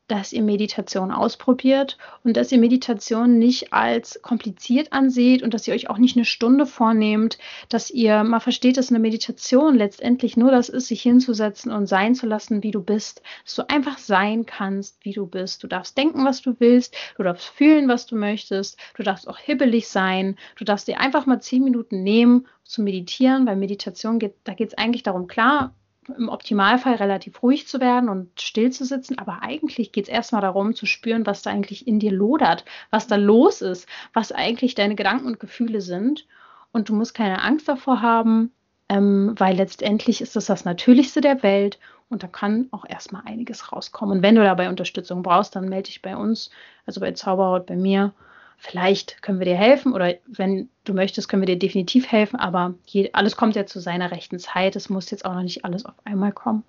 dass 0.08 0.34
ihr 0.34 0.41
Meditation 0.41 1.12
ausprobiert 1.12 1.97
und 2.24 2.36
dass 2.36 2.51
ihr 2.51 2.58
Meditation 2.58 3.39
nicht 3.39 3.72
als 3.72 4.22
kompliziert 4.22 4.91
anseht 4.91 5.43
und 5.43 5.54
dass 5.54 5.68
ihr 5.68 5.74
euch 5.74 5.89
auch 5.89 5.97
nicht 5.97 6.18
eine 6.18 6.26
Stunde 6.26 6.66
vornehmt, 6.66 7.38
dass 7.70 7.89
ihr 7.89 8.24
mal 8.24 8.41
versteht, 8.41 8.78
dass 8.78 8.89
eine 8.89 8.99
Meditation 8.99 9.76
letztendlich 9.76 10.36
nur 10.36 10.51
das 10.51 10.68
ist, 10.68 10.88
sich 10.88 11.01
hinzusetzen 11.01 11.72
und 11.72 11.88
sein 11.88 12.16
zu 12.16 12.26
lassen, 12.26 12.64
wie 12.64 12.72
du 12.72 12.82
bist, 12.82 13.22
dass 13.45 13.56
du 13.56 13.70
einfach 13.70 13.97
sein 13.97 14.45
kannst, 14.45 15.04
wie 15.06 15.14
du 15.14 15.26
bist. 15.26 15.64
Du 15.64 15.68
darfst 15.68 15.97
denken, 15.97 16.26
was 16.26 16.41
du 16.41 16.56
willst, 16.60 16.95
du 17.18 17.24
darfst 17.24 17.47
fühlen, 17.47 17.88
was 17.88 18.06
du 18.06 18.16
möchtest, 18.18 18.78
du 18.95 19.04
darfst 19.04 19.28
auch 19.28 19.38
hibbelig 19.38 19.88
sein, 19.88 20.38
du 20.58 20.66
darfst 20.66 20.88
dir 20.88 20.99
einfach 20.99 21.26
mal 21.26 21.41
zehn 21.41 21.64
Minuten 21.64 22.04
nehmen 22.04 22.47
zu 22.64 22.82
meditieren, 22.82 23.45
weil 23.45 23.56
Meditation 23.56 24.20
geht, 24.20 24.36
da 24.43 24.54
geht 24.54 24.70
es 24.70 24.78
eigentlich 24.78 25.04
darum, 25.04 25.28
klar, 25.28 25.74
im 26.18 26.30
Optimalfall 26.30 26.95
relativ 26.95 27.41
ruhig 27.43 27.68
zu 27.68 27.80
werden 27.80 28.10
und 28.10 28.41
still 28.41 28.72
zu 28.72 28.86
sitzen, 28.86 29.18
aber 29.18 29.41
eigentlich 29.41 29.91
geht 29.91 30.06
es 30.06 30.10
erstmal 30.10 30.41
darum 30.41 30.76
zu 30.76 30.86
spüren, 30.86 31.26
was 31.26 31.41
da 31.41 31.51
eigentlich 31.51 31.88
in 31.88 31.99
dir 31.99 32.12
lodert, 32.12 32.66
was 32.89 33.08
da 33.08 33.16
los 33.16 33.62
ist, 33.62 33.88
was 34.14 34.32
eigentlich 34.32 34.76
deine 34.76 34.95
Gedanken 34.95 35.28
und 35.28 35.39
Gefühle 35.39 35.82
sind. 35.82 36.28
Und 36.72 36.89
du 36.89 36.95
musst 36.95 37.14
keine 37.14 37.41
Angst 37.41 37.68
davor 37.68 38.01
haben, 38.01 38.51
ähm, 38.89 39.36
weil 39.38 39.56
letztendlich 39.56 40.22
ist 40.22 40.36
das 40.36 40.47
das 40.47 40.66
Natürlichste 40.66 41.22
der 41.22 41.43
Welt 41.43 41.80
und 42.10 42.24
da 42.24 42.28
kann 42.28 42.68
auch 42.72 42.86
erstmal 42.88 43.24
einiges 43.26 43.72
rauskommen. 43.72 44.18
Und 44.18 44.24
wenn 44.24 44.36
du 44.36 44.43
dabei 44.43 44.70
Unterstützung 44.70 45.24
brauchst, 45.24 45.56
dann 45.56 45.70
melde 45.70 45.88
dich 45.88 46.01
bei 46.01 46.16
uns, 46.16 46.51
also 46.86 46.99
bei 46.99 47.12
Zauberhaut, 47.12 47.66
bei 47.66 47.76
mir 47.76 48.14
vielleicht 48.64 49.22
können 49.22 49.39
wir 49.39 49.45
dir 49.45 49.57
helfen 49.57 49.93
oder 49.93 50.14
wenn 50.26 50.70
du 50.86 50.93
möchtest, 50.93 51.28
können 51.28 51.41
wir 51.41 51.47
dir 51.47 51.59
definitiv 51.59 52.09
helfen, 52.09 52.39
aber 52.39 52.76
je, 52.86 53.09
alles 53.11 53.36
kommt 53.36 53.55
ja 53.55 53.66
zu 53.66 53.80
seiner 53.80 54.09
rechten 54.11 54.39
Zeit. 54.39 54.78
Es 54.78 54.89
muss 54.89 55.11
jetzt 55.11 55.26
auch 55.26 55.34
noch 55.34 55.43
nicht 55.43 55.66
alles 55.66 55.86
auf 55.86 55.95
einmal 56.05 56.32
kommen. 56.32 56.64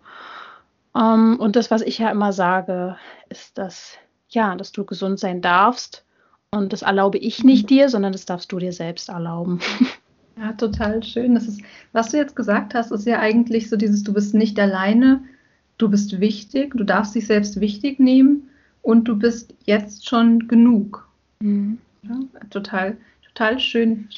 Um, 0.92 1.02
ähm, 1.02 1.40
und 1.40 1.56
das, 1.56 1.70
was 1.70 1.82
ich 1.82 1.98
ja 1.98 2.10
immer 2.10 2.32
sage, 2.32 2.96
ist, 3.28 3.58
dass, 3.58 3.96
ja, 4.28 4.54
dass 4.56 4.72
du 4.72 4.84
gesund 4.84 5.20
sein 5.20 5.40
darfst. 5.40 6.04
Und 6.50 6.72
das 6.72 6.82
erlaube 6.82 7.18
ich 7.18 7.44
nicht 7.44 7.70
dir, 7.70 7.88
sondern 7.88 8.12
das 8.12 8.26
darfst 8.26 8.50
du 8.50 8.58
dir 8.58 8.72
selbst 8.72 9.08
erlauben. 9.08 9.60
Ja, 10.36 10.52
total 10.52 11.00
schön. 11.04 11.36
Das 11.36 11.46
ist, 11.46 11.62
was 11.92 12.10
du 12.10 12.16
jetzt 12.16 12.34
gesagt 12.34 12.74
hast, 12.74 12.90
ist 12.90 13.06
ja 13.06 13.20
eigentlich 13.20 13.70
so 13.70 13.76
dieses, 13.76 14.02
du 14.02 14.12
bist 14.12 14.34
nicht 14.34 14.58
alleine, 14.58 15.22
du 15.78 15.88
bist 15.88 16.18
wichtig, 16.18 16.74
du 16.76 16.82
darfst 16.82 17.14
dich 17.14 17.28
selbst 17.28 17.60
wichtig 17.60 18.00
nehmen 18.00 18.48
und 18.82 19.04
du 19.04 19.16
bist 19.16 19.54
jetzt 19.64 20.08
schon 20.08 20.48
genug. 20.48 21.08
Mhm. 21.40 21.78
Ja, 22.08 22.16
total, 22.50 22.96
total 23.26 23.58
schön. 23.58 24.08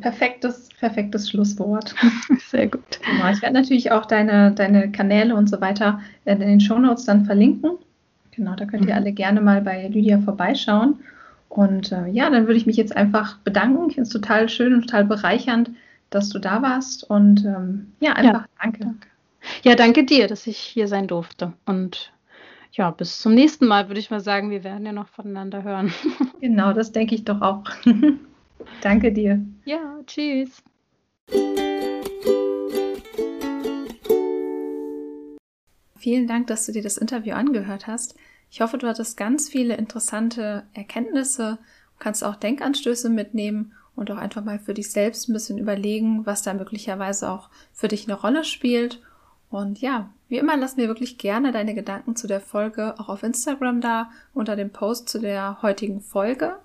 Perfektes, 0.00 0.68
perfektes 0.78 1.30
Schlusswort. 1.30 1.94
Sehr 2.48 2.66
gut. 2.66 3.00
Genau, 3.04 3.30
ich 3.30 3.42
werde 3.42 3.54
natürlich 3.54 3.90
auch 3.92 4.06
deine, 4.06 4.52
deine 4.52 4.90
Kanäle 4.90 5.34
und 5.34 5.48
so 5.48 5.60
weiter 5.60 6.00
in 6.24 6.40
den 6.40 6.60
Shownotes 6.60 7.04
dann 7.04 7.24
verlinken. 7.24 7.72
Genau, 8.32 8.54
da 8.54 8.64
könnt 8.64 8.86
ihr 8.86 8.94
mhm. 8.94 9.00
alle 9.00 9.12
gerne 9.12 9.40
mal 9.40 9.60
bei 9.60 9.86
Lydia 9.88 10.20
vorbeischauen. 10.20 11.00
Und 11.48 11.92
äh, 11.92 12.08
ja, 12.08 12.30
dann 12.30 12.46
würde 12.46 12.56
ich 12.56 12.66
mich 12.66 12.76
jetzt 12.76 12.96
einfach 12.96 13.36
bedanken. 13.38 13.88
Ich 13.88 13.94
finde 13.94 14.06
es 14.06 14.12
total 14.12 14.48
schön 14.48 14.72
und 14.72 14.82
total 14.82 15.04
bereichernd, 15.04 15.70
dass 16.08 16.30
du 16.30 16.38
da 16.38 16.62
warst. 16.62 17.08
Und 17.08 17.44
ähm, 17.44 17.92
ja, 18.00 18.14
einfach 18.14 18.42
ja, 18.42 18.46
danke. 18.60 18.80
danke. 18.80 19.08
Ja, 19.62 19.74
danke 19.74 20.04
dir, 20.04 20.28
dass 20.28 20.46
ich 20.46 20.56
hier 20.56 20.88
sein 20.88 21.08
durfte. 21.08 21.52
Und 21.66 22.12
ja, 22.72 22.90
bis 22.90 23.20
zum 23.20 23.34
nächsten 23.34 23.66
Mal 23.66 23.88
würde 23.88 24.00
ich 24.00 24.10
mal 24.10 24.20
sagen, 24.20 24.50
wir 24.50 24.64
werden 24.64 24.86
ja 24.86 24.92
noch 24.92 25.08
voneinander 25.08 25.62
hören. 25.62 25.92
Genau, 26.40 26.72
das 26.72 26.90
denke 26.90 27.14
ich 27.14 27.24
doch 27.24 27.40
auch. 27.40 27.62
Danke 28.82 29.12
dir. 29.12 29.40
Ja, 29.64 30.00
tschüss. 30.06 30.60
Vielen 35.96 36.26
Dank, 36.26 36.48
dass 36.48 36.66
du 36.66 36.72
dir 36.72 36.82
das 36.82 36.96
Interview 36.96 37.34
angehört 37.34 37.86
hast. 37.86 38.16
Ich 38.50 38.60
hoffe, 38.60 38.76
du 38.76 38.88
hattest 38.88 39.16
ganz 39.16 39.48
viele 39.48 39.76
interessante 39.76 40.64
Erkenntnisse, 40.72 41.58
kannst 42.00 42.24
auch 42.24 42.34
Denkanstöße 42.34 43.08
mitnehmen 43.08 43.72
und 43.94 44.10
auch 44.10 44.16
einfach 44.16 44.42
mal 44.42 44.58
für 44.58 44.74
dich 44.74 44.90
selbst 44.90 45.28
ein 45.28 45.32
bisschen 45.32 45.58
überlegen, 45.58 46.26
was 46.26 46.42
da 46.42 46.54
möglicherweise 46.54 47.30
auch 47.30 47.50
für 47.72 47.86
dich 47.86 48.08
eine 48.08 48.20
Rolle 48.20 48.42
spielt 48.42 49.00
und 49.52 49.82
ja, 49.82 50.08
wie 50.28 50.38
immer 50.38 50.56
lass 50.56 50.78
mir 50.78 50.88
wirklich 50.88 51.18
gerne 51.18 51.52
deine 51.52 51.74
Gedanken 51.74 52.16
zu 52.16 52.26
der 52.26 52.40
Folge 52.40 52.98
auch 52.98 53.10
auf 53.10 53.22
Instagram 53.22 53.82
da 53.82 54.10
unter 54.32 54.56
dem 54.56 54.70
Post 54.70 55.10
zu 55.10 55.20
der 55.20 55.60
heutigen 55.60 56.00
Folge. 56.00 56.56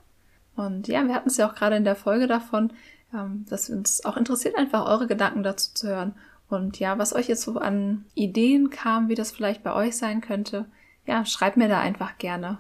Und 0.56 0.88
ja, 0.88 1.06
wir 1.06 1.14
hatten 1.14 1.28
es 1.28 1.36
ja 1.36 1.50
auch 1.50 1.54
gerade 1.54 1.76
in 1.76 1.84
der 1.84 1.98
Folge 1.98 2.28
davon, 2.28 2.72
ähm, 3.14 3.46
dass 3.50 3.70
uns 3.70 4.06
auch 4.06 4.16
interessiert, 4.16 4.58
einfach 4.58 4.88
eure 4.88 5.06
Gedanken 5.06 5.44
dazu 5.44 5.74
zu 5.74 5.90
hören. 5.90 6.16
Und 6.48 6.80
ja, 6.80 6.98
was 6.98 7.14
euch 7.14 7.28
jetzt 7.28 7.42
so 7.42 7.58
an 7.58 8.06
Ideen 8.16 8.70
kam, 8.70 9.10
wie 9.10 9.16
das 9.16 9.34
vielleicht 9.34 9.64
bei 9.64 9.74
euch 9.74 9.98
sein 9.98 10.22
könnte, 10.22 10.66
ja, 11.06 11.26
schreibt 11.26 11.58
mir 11.58 11.68
da 11.68 11.82
einfach 11.82 12.18
gerne. 12.18 12.60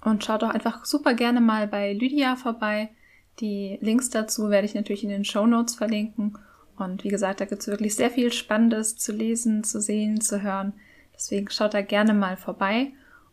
Und 0.00 0.24
schaut 0.24 0.42
auch 0.42 0.50
einfach 0.50 0.84
super 0.84 1.14
gerne 1.14 1.40
mal 1.40 1.68
bei 1.68 1.92
Lydia 1.92 2.34
vorbei. 2.34 2.90
Die 3.38 3.78
Links 3.80 4.10
dazu 4.10 4.50
werde 4.50 4.66
ich 4.66 4.74
natürlich 4.74 5.04
in 5.04 5.10
den 5.10 5.24
Show 5.24 5.46
Notes 5.46 5.76
verlinken. 5.76 6.36
Und 6.78 7.04
wie 7.04 7.08
gesagt, 7.08 7.40
da 7.40 7.44
gibt 7.44 7.62
es 7.62 7.68
wirklich 7.68 7.94
sehr 7.94 8.10
viel 8.10 8.32
Spannendes 8.32 8.96
zu 8.96 9.12
lesen, 9.12 9.64
zu 9.64 9.80
sehen, 9.80 10.20
zu 10.20 10.42
hören. 10.42 10.74
Deswegen 11.14 11.50
schaut 11.50 11.74
da 11.74 11.82
gerne 11.82 12.14
mal 12.14 12.36
vorbei. 12.36 12.92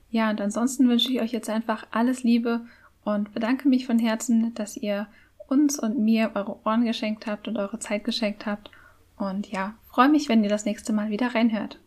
Ja, 0.10 0.30
und 0.30 0.42
ansonsten 0.42 0.90
wünsche 0.90 1.12
ich 1.12 1.22
euch 1.22 1.32
jetzt 1.32 1.50
einfach 1.50 1.86
alles 1.92 2.24
Liebe 2.24 2.62
und 3.04 3.34
bedanke 3.34 3.68
mich 3.68 3.86
von 3.86 4.00
Herzen, 4.00 4.54
dass 4.56 4.78
ihr 4.78 5.08
uns 5.48 5.78
und 5.78 6.00
mir 6.00 6.32
eure 6.34 6.66
Ohren 6.66 6.86
geschenkt 6.86 7.28
habt 7.28 7.48
und 7.48 7.58
eure 7.58 7.80
Zeit 7.80 8.04
geschenkt 8.04 8.46
habt. 8.46 8.72
Und 9.18 9.52
ja, 9.52 9.76
freue 9.88 10.10
mich, 10.10 10.28
wenn 10.28 10.44
ihr 10.44 10.50
das 10.50 10.66
nächste 10.66 10.94
Mal 10.94 11.10
wieder 11.10 11.36
reinhört. 11.36 11.80